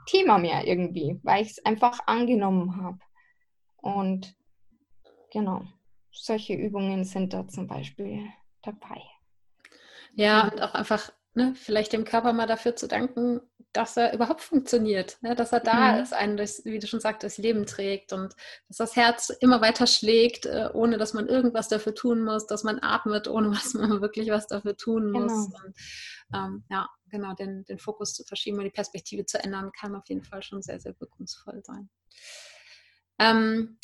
Thema 0.08 0.38
mehr 0.38 0.68
irgendwie, 0.68 1.20
weil 1.24 1.44
ich 1.44 1.52
es 1.52 1.66
einfach 1.66 2.00
angenommen 2.08 2.82
habe. 2.82 3.00
Und 3.78 4.36
genau 5.32 5.64
solche 6.14 6.54
Übungen 6.54 7.04
sind 7.04 7.34
da 7.34 7.48
zum 7.48 7.68
Beispiel 7.68 8.28
dabei. 8.62 9.02
Ja, 10.16 10.48
und 10.48 10.62
auch 10.62 10.74
einfach 10.74 11.12
ne, 11.34 11.54
vielleicht 11.56 11.94
dem 11.94 12.06
Körper 12.06 12.34
mal 12.34 12.48
dafür 12.48 12.76
zu 12.76 12.88
danken, 12.88 13.42
dass 13.72 13.98
er 13.98 14.14
überhaupt 14.14 14.42
funktioniert, 14.42 15.18
ne, 15.22 15.36
dass 15.36 15.52
er 15.52 15.60
da 15.60 15.94
mhm. 15.94 16.04
ist, 16.04 16.14
einen, 16.14 16.38
durch, 16.38 16.62
wie 16.64 16.78
du 16.78 16.86
schon 16.86 17.00
sagst, 17.00 17.24
das 17.24 17.40
Leben 17.40 17.66
trägt 17.66 18.14
und 18.14 18.36
dass 18.68 18.78
das 18.78 18.96
Herz 18.96 19.30
immer 19.42 19.62
weiter 19.62 19.88
schlägt, 19.88 20.46
äh, 20.46 20.70
ohne 20.74 20.98
dass 20.98 21.14
man 21.14 21.28
irgendwas 21.28 21.70
dafür 21.70 21.96
tun 21.96 22.24
muss, 22.24 22.46
dass 22.46 22.64
man 22.64 22.80
atmet, 22.82 23.28
ohne 23.28 23.50
dass 23.50 23.74
man 23.74 23.90
wirklich 24.02 24.30
was 24.30 24.48
dafür 24.48 24.78
tun 24.78 25.12
muss. 25.12 25.32
Genau. 25.32 25.66
Und, 25.66 25.76
ähm, 26.36 26.64
ja, 26.70 26.88
genau, 27.08 27.34
den, 27.34 27.64
den 27.66 27.80
Fokus 27.80 28.14
zu 28.14 28.24
verschieben 28.24 28.58
und 28.60 28.66
die 28.66 28.70
Perspektive 28.70 29.26
zu 29.26 29.44
ändern, 29.44 29.72
kann 29.72 29.96
auf 29.96 30.08
jeden 30.08 30.24
Fall 30.24 30.44
schon 30.44 30.62
sehr, 30.62 30.80
sehr 30.80 30.94
wirkungsvoll 31.00 31.64
sein. 31.66 31.90
Ähm, 33.20 33.80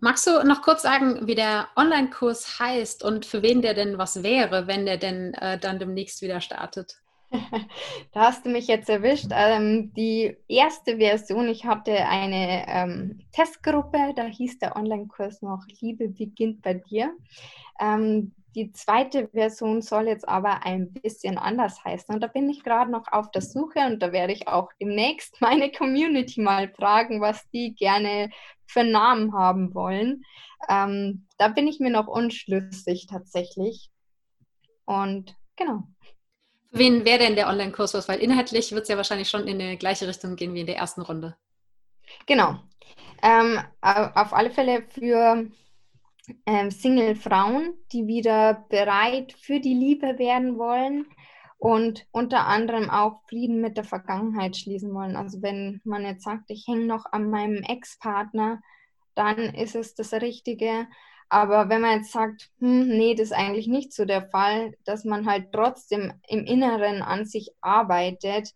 Magst 0.00 0.26
du 0.26 0.42
noch 0.44 0.62
kurz 0.62 0.82
sagen, 0.82 1.26
wie 1.26 1.34
der 1.34 1.68
Online-Kurs 1.76 2.58
heißt 2.58 3.02
und 3.02 3.24
für 3.26 3.42
wen 3.42 3.62
der 3.62 3.74
denn 3.74 3.96
was 3.98 4.22
wäre, 4.22 4.66
wenn 4.66 4.86
der 4.86 4.98
denn 4.98 5.34
äh, 5.34 5.58
dann 5.58 5.78
demnächst 5.78 6.22
wieder 6.22 6.40
startet? 6.40 6.96
Da 8.12 8.20
hast 8.20 8.46
du 8.46 8.50
mich 8.50 8.66
jetzt 8.68 8.88
erwischt. 8.88 9.30
Ähm, 9.30 9.92
die 9.94 10.36
erste 10.48 10.98
Version, 10.98 11.48
ich 11.48 11.64
hatte 11.64 11.92
eine 12.06 12.64
ähm, 12.68 13.20
Testgruppe, 13.32 14.12
da 14.14 14.24
hieß 14.24 14.58
der 14.58 14.76
Online-Kurs 14.76 15.42
noch 15.42 15.64
Liebe 15.80 16.08
beginnt 16.08 16.62
bei 16.62 16.74
dir. 16.74 17.12
Ähm, 17.80 18.32
die 18.54 18.72
zweite 18.72 19.28
Version 19.28 19.82
soll 19.82 20.06
jetzt 20.06 20.28
aber 20.28 20.64
ein 20.64 20.92
bisschen 20.92 21.38
anders 21.38 21.84
heißen. 21.84 22.14
Und 22.14 22.20
da 22.20 22.28
bin 22.28 22.48
ich 22.48 22.62
gerade 22.62 22.90
noch 22.90 23.10
auf 23.10 23.30
der 23.30 23.42
Suche 23.42 23.80
und 23.80 24.00
da 24.00 24.12
werde 24.12 24.32
ich 24.32 24.48
auch 24.48 24.70
demnächst 24.80 25.40
meine 25.40 25.72
Community 25.72 26.40
mal 26.40 26.68
fragen, 26.68 27.20
was 27.20 27.48
die 27.50 27.74
gerne 27.74 28.30
für 28.66 28.84
Namen 28.84 29.34
haben 29.34 29.74
wollen. 29.74 30.24
Ähm, 30.68 31.26
da 31.36 31.48
bin 31.48 31.66
ich 31.66 31.80
mir 31.80 31.90
noch 31.90 32.06
unschlüssig 32.06 33.06
tatsächlich. 33.08 33.90
Und 34.84 35.34
genau. 35.56 35.84
wen 36.70 37.04
wäre 37.04 37.18
denn 37.18 37.36
der 37.36 37.48
Online-Kurs 37.48 37.94
was? 37.94 38.08
Weil 38.08 38.20
inhaltlich 38.20 38.72
wird 38.72 38.82
es 38.82 38.88
ja 38.88 38.96
wahrscheinlich 38.96 39.28
schon 39.28 39.48
in 39.48 39.58
die 39.58 39.76
gleiche 39.78 40.06
Richtung 40.06 40.36
gehen 40.36 40.54
wie 40.54 40.60
in 40.60 40.66
der 40.66 40.76
ersten 40.76 41.02
Runde. 41.02 41.36
Genau. 42.26 42.60
Ähm, 43.22 43.58
auf 43.80 44.32
alle 44.34 44.50
Fälle 44.50 44.82
für 44.82 45.46
ähm, 46.46 46.70
Single-Frauen, 46.70 47.74
die 47.92 48.06
wieder 48.06 48.64
bereit 48.68 49.32
für 49.32 49.60
die 49.60 49.74
Liebe 49.74 50.18
werden 50.18 50.58
wollen 50.58 51.06
und 51.58 52.06
unter 52.12 52.46
anderem 52.46 52.90
auch 52.90 53.22
Frieden 53.28 53.60
mit 53.60 53.76
der 53.76 53.84
Vergangenheit 53.84 54.56
schließen 54.56 54.92
wollen. 54.94 55.16
Also 55.16 55.42
wenn 55.42 55.80
man 55.84 56.04
jetzt 56.04 56.24
sagt, 56.24 56.44
ich 56.48 56.66
hänge 56.66 56.86
noch 56.86 57.06
an 57.10 57.30
meinem 57.30 57.62
Ex-Partner, 57.62 58.60
dann 59.14 59.38
ist 59.38 59.74
es 59.74 59.94
das 59.94 60.12
Richtige. 60.12 60.86
Aber 61.28 61.68
wenn 61.68 61.80
man 61.80 61.98
jetzt 61.98 62.12
sagt, 62.12 62.50
hm, 62.58 62.88
nee, 62.88 63.14
das 63.14 63.28
ist 63.28 63.32
eigentlich 63.32 63.66
nicht 63.66 63.92
so 63.92 64.04
der 64.04 64.28
Fall, 64.28 64.76
dass 64.84 65.04
man 65.04 65.26
halt 65.26 65.52
trotzdem 65.52 66.12
im 66.28 66.44
Inneren 66.44 67.02
an 67.02 67.24
sich 67.24 67.50
arbeitet 67.60 68.52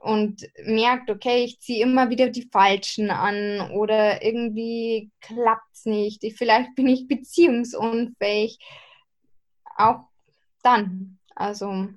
und 0.00 0.48
merkt, 0.64 1.10
okay, 1.10 1.44
ich 1.44 1.60
ziehe 1.60 1.82
immer 1.82 2.10
wieder 2.10 2.28
die 2.28 2.48
Falschen 2.50 3.10
an 3.10 3.70
oder 3.72 4.24
irgendwie 4.24 5.10
klappt 5.20 5.72
es 5.72 5.84
nicht, 5.84 6.24
vielleicht 6.36 6.74
bin 6.74 6.88
ich 6.88 7.06
beziehungsunfähig, 7.06 8.58
auch 9.76 10.04
dann. 10.62 11.18
Also 11.34 11.88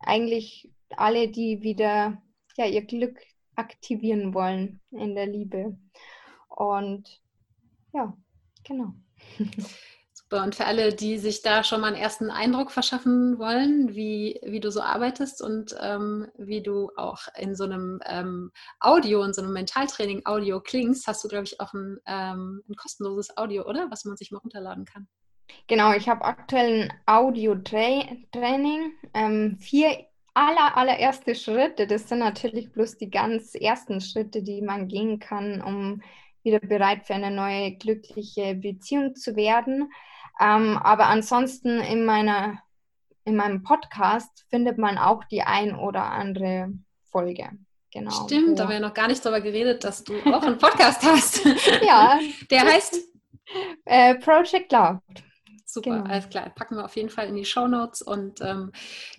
eigentlich 0.00 0.70
alle, 0.96 1.28
die 1.28 1.62
wieder 1.62 2.22
ja, 2.56 2.66
ihr 2.66 2.82
Glück 2.82 3.20
aktivieren 3.56 4.34
wollen 4.34 4.80
in 4.90 5.14
der 5.14 5.26
Liebe. 5.26 5.76
Und 6.48 7.20
ja, 7.92 8.16
genau. 8.64 8.94
Super. 10.34 10.44
Und 10.44 10.56
für 10.56 10.64
alle, 10.64 10.92
die 10.92 11.18
sich 11.18 11.42
da 11.42 11.62
schon 11.62 11.80
mal 11.80 11.88
einen 11.88 11.96
ersten 11.96 12.28
Eindruck 12.28 12.72
verschaffen 12.72 13.38
wollen, 13.38 13.94
wie, 13.94 14.40
wie 14.42 14.58
du 14.58 14.72
so 14.72 14.80
arbeitest 14.80 15.40
und 15.40 15.76
ähm, 15.80 16.26
wie 16.36 16.60
du 16.60 16.90
auch 16.96 17.28
in 17.38 17.54
so 17.54 17.62
einem 17.62 18.00
ähm, 18.04 18.50
Audio, 18.80 19.22
in 19.22 19.32
so 19.32 19.42
einem 19.42 19.52
Mentaltraining-Audio 19.52 20.60
klingst, 20.60 21.06
hast 21.06 21.22
du, 21.22 21.28
glaube 21.28 21.44
ich, 21.44 21.60
auch 21.60 21.72
ein, 21.72 21.98
ähm, 22.06 22.64
ein 22.68 22.74
kostenloses 22.74 23.36
Audio, 23.36 23.64
oder? 23.64 23.86
Was 23.92 24.04
man 24.04 24.16
sich 24.16 24.32
mal 24.32 24.38
runterladen 24.38 24.86
kann. 24.86 25.06
Genau, 25.68 25.92
ich 25.92 26.08
habe 26.08 26.24
aktuell 26.24 26.82
ein 26.82 26.92
Audio-Training. 27.06 28.92
Ähm, 29.14 29.56
vier 29.60 30.04
aller, 30.34 30.76
allererste 30.76 31.36
Schritte, 31.36 31.86
das 31.86 32.08
sind 32.08 32.18
natürlich 32.18 32.72
bloß 32.72 32.98
die 32.98 33.10
ganz 33.10 33.54
ersten 33.54 34.00
Schritte, 34.00 34.42
die 34.42 34.62
man 34.62 34.88
gehen 34.88 35.20
kann, 35.20 35.62
um 35.62 36.02
wieder 36.42 36.58
bereit 36.58 37.06
für 37.06 37.14
eine 37.14 37.30
neue 37.30 37.76
glückliche 37.76 38.56
Beziehung 38.56 39.14
zu 39.14 39.36
werden. 39.36 39.92
Ähm, 40.40 40.76
aber 40.78 41.06
ansonsten 41.06 41.80
in 41.80 42.04
meiner 42.04 42.58
in 43.24 43.36
meinem 43.36 43.62
Podcast 43.62 44.44
findet 44.50 44.78
man 44.78 44.98
auch 44.98 45.24
die 45.24 45.42
ein 45.42 45.74
oder 45.74 46.04
andere 46.04 46.72
Folge. 47.04 47.48
Genau. 47.90 48.10
Stimmt, 48.10 48.58
da 48.58 48.64
haben 48.64 48.70
wir 48.70 48.76
ja 48.76 48.86
noch 48.86 48.94
gar 48.94 49.08
nicht 49.08 49.24
darüber 49.24 49.40
geredet, 49.40 49.84
dass 49.84 50.04
du 50.04 50.14
auch 50.26 50.42
einen 50.42 50.58
Podcast 50.58 51.02
hast. 51.04 51.44
ja. 51.82 52.18
Der 52.50 52.62
heißt 52.64 52.98
äh, 53.84 54.16
Project 54.16 54.72
Love. 54.72 55.00
Super, 55.74 55.90
genau. 55.90 56.04
alles 56.08 56.28
klar. 56.28 56.48
Packen 56.54 56.76
wir 56.76 56.84
auf 56.84 56.94
jeden 56.94 57.10
Fall 57.10 57.26
in 57.26 57.34
die 57.34 57.44
Show 57.44 57.66
Notes 57.66 58.00
und 58.00 58.40
ähm, 58.40 58.70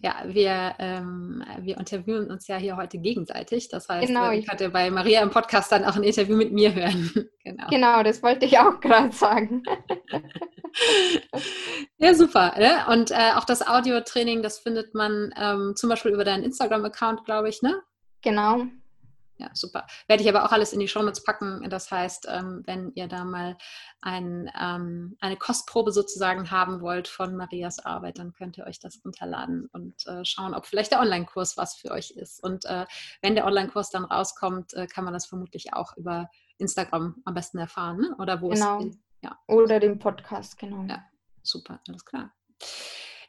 ja, 0.01 0.15
wir, 0.25 0.75
ähm, 0.79 1.43
wir 1.59 1.77
interviewen 1.77 2.31
uns 2.31 2.47
ja 2.47 2.55
hier 2.55 2.77
heute 2.77 2.97
gegenseitig. 2.97 3.67
Das 3.67 3.89
heißt, 3.89 4.07
genau, 4.07 4.31
ich 4.31 4.47
hatte 4.47 4.69
bei 4.69 4.89
Maria 4.89 5.21
im 5.21 5.31
Podcast 5.31 5.69
dann 5.73 5.83
auch 5.83 5.97
ein 5.97 6.03
Interview 6.03 6.37
mit 6.37 6.53
mir 6.53 6.73
hören. 6.73 7.11
genau. 7.43 7.67
genau, 7.69 8.03
das 8.03 8.23
wollte 8.23 8.45
ich 8.45 8.57
auch 8.57 8.79
gerade 8.79 9.11
sagen. 9.11 9.63
ja, 11.97 12.13
super. 12.13 12.53
Ne? 12.57 12.85
Und 12.89 13.11
äh, 13.11 13.33
auch 13.35 13.43
das 13.43 13.67
Audio-Training, 13.67 14.41
das 14.41 14.59
findet 14.59 14.95
man 14.95 15.33
ähm, 15.37 15.73
zum 15.75 15.89
Beispiel 15.89 16.13
über 16.13 16.23
deinen 16.23 16.45
Instagram-Account, 16.45 17.25
glaube 17.25 17.49
ich, 17.49 17.61
ne? 17.61 17.81
Genau, 18.21 18.63
ja, 19.37 19.49
super. 19.53 19.85
Werde 20.07 20.23
ich 20.23 20.29
aber 20.29 20.45
auch 20.45 20.51
alles 20.51 20.71
in 20.71 20.79
die 20.79 20.87
Shownotes 20.87 21.23
packen. 21.23 21.69
Das 21.69 21.91
heißt, 21.91 22.27
ähm, 22.29 22.63
wenn 22.65 22.93
ihr 22.95 23.07
da 23.07 23.25
mal 23.25 23.57
ein, 24.01 24.49
ähm, 24.59 25.17
eine 25.19 25.35
Kostprobe 25.35 25.91
sozusagen 25.91 26.51
haben 26.51 26.79
wollt 26.81 27.07
von 27.07 27.35
Marias 27.35 27.79
Arbeit, 27.79 28.17
dann 28.17 28.31
könnt 28.31 28.57
ihr 28.57 28.65
euch 28.65 28.79
das 28.79 29.01
runterladen 29.03 29.67
und 29.73 30.07
äh, 30.07 30.23
schauen, 30.23 30.53
ob 30.53 30.65
vielleicht 30.65 30.91
der 30.91 31.01
Online-Kurs 31.01 31.57
was 31.57 31.75
für 31.75 31.91
euch 31.91 32.11
ist. 32.11 32.41
Und 32.41 32.65
äh, 32.65 32.85
wenn 33.21 33.35
der 33.35 33.45
Online-Kurs 33.45 33.89
dann 33.89 34.05
rauskommt, 34.05 34.73
äh, 34.73 34.87
kann 34.87 35.03
man 35.03 35.13
das 35.13 35.25
vermutlich 35.25 35.73
auch 35.73 35.97
über 35.97 36.29
Instagram 36.57 37.21
am 37.25 37.33
besten 37.33 37.57
erfahren, 37.57 37.97
ne? 37.97 38.15
oder 38.17 38.41
wo 38.41 38.49
genau. 38.49 38.79
es 38.79 38.97
ja. 39.21 39.37
Oder 39.47 39.79
den 39.79 39.99
Podcast, 39.99 40.57
genau. 40.57 40.83
Ja, 40.83 41.03
super, 41.41 41.81
alles 41.87 42.05
klar. 42.05 42.31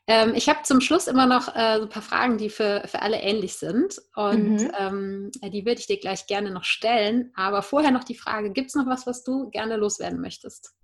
Ähm, 0.08 0.34
ich 0.34 0.48
habe 0.48 0.62
zum 0.62 0.80
Schluss 0.80 1.08
immer 1.08 1.26
noch 1.26 1.48
äh, 1.54 1.78
so 1.78 1.82
ein 1.82 1.88
paar 1.88 2.02
Fragen, 2.02 2.38
die 2.38 2.48
für, 2.48 2.82
für 2.86 3.02
alle 3.02 3.20
ähnlich 3.20 3.54
sind. 3.54 4.00
Und 4.14 4.60
mhm. 4.60 4.72
ähm, 4.78 5.30
die 5.42 5.64
würde 5.64 5.80
ich 5.80 5.86
dir 5.86 5.98
gleich 5.98 6.26
gerne 6.26 6.50
noch 6.50 6.64
stellen. 6.64 7.32
Aber 7.34 7.62
vorher 7.62 7.90
noch 7.90 8.04
die 8.04 8.14
Frage, 8.14 8.52
gibt 8.52 8.68
es 8.68 8.74
noch 8.74 8.86
was, 8.86 9.06
was 9.06 9.24
du 9.24 9.50
gerne 9.50 9.76
loswerden 9.76 10.20
möchtest? 10.20 10.74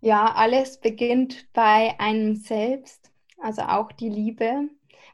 Ja, 0.00 0.34
alles 0.34 0.80
beginnt 0.80 1.46
bei 1.54 1.98
einem 1.98 2.36
selbst, 2.36 3.10
also 3.38 3.62
auch 3.62 3.90
die 3.90 4.10
Liebe, 4.10 4.68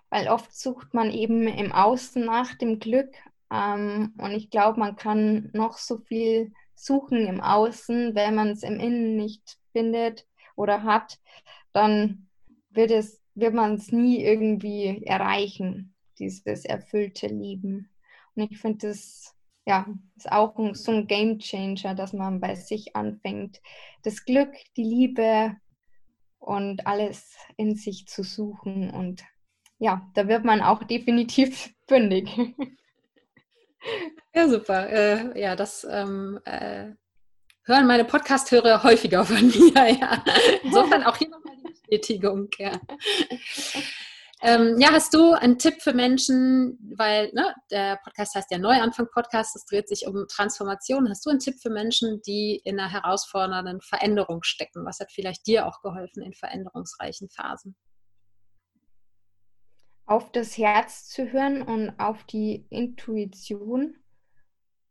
weil 0.08 0.28
oft 0.28 0.52
sucht 0.52 0.94
man 0.94 1.12
eben 1.12 1.46
im 1.46 1.70
Außen 1.70 2.24
nach 2.24 2.54
dem 2.54 2.78
Glück. 2.80 3.14
Ähm, 3.52 4.14
und 4.18 4.32
ich 4.32 4.50
glaube, 4.50 4.78
man 4.78 4.96
kann 4.96 5.50
noch 5.52 5.78
so 5.78 5.98
viel 5.98 6.52
suchen 6.74 7.26
im 7.26 7.40
Außen, 7.40 8.14
wenn 8.14 8.34
man 8.34 8.50
es 8.50 8.62
im 8.62 8.80
Innen 8.80 9.16
nicht 9.16 9.58
findet 9.72 10.26
oder 10.56 10.82
hat, 10.82 11.18
dann 11.72 12.28
wird, 12.70 12.90
es, 12.90 13.20
wird 13.34 13.54
man 13.54 13.74
es 13.74 13.92
nie 13.92 14.22
irgendwie 14.22 15.04
erreichen, 15.04 15.94
dieses 16.18 16.64
erfüllte 16.64 17.26
Leben. 17.26 17.90
Und 18.34 18.50
ich 18.50 18.58
finde 18.58 18.88
das 18.88 19.34
ja, 19.66 19.86
ist 20.16 20.30
auch 20.32 20.58
ein, 20.58 20.74
so 20.74 20.92
ein 20.92 21.06
Game 21.06 21.38
Changer, 21.38 21.94
dass 21.94 22.12
man 22.12 22.40
bei 22.40 22.54
sich 22.54 22.96
anfängt, 22.96 23.60
das 24.02 24.24
Glück, 24.24 24.52
die 24.76 24.84
Liebe 24.84 25.56
und 26.38 26.86
alles 26.86 27.36
in 27.56 27.76
sich 27.76 28.06
zu 28.08 28.22
suchen. 28.22 28.90
Und 28.90 29.22
ja, 29.78 30.10
da 30.14 30.28
wird 30.28 30.44
man 30.44 30.60
auch 30.62 30.82
definitiv 30.84 31.72
fündig. 31.86 32.28
Ja, 34.34 34.48
super. 34.48 34.88
Äh, 34.90 35.40
ja, 35.40 35.56
das 35.56 35.86
ähm, 35.90 36.40
äh, 36.44 36.92
hören 37.70 37.86
meine 37.86 38.04
Podcast-Hörer 38.04 38.82
häufiger 38.82 39.24
von 39.24 39.46
mir. 39.46 39.98
Ja. 40.00 40.24
Insofern 40.64 41.04
auch 41.04 41.16
hier 41.16 41.28
nochmal 41.28 41.54
die 41.56 41.70
Bestätigung. 41.88 42.48
Ja. 42.58 42.72
Ähm, 44.42 44.76
ja, 44.80 44.90
hast 44.90 45.14
du 45.14 45.34
einen 45.34 45.58
Tipp 45.58 45.80
für 45.80 45.92
Menschen, 45.92 46.78
weil 46.96 47.30
ne, 47.32 47.54
der 47.70 48.00
Podcast 48.02 48.34
heißt 48.34 48.50
ja 48.50 48.58
Neuanfang-Podcast, 48.58 49.54
es 49.54 49.66
dreht 49.66 49.88
sich 49.88 50.06
um 50.06 50.26
Transformation. 50.26 51.08
Hast 51.08 51.24
du 51.24 51.30
einen 51.30 51.38
Tipp 51.38 51.60
für 51.60 51.70
Menschen, 51.70 52.20
die 52.22 52.60
in 52.64 52.80
einer 52.80 52.90
herausfordernden 52.90 53.80
Veränderung 53.82 54.42
stecken? 54.42 54.84
Was 54.84 54.98
hat 54.98 55.12
vielleicht 55.12 55.46
dir 55.46 55.66
auch 55.66 55.80
geholfen 55.82 56.22
in 56.22 56.32
veränderungsreichen 56.32 57.28
Phasen? 57.28 57.76
Auf 60.06 60.32
das 60.32 60.58
Herz 60.58 61.08
zu 61.08 61.30
hören 61.30 61.62
und 61.62 62.00
auf 62.00 62.24
die 62.24 62.66
Intuition 62.70 63.94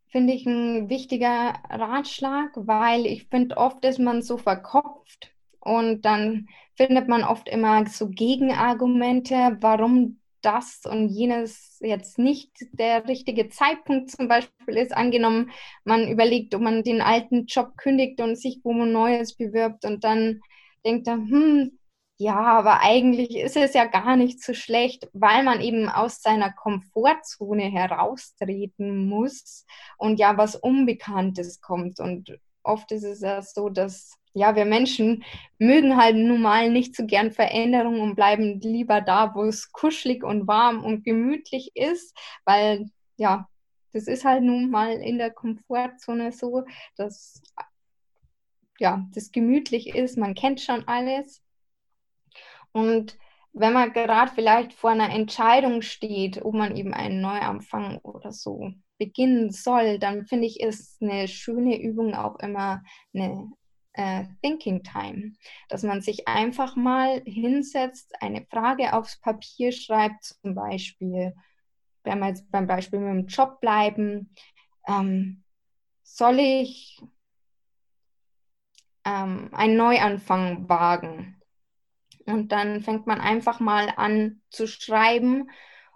finde 0.09 0.33
ich 0.33 0.45
ein 0.45 0.89
wichtiger 0.89 1.53
Ratschlag, 1.69 2.51
weil 2.55 3.05
ich 3.05 3.27
finde, 3.27 3.57
oft 3.57 3.83
ist 3.85 3.99
man 3.99 4.21
so 4.21 4.37
verkopft 4.37 5.31
und 5.59 6.03
dann 6.03 6.47
findet 6.75 7.07
man 7.07 7.23
oft 7.23 7.47
immer 7.49 7.85
so 7.87 8.09
Gegenargumente, 8.09 9.57
warum 9.61 10.19
das 10.41 10.81
und 10.85 11.09
jenes 11.09 11.79
jetzt 11.81 12.17
nicht 12.17 12.51
der 12.71 13.07
richtige 13.07 13.49
Zeitpunkt 13.49 14.11
zum 14.11 14.27
Beispiel 14.27 14.77
ist. 14.77 14.95
Angenommen, 14.95 15.51
man 15.83 16.07
überlegt, 16.07 16.55
ob 16.55 16.61
man 16.61 16.83
den 16.83 17.01
alten 17.01 17.45
Job 17.45 17.77
kündigt 17.77 18.21
und 18.21 18.37
sich 18.37 18.61
wo 18.63 18.73
man 18.73 18.91
Neues 18.91 19.35
bewirbt 19.35 19.85
und 19.85 20.03
dann 20.03 20.39
denkt 20.85 21.07
er, 21.07 21.15
hm, 21.15 21.78
ja, 22.21 22.35
aber 22.35 22.81
eigentlich 22.81 23.37
ist 23.37 23.55
es 23.55 23.73
ja 23.73 23.85
gar 23.85 24.17
nicht 24.17 24.43
so 24.43 24.53
schlecht, 24.53 25.07
weil 25.13 25.41
man 25.41 25.61
eben 25.61 25.87
aus 25.87 26.21
seiner 26.21 26.51
Komfortzone 26.51 27.63
heraustreten 27.63 29.07
muss 29.07 29.65
und 29.97 30.19
ja 30.19 30.35
was 30.37 30.57
Unbekanntes 30.57 31.61
kommt. 31.61 32.01
Und 32.01 32.37
oft 32.61 32.91
ist 32.91 33.05
es 33.05 33.21
ja 33.21 33.41
so, 33.41 33.69
dass 33.69 34.17
ja, 34.33 34.53
wir 34.57 34.65
Menschen 34.65 35.23
mögen 35.59 35.95
halt 35.95 36.17
nun 36.17 36.41
mal 36.41 36.69
nicht 36.69 36.93
so 36.93 37.05
gern 37.05 37.31
Veränderungen 37.31 38.01
und 38.01 38.15
bleiben 38.15 38.59
lieber 38.59 38.99
da, 38.99 39.33
wo 39.33 39.43
es 39.43 39.71
kuschelig 39.71 40.21
und 40.25 40.45
warm 40.45 40.83
und 40.83 41.05
gemütlich 41.05 41.71
ist, 41.75 42.13
weil 42.43 42.89
ja, 43.15 43.47
das 43.93 44.07
ist 44.07 44.25
halt 44.25 44.43
nun 44.43 44.69
mal 44.69 44.91
in 44.91 45.19
der 45.19 45.31
Komfortzone 45.31 46.33
so, 46.33 46.65
dass 46.97 47.41
ja, 48.77 49.07
das 49.13 49.31
gemütlich 49.31 49.95
ist, 49.95 50.17
man 50.17 50.35
kennt 50.35 50.59
schon 50.59 50.85
alles 50.85 51.41
und 52.71 53.17
wenn 53.53 53.73
man 53.73 53.93
gerade 53.93 54.31
vielleicht 54.33 54.73
vor 54.73 54.91
einer 54.91 55.09
Entscheidung 55.09 55.81
steht, 55.81 56.43
ob 56.43 56.53
man 56.53 56.75
eben 56.75 56.93
einen 56.93 57.21
Neuanfang 57.21 57.97
oder 57.99 58.31
so 58.31 58.71
beginnen 58.97 59.51
soll, 59.51 59.97
dann 59.97 60.25
finde 60.25 60.45
ich, 60.45 60.59
ist 60.59 61.01
eine 61.01 61.27
schöne 61.27 61.81
Übung 61.81 62.13
auch 62.13 62.37
immer 62.39 62.83
eine 63.13 63.51
äh, 63.93 64.25
Thinking 64.41 64.83
Time, 64.83 65.33
dass 65.67 65.83
man 65.83 66.01
sich 66.01 66.27
einfach 66.27 66.75
mal 66.75 67.21
hinsetzt, 67.25 68.13
eine 68.21 68.45
Frage 68.45 68.93
aufs 68.93 69.19
Papier 69.19 69.71
schreibt, 69.71 70.23
zum 70.23 70.53
Beispiel, 70.53 71.33
wenn 72.03 72.19
wir 72.19 72.27
jetzt 72.27 72.49
beim 72.51 72.67
Beispiel 72.67 72.99
mit 72.99 73.09
dem 73.09 73.27
Job 73.27 73.59
bleiben, 73.61 74.33
ähm, 74.87 75.43
soll 76.03 76.39
ich 76.39 77.01
ähm, 79.05 79.49
einen 79.53 79.77
Neuanfang 79.77 80.69
wagen? 80.69 81.38
Und 82.31 82.51
dann 82.51 82.81
fängt 82.81 83.07
man 83.07 83.21
einfach 83.21 83.59
mal 83.59 83.93
an 83.95 84.41
zu 84.49 84.67
schreiben 84.67 85.49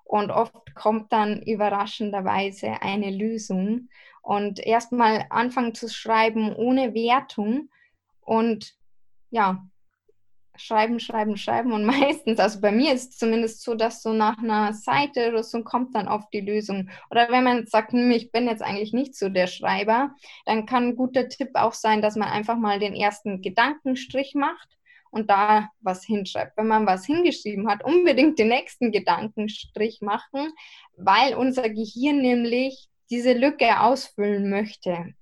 und 0.04 0.32
oft 0.32 0.76
kommt 0.76 1.12
dann 1.12 1.42
überraschenderweise 1.42 2.82
eine 2.82 3.12
Lösung. 3.12 3.90
Und 4.22 4.60
erstmal 4.66 5.26
anfangen 5.30 5.76
zu 5.76 5.90
schreiben 5.90 6.56
ohne 6.56 6.94
Wertung 6.94 7.70
und 8.22 8.76
ja, 9.32 9.66
schreiben, 10.56 11.00
schreiben, 11.00 11.38
schreiben. 11.38 11.72
Und 11.72 11.86
meistens, 11.86 12.40
also 12.40 12.62
bei 12.62 12.72
mir 12.72 12.94
ist 12.94 13.12
es 13.12 13.18
zumindest 13.18 13.64
so, 13.64 13.76
dass 13.76 14.02
so 14.02 14.14
nach 14.14 14.38
einer 14.38 14.74
Seite 14.74 15.30
oder 15.30 15.44
so 15.44 15.64
kommt 15.64 15.96
dann 15.96 16.08
oft 16.08 16.32
die 16.34 16.42
Lösung. 16.42 16.90
Oder 17.10 17.30
wenn 17.30 17.44
man 17.44 17.66
sagt, 17.66 17.94
hm, 17.94 18.12
ich 18.12 18.32
bin 18.32 18.48
jetzt 18.48 18.62
eigentlich 18.62 18.94
nicht 18.94 19.16
so 19.16 19.30
der 19.30 19.48
Schreiber, 19.48 20.16
dann 20.46 20.66
kann 20.66 20.90
ein 20.90 20.96
guter 20.96 21.28
Tipp 21.28 21.52
auch 21.56 21.74
sein, 21.74 22.02
dass 22.02 22.16
man 22.16 22.30
einfach 22.30 22.58
mal 22.58 22.80
den 22.80 22.94
ersten 22.94 23.42
Gedankenstrich 23.42 24.36
macht 24.36 24.78
und 25.14 25.30
da 25.30 25.70
was 25.80 26.04
hinschreibt. 26.04 26.58
Wenn 26.58 26.68
man 26.68 26.88
was 26.88 27.06
hingeschrieben 27.06 27.70
hat, 27.70 27.84
unbedingt 27.84 28.40
den 28.40 28.48
nächsten 28.48 28.92
Gedankenstrich 28.92 30.02
machen, 30.02 30.52
weil 30.98 31.36
unser 31.36 31.70
Gehirn 31.70 32.18
nämlich 32.18 32.90
diese 33.12 33.34
Lücke 33.34 33.80
ausfüllen 33.80 34.50
möchte, 34.50 35.14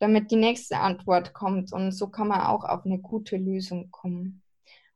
damit 0.00 0.32
die 0.32 0.36
nächste 0.36 0.78
Antwort 0.78 1.34
kommt. 1.34 1.72
Und 1.72 1.92
so 1.92 2.08
kann 2.08 2.28
man 2.28 2.40
auch 2.40 2.64
auf 2.64 2.84
eine 2.84 2.98
gute 2.98 3.36
Lösung 3.36 3.92
kommen. 3.92 4.42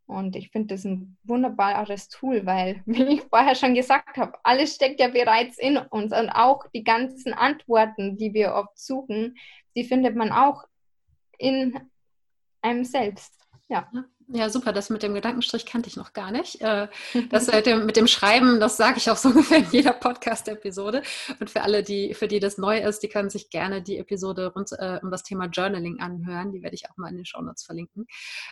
Und 0.07 0.35
ich 0.35 0.51
finde 0.51 0.75
das 0.75 0.85
ein 0.85 1.17
wunderbares 1.23 2.09
Tool, 2.09 2.45
weil, 2.47 2.83
wie 2.87 3.05
ich 3.05 3.23
vorher 3.23 3.55
schon 3.55 3.75
gesagt 3.75 4.17
habe, 4.17 4.33
alles 4.43 4.75
steckt 4.75 4.99
ja 4.99 5.09
bereits 5.09 5.57
in 5.57 5.77
uns 5.77 6.13
und 6.13 6.31
auch 6.31 6.67
die 6.75 6.83
ganzen 6.83 7.33
Antworten, 7.33 8.17
die 8.17 8.35
wir 8.35 8.55
oft 8.55 8.77
suchen, 8.77 9.37
die 9.77 9.85
findet 9.85 10.17
man 10.17 10.33
auch 10.33 10.65
in 11.39 11.79
einem 12.61 12.85
selbst. 12.85 13.33
Ja. 13.69 13.89
Ja, 14.29 14.51
super. 14.51 14.73
Das 14.73 14.91
mit 14.91 15.03
dem 15.03 15.15
Gedankenstrich 15.15 15.67
kannte 15.67 15.89
ich 15.89 15.97
noch 15.97 16.13
gar 16.13 16.31
nicht. 16.33 16.61
Äh, 16.61 16.89
das 17.31 17.47
mit 17.47 17.97
dem, 17.97 18.07
Schreiben, 18.09 18.59
das 18.59 18.77
sage 18.77 18.99
ich 18.99 19.11
auch 19.11 19.17
so 19.17 19.29
ungefähr 19.31 19.59
in 19.59 19.71
jeder 19.71 19.93
Podcast-Episode. 19.93 21.03
Und 21.39 21.51
für 21.51 21.63
alle, 21.63 21.83
die, 21.83 22.15
für 22.15 22.27
die 22.27 22.41
das 22.41 22.59
neu 22.59 22.79
ist, 22.79 23.03
die 23.03 23.09
können 23.09 23.31
sich 23.31 23.51
gerne 23.51 23.83
die 23.83 23.99
Episode 23.99 24.53
rund 24.55 24.71
äh, 24.73 24.99
um 25.03 25.11
das 25.11 25.23
Thema 25.23 25.47
Journaling 25.47 26.01
anhören. 26.01 26.53
Die 26.53 26.63
werde 26.63 26.75
ich 26.75 26.91
auch 26.91 26.97
mal 26.97 27.09
in 27.09 27.17
den 27.17 27.27
Show 27.27 27.41
Notes 27.41 27.65
verlinken. 27.65 28.07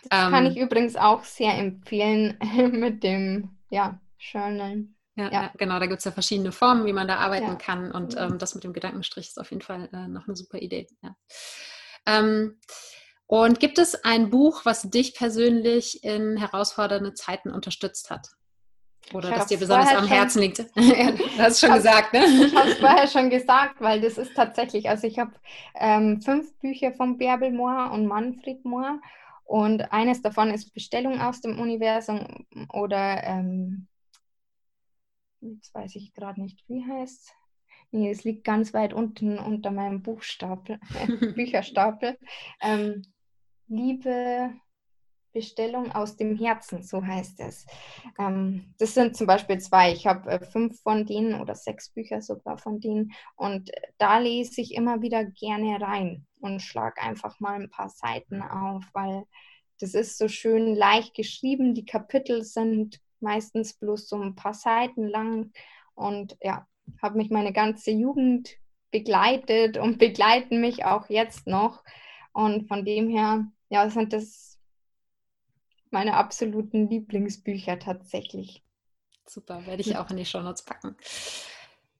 Das 0.09 0.25
ähm, 0.25 0.31
kann 0.31 0.45
ich 0.45 0.57
übrigens 0.57 0.95
auch 0.95 1.23
sehr 1.23 1.53
empfehlen 1.55 2.37
mit 2.71 3.03
dem 3.03 3.57
ja, 3.69 3.99
Journalen. 4.17 4.95
Ja, 5.17 5.31
ja. 5.31 5.53
genau, 5.57 5.79
da 5.79 5.85
gibt 5.85 5.99
es 5.99 6.05
ja 6.05 6.11
verschiedene 6.11 6.51
Formen, 6.51 6.85
wie 6.85 6.93
man 6.93 7.07
da 7.07 7.17
arbeiten 7.17 7.47
ja. 7.47 7.55
kann. 7.55 7.91
Und 7.91 8.17
ähm, 8.17 8.37
das 8.37 8.53
mit 8.53 8.63
dem 8.63 8.73
Gedankenstrich 8.73 9.27
ist 9.27 9.39
auf 9.39 9.49
jeden 9.49 9.61
Fall 9.61 9.89
äh, 9.93 10.07
noch 10.07 10.27
eine 10.27 10.35
super 10.35 10.57
Idee. 10.57 10.87
Ja. 11.01 11.15
Ähm, 12.05 12.59
und 13.27 13.59
gibt 13.59 13.79
es 13.79 14.03
ein 14.03 14.29
Buch, 14.29 14.65
was 14.65 14.83
dich 14.83 15.15
persönlich 15.15 16.03
in 16.03 16.37
herausfordernde 16.37 17.13
Zeiten 17.13 17.51
unterstützt 17.51 18.09
hat? 18.09 18.29
Oder 19.13 19.29
das 19.29 19.47
dir 19.47 19.59
besonders 19.59 19.93
am 19.93 20.07
Herzen 20.07 20.41
liegt? 20.41 20.59
du 20.75 21.37
hast 21.37 21.53
es 21.53 21.59
schon 21.59 21.73
gesagt, 21.73 22.13
ne? 22.13 22.25
Ich 22.25 22.55
habe 22.55 22.69
es 22.69 22.77
vorher 22.79 23.07
schon 23.07 23.29
gesagt, 23.29 23.79
weil 23.79 24.01
das 24.01 24.17
ist 24.17 24.35
tatsächlich, 24.35 24.89
also 24.89 25.05
ich 25.05 25.19
habe 25.19 25.33
ähm, 25.75 26.21
fünf 26.21 26.55
Bücher 26.59 26.91
von 26.91 27.17
Bärbel 27.17 27.51
Mohr 27.51 27.91
und 27.91 28.07
Manfred 28.07 28.65
Mohr 28.65 28.99
und 29.43 29.81
eines 29.91 30.21
davon 30.23 30.49
ist 30.49 30.73
Bestellung 30.73 31.21
aus 31.21 31.41
dem 31.41 31.59
Universum 31.59 32.47
oder 32.73 33.23
ähm, 33.23 33.87
jetzt 35.41 35.73
weiß 35.73 35.95
ich 35.95 36.13
gerade 36.15 36.41
nicht, 36.41 36.63
wie 36.67 36.83
heißt 36.83 37.31
Nee, 37.91 38.11
es 38.11 38.25
liegt 38.25 38.43
ganz 38.43 38.73
weit 38.73 38.93
unten 38.93 39.39
unter 39.39 39.71
meinem 39.71 40.01
Buchstapel, 40.01 40.79
Bücherstapel. 41.35 42.17
Ähm, 42.61 43.03
Liebe, 43.67 44.53
Bestellung 45.35 45.91
aus 45.91 46.15
dem 46.15 46.37
Herzen, 46.37 46.81
so 46.81 47.05
heißt 47.05 47.41
es. 47.41 47.65
Ähm, 48.17 48.73
das 48.79 48.93
sind 48.93 49.17
zum 49.17 49.27
Beispiel 49.27 49.59
zwei. 49.59 49.91
Ich 49.91 50.07
habe 50.07 50.31
äh, 50.31 50.39
fünf 50.39 50.81
von 50.81 51.05
denen 51.05 51.39
oder 51.41 51.55
sechs 51.55 51.89
Bücher 51.89 52.21
sogar 52.21 52.57
von 52.57 52.79
denen. 52.79 53.11
Und 53.35 53.69
da 53.97 54.17
lese 54.17 54.61
ich 54.61 54.73
immer 54.73 55.01
wieder 55.01 55.25
gerne 55.25 55.79
rein 55.81 56.25
und 56.39 56.61
schlage 56.61 57.01
einfach 57.01 57.39
mal 57.41 57.61
ein 57.61 57.69
paar 57.69 57.89
Seiten 57.89 58.41
auf, 58.41 58.85
weil 58.93 59.25
das 59.79 59.93
ist 59.93 60.17
so 60.17 60.29
schön 60.29 60.73
leicht 60.73 61.13
geschrieben. 61.13 61.75
Die 61.75 61.85
Kapitel 61.85 62.43
sind 62.43 63.01
meistens 63.19 63.73
bloß 63.73 64.07
so 64.07 64.15
ein 64.15 64.35
paar 64.35 64.53
Seiten 64.53 65.07
lang. 65.09 65.51
Und 65.95 66.37
ja, 66.41 66.65
habe 67.01 67.17
mich 67.17 67.29
meine 67.29 67.51
ganze 67.51 67.91
Jugend 67.91 68.55
begleitet 68.91 69.77
und 69.77 69.97
begleiten 69.97 70.61
mich 70.61 70.85
auch 70.85 71.09
jetzt 71.09 71.45
noch. 71.45 71.83
Und 72.35 72.67
von 72.67 72.83
dem 72.83 73.07
her 73.07 73.47
ja, 73.69 73.89
sind 73.89 74.11
das 74.11 74.59
meine 75.89 76.15
absoluten 76.15 76.89
Lieblingsbücher 76.89 77.79
tatsächlich. 77.79 78.61
Super, 79.25 79.65
werde 79.65 79.81
ich 79.81 79.95
auch 79.95 80.09
in 80.09 80.17
die 80.17 80.25
Shownotes 80.25 80.63
packen. 80.63 80.97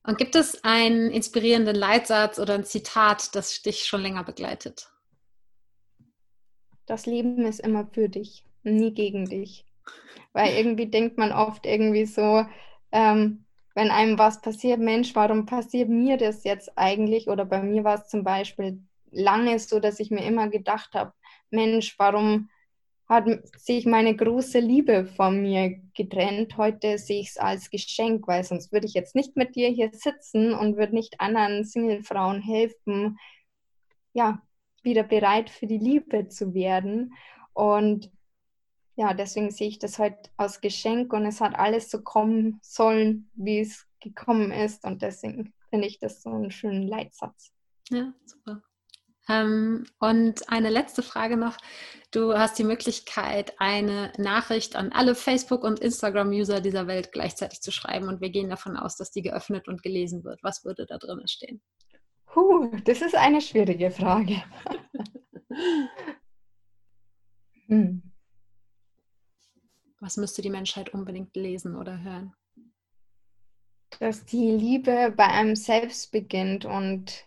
Und 0.03 0.17
gibt 0.17 0.35
es 0.35 0.61
einen 0.65 1.09
inspirierenden 1.09 1.75
Leitsatz 1.75 2.37
oder 2.37 2.55
ein 2.55 2.65
Zitat, 2.65 3.33
das 3.33 3.61
dich 3.61 3.85
schon 3.85 4.01
länger 4.01 4.25
begleitet? 4.25 4.89
Das 6.85 7.05
Leben 7.05 7.45
ist 7.45 7.61
immer 7.61 7.87
für 7.87 8.09
dich, 8.09 8.43
nie 8.63 8.93
gegen 8.93 9.29
dich. 9.29 9.65
Weil 10.33 10.53
irgendwie 10.57 10.87
denkt 10.87 11.17
man 11.17 11.31
oft 11.31 11.65
irgendwie 11.65 12.05
so, 12.05 12.45
ähm, 12.91 13.45
wenn 13.73 13.89
einem 13.89 14.19
was 14.19 14.41
passiert, 14.41 14.81
Mensch, 14.81 15.15
warum 15.15 15.45
passiert 15.45 15.87
mir 15.87 16.17
das 16.17 16.43
jetzt 16.43 16.77
eigentlich? 16.77 17.29
Oder 17.29 17.45
bei 17.45 17.63
mir 17.63 17.85
war 17.85 17.95
es 17.95 18.09
zum 18.09 18.25
Beispiel 18.25 18.81
lange 19.15 19.57
so, 19.59 19.79
dass 19.79 19.99
ich 19.99 20.11
mir 20.11 20.25
immer 20.25 20.49
gedacht 20.49 20.93
habe, 20.93 21.13
Mensch, 21.49 21.97
warum 21.97 22.49
hat 23.07 23.27
sich 23.57 23.85
meine 23.85 24.15
große 24.15 24.59
Liebe 24.59 25.05
von 25.05 25.41
mir 25.41 25.79
getrennt? 25.93 26.57
Heute 26.57 26.97
sehe 26.97 27.21
ich 27.21 27.29
es 27.29 27.37
als 27.37 27.69
Geschenk, 27.69 28.27
weil 28.27 28.43
sonst 28.43 28.71
würde 28.71 28.87
ich 28.87 28.93
jetzt 28.93 29.15
nicht 29.15 29.35
mit 29.35 29.55
dir 29.55 29.69
hier 29.69 29.91
sitzen 29.93 30.53
und 30.53 30.77
würde 30.77 30.95
nicht 30.95 31.21
anderen 31.21 31.63
Singlefrauen 31.63 32.41
helfen, 32.41 33.19
ja, 34.13 34.41
wieder 34.81 35.03
bereit 35.03 35.49
für 35.49 35.67
die 35.67 35.77
Liebe 35.77 36.29
zu 36.29 36.53
werden. 36.53 37.13
Und 37.53 38.11
ja, 38.95 39.13
deswegen 39.13 39.51
sehe 39.51 39.67
ich 39.67 39.79
das 39.79 39.99
heute 39.99 40.29
als 40.37 40.61
Geschenk 40.61 41.11
und 41.13 41.25
es 41.25 41.41
hat 41.41 41.55
alles 41.55 41.91
so 41.91 42.01
kommen 42.01 42.59
sollen, 42.61 43.29
wie 43.35 43.59
es 43.59 43.85
gekommen 43.99 44.51
ist. 44.51 44.83
Und 44.85 45.01
deswegen 45.01 45.53
finde 45.69 45.87
ich 45.87 45.99
das 45.99 46.21
so 46.21 46.29
einen 46.29 46.51
schönen 46.51 46.87
Leitsatz. 46.87 47.51
Ja, 47.89 48.13
super. 48.25 48.63
Ähm, 49.27 49.85
und 49.99 50.49
eine 50.49 50.69
letzte 50.69 51.01
Frage 51.01 51.37
noch. 51.37 51.57
Du 52.11 52.37
hast 52.37 52.57
die 52.59 52.63
Möglichkeit, 52.63 53.53
eine 53.59 54.13
Nachricht 54.17 54.75
an 54.75 54.91
alle 54.91 55.15
Facebook- 55.15 55.63
und 55.63 55.79
Instagram-User 55.79 56.61
dieser 56.61 56.87
Welt 56.87 57.11
gleichzeitig 57.11 57.61
zu 57.61 57.71
schreiben 57.71 58.07
und 58.07 58.21
wir 58.21 58.29
gehen 58.29 58.49
davon 58.49 58.77
aus, 58.77 58.95
dass 58.95 59.11
die 59.11 59.21
geöffnet 59.21 59.67
und 59.67 59.83
gelesen 59.83 60.23
wird. 60.23 60.41
Was 60.43 60.63
würde 60.63 60.85
da 60.85 60.97
drin 60.97 61.27
stehen? 61.27 61.61
Puh, 62.27 62.69
das 62.83 63.01
ist 63.01 63.15
eine 63.15 63.41
schwierige 63.41 63.91
Frage. 63.91 64.43
hm. 67.67 68.01
Was 69.99 70.17
müsste 70.17 70.41
die 70.41 70.49
Menschheit 70.49 70.93
unbedingt 70.93 71.35
lesen 71.35 71.75
oder 71.75 72.01
hören? 72.01 72.33
Dass 73.99 74.25
die 74.25 74.51
Liebe 74.51 75.13
bei 75.15 75.25
einem 75.25 75.55
selbst 75.55 76.11
beginnt 76.11 76.65
und 76.65 77.25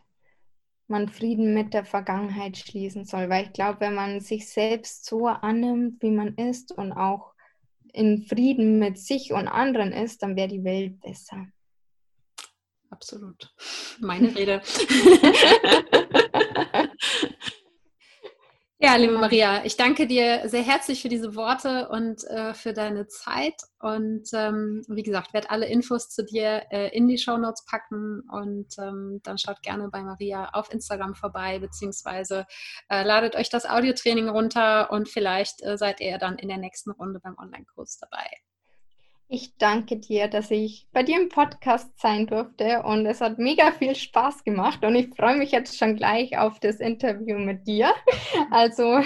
man 0.89 1.09
Frieden 1.09 1.55
mit 1.55 1.74
der 1.74 1.84
Vergangenheit 1.84 2.57
schließen 2.57 3.05
soll. 3.05 3.28
Weil 3.28 3.47
ich 3.47 3.53
glaube, 3.53 3.80
wenn 3.80 3.95
man 3.95 4.20
sich 4.20 4.49
selbst 4.49 5.05
so 5.05 5.26
annimmt, 5.26 6.03
wie 6.03 6.11
man 6.11 6.34
ist 6.34 6.72
und 6.72 6.93
auch 6.93 7.34
in 7.93 8.22
Frieden 8.22 8.78
mit 8.78 8.99
sich 8.99 9.32
und 9.32 9.49
anderen 9.49 9.93
ist, 9.93 10.22
dann 10.22 10.36
wäre 10.36 10.49
die 10.49 10.64
Welt 10.64 11.01
besser. 11.01 11.47
Absolut. 12.91 13.55
Meine 14.01 14.34
Rede. 14.34 14.62
Ja, 18.80 18.94
liebe 18.94 19.18
Maria, 19.18 19.64
ich 19.64 19.76
danke 19.76 20.06
dir 20.06 20.48
sehr 20.48 20.62
herzlich 20.62 21.02
für 21.02 21.08
diese 21.08 21.34
Worte 21.34 21.88
und 21.88 22.22
äh, 22.28 22.54
für 22.54 22.72
deine 22.72 23.08
Zeit. 23.08 23.54
Und 23.80 24.28
ähm, 24.32 24.84
wie 24.86 25.02
gesagt, 25.02 25.32
werde 25.34 25.50
alle 25.50 25.66
Infos 25.66 26.10
zu 26.10 26.24
dir 26.24 26.62
äh, 26.70 26.96
in 26.96 27.08
die 27.08 27.18
Show 27.18 27.36
Notes 27.38 27.64
packen 27.64 28.22
und 28.30 28.68
ähm, 28.78 29.20
dann 29.24 29.36
schaut 29.36 29.62
gerne 29.62 29.88
bei 29.88 30.02
Maria 30.04 30.50
auf 30.52 30.72
Instagram 30.72 31.16
vorbei, 31.16 31.58
beziehungsweise 31.58 32.46
äh, 32.88 33.02
ladet 33.02 33.34
euch 33.34 33.50
das 33.50 33.66
Audiotraining 33.68 34.28
runter 34.28 34.92
und 34.92 35.08
vielleicht 35.08 35.60
äh, 35.64 35.76
seid 35.76 36.00
ihr 36.00 36.18
dann 36.18 36.38
in 36.38 36.46
der 36.46 36.58
nächsten 36.58 36.92
Runde 36.92 37.18
beim 37.18 37.36
Online-Kurs 37.36 37.98
dabei. 37.98 38.28
Ich 39.30 39.54
danke 39.58 39.98
dir, 39.98 40.26
dass 40.28 40.50
ich 40.50 40.86
bei 40.90 41.02
dir 41.02 41.20
im 41.20 41.28
Podcast 41.28 41.90
sein 42.00 42.26
durfte 42.26 42.82
und 42.82 43.04
es 43.04 43.20
hat 43.20 43.38
mega 43.38 43.72
viel 43.72 43.94
Spaß 43.94 44.42
gemacht 44.42 44.82
und 44.82 44.94
ich 44.94 45.14
freue 45.14 45.36
mich 45.36 45.52
jetzt 45.52 45.76
schon 45.76 45.96
gleich 45.96 46.38
auf 46.38 46.58
das 46.60 46.76
Interview 46.80 47.38
mit 47.38 47.66
dir. 47.66 47.92
Also 48.50 49.00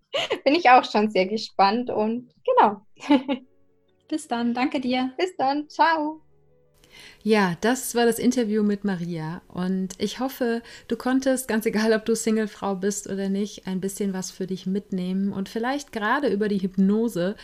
bin 0.44 0.54
ich 0.54 0.70
auch 0.70 0.84
schon 0.84 1.10
sehr 1.10 1.26
gespannt 1.26 1.90
und 1.90 2.30
genau. 2.44 2.80
Bis 4.08 4.28
dann, 4.28 4.54
danke 4.54 4.80
dir. 4.80 5.12
Bis 5.18 5.36
dann, 5.36 5.68
ciao. 5.68 6.25
Ja, 7.22 7.56
das 7.60 7.96
war 7.96 8.06
das 8.06 8.20
Interview 8.20 8.62
mit 8.62 8.84
Maria 8.84 9.42
und 9.48 9.88
ich 9.98 10.20
hoffe, 10.20 10.62
du 10.86 10.96
konntest, 10.96 11.48
ganz 11.48 11.66
egal 11.66 11.92
ob 11.92 12.04
du 12.04 12.14
Singlefrau 12.14 12.76
bist 12.76 13.08
oder 13.08 13.28
nicht, 13.28 13.66
ein 13.66 13.80
bisschen 13.80 14.12
was 14.12 14.30
für 14.30 14.46
dich 14.46 14.64
mitnehmen 14.66 15.32
und 15.32 15.48
vielleicht 15.48 15.90
gerade 15.90 16.28
über 16.28 16.46
die 16.46 16.62
Hypnose 16.62 17.34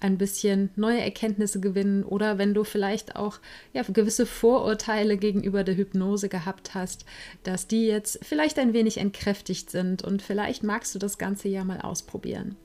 ein 0.00 0.16
bisschen 0.16 0.70
neue 0.76 1.00
Erkenntnisse 1.00 1.58
gewinnen 1.58 2.04
oder 2.04 2.38
wenn 2.38 2.54
du 2.54 2.62
vielleicht 2.62 3.16
auch 3.16 3.40
ja, 3.72 3.82
gewisse 3.82 4.26
Vorurteile 4.26 5.16
gegenüber 5.16 5.64
der 5.64 5.76
Hypnose 5.76 6.28
gehabt 6.28 6.74
hast, 6.74 7.04
dass 7.42 7.66
die 7.66 7.86
jetzt 7.86 8.20
vielleicht 8.22 8.60
ein 8.60 8.72
wenig 8.72 8.98
entkräftigt 8.98 9.70
sind 9.70 10.04
und 10.04 10.22
vielleicht 10.22 10.62
magst 10.62 10.94
du 10.94 11.00
das 11.00 11.18
Ganze 11.18 11.48
ja 11.48 11.64
mal 11.64 11.80
ausprobieren. 11.80 12.56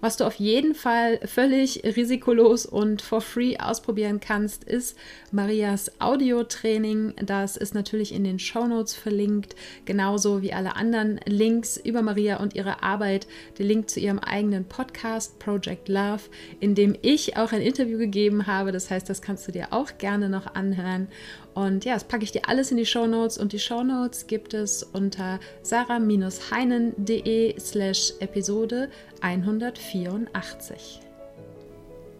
Was 0.00 0.16
du 0.16 0.24
auf 0.24 0.34
jeden 0.34 0.74
Fall 0.74 1.20
völlig 1.24 1.82
risikolos 1.84 2.66
und 2.66 3.02
for 3.02 3.20
free 3.20 3.56
ausprobieren 3.58 4.20
kannst, 4.20 4.64
ist 4.64 4.96
Marias 5.30 5.90
Audiotraining. 6.00 7.14
Das 7.24 7.56
ist 7.56 7.74
natürlich 7.74 8.14
in 8.14 8.24
den 8.24 8.38
Show 8.38 8.66
Notes 8.66 8.94
verlinkt, 8.94 9.54
genauso 9.84 10.42
wie 10.42 10.52
alle 10.52 10.76
anderen 10.76 11.20
Links 11.26 11.76
über 11.76 12.02
Maria 12.02 12.40
und 12.40 12.54
ihre 12.54 12.82
Arbeit. 12.82 13.26
Der 13.58 13.66
Link 13.66 13.90
zu 13.90 14.00
ihrem 14.00 14.18
eigenen 14.18 14.64
Podcast 14.64 15.38
Project 15.38 15.88
Love, 15.88 16.22
in 16.60 16.74
dem 16.74 16.96
ich 17.02 17.36
auch 17.36 17.52
ein 17.52 17.62
Interview 17.62 17.98
gegeben 17.98 18.46
habe. 18.46 18.72
Das 18.72 18.90
heißt, 18.90 19.08
das 19.08 19.22
kannst 19.22 19.46
du 19.48 19.52
dir 19.52 19.68
auch 19.72 19.98
gerne 19.98 20.28
noch 20.28 20.54
anhören. 20.54 21.08
Und 21.54 21.84
ja, 21.84 21.94
das 21.94 22.04
packe 22.04 22.24
ich 22.24 22.32
dir 22.32 22.48
alles 22.48 22.70
in 22.70 22.78
die 22.78 22.86
Show 22.86 23.06
Notes 23.06 23.36
und 23.38 23.52
die 23.52 23.58
Show 23.58 23.82
Notes 23.82 24.26
gibt 24.26 24.54
es 24.54 24.82
unter 24.82 25.38
sarah-heinen.de 25.62 27.60
slash 27.60 28.14
Episode 28.20 28.88
184. 29.20 31.00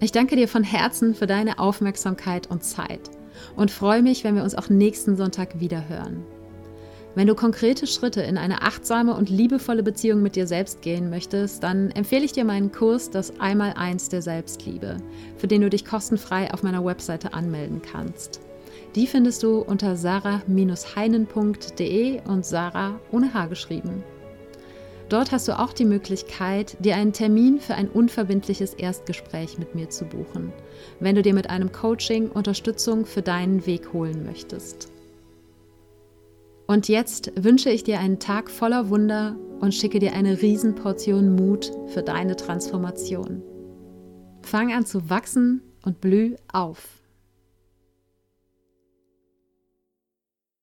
Ich 0.00 0.12
danke 0.12 0.36
dir 0.36 0.48
von 0.48 0.64
Herzen 0.64 1.14
für 1.14 1.26
deine 1.26 1.58
Aufmerksamkeit 1.58 2.50
und 2.50 2.62
Zeit 2.62 3.10
und 3.56 3.70
freue 3.70 4.02
mich, 4.02 4.24
wenn 4.24 4.34
wir 4.34 4.42
uns 4.42 4.54
auch 4.54 4.68
nächsten 4.68 5.16
Sonntag 5.16 5.60
wieder 5.60 5.88
hören. 5.88 6.24
Wenn 7.14 7.26
du 7.26 7.34
konkrete 7.34 7.86
Schritte 7.86 8.22
in 8.22 8.38
eine 8.38 8.62
achtsame 8.62 9.14
und 9.14 9.28
liebevolle 9.28 9.82
Beziehung 9.82 10.22
mit 10.22 10.34
dir 10.34 10.46
selbst 10.46 10.80
gehen 10.80 11.10
möchtest, 11.10 11.62
dann 11.62 11.90
empfehle 11.90 12.24
ich 12.24 12.32
dir 12.32 12.44
meinen 12.44 12.72
Kurs 12.72 13.10
Das 13.10 13.38
Einmaleins 13.38 14.08
der 14.08 14.22
Selbstliebe, 14.22 14.96
für 15.36 15.46
den 15.46 15.60
du 15.60 15.68
dich 15.68 15.84
kostenfrei 15.84 16.52
auf 16.52 16.62
meiner 16.62 16.84
Webseite 16.84 17.34
anmelden 17.34 17.82
kannst. 17.82 18.40
Die 18.94 19.06
findest 19.06 19.42
du 19.42 19.60
unter 19.60 19.96
sarah-heinen.de 19.96 22.20
und 22.26 22.44
Sarah 22.44 23.00
ohne 23.10 23.32
H 23.32 23.46
geschrieben. 23.46 24.04
Dort 25.08 25.32
hast 25.32 25.48
du 25.48 25.58
auch 25.58 25.72
die 25.72 25.84
Möglichkeit, 25.84 26.76
dir 26.80 26.96
einen 26.96 27.12
Termin 27.12 27.60
für 27.60 27.74
ein 27.74 27.88
unverbindliches 27.88 28.74
Erstgespräch 28.74 29.58
mit 29.58 29.74
mir 29.74 29.90
zu 29.90 30.06
buchen, 30.06 30.52
wenn 31.00 31.14
du 31.14 31.22
dir 31.22 31.34
mit 31.34 31.50
einem 31.50 31.70
Coaching 31.70 32.30
Unterstützung 32.30 33.04
für 33.04 33.22
deinen 33.22 33.66
Weg 33.66 33.92
holen 33.92 34.24
möchtest. 34.24 34.90
Und 36.66 36.88
jetzt 36.88 37.32
wünsche 37.36 37.68
ich 37.68 37.84
dir 37.84 37.98
einen 37.98 38.20
Tag 38.20 38.50
voller 38.50 38.88
Wunder 38.88 39.36
und 39.60 39.74
schicke 39.74 39.98
dir 39.98 40.14
eine 40.14 40.40
Riesenportion 40.40 41.34
Mut 41.34 41.70
für 41.88 42.02
deine 42.02 42.36
Transformation. 42.36 43.42
Fang 44.40 44.72
an 44.72 44.86
zu 44.86 45.10
wachsen 45.10 45.60
und 45.84 46.00
blüh 46.00 46.36
auf. 46.52 47.01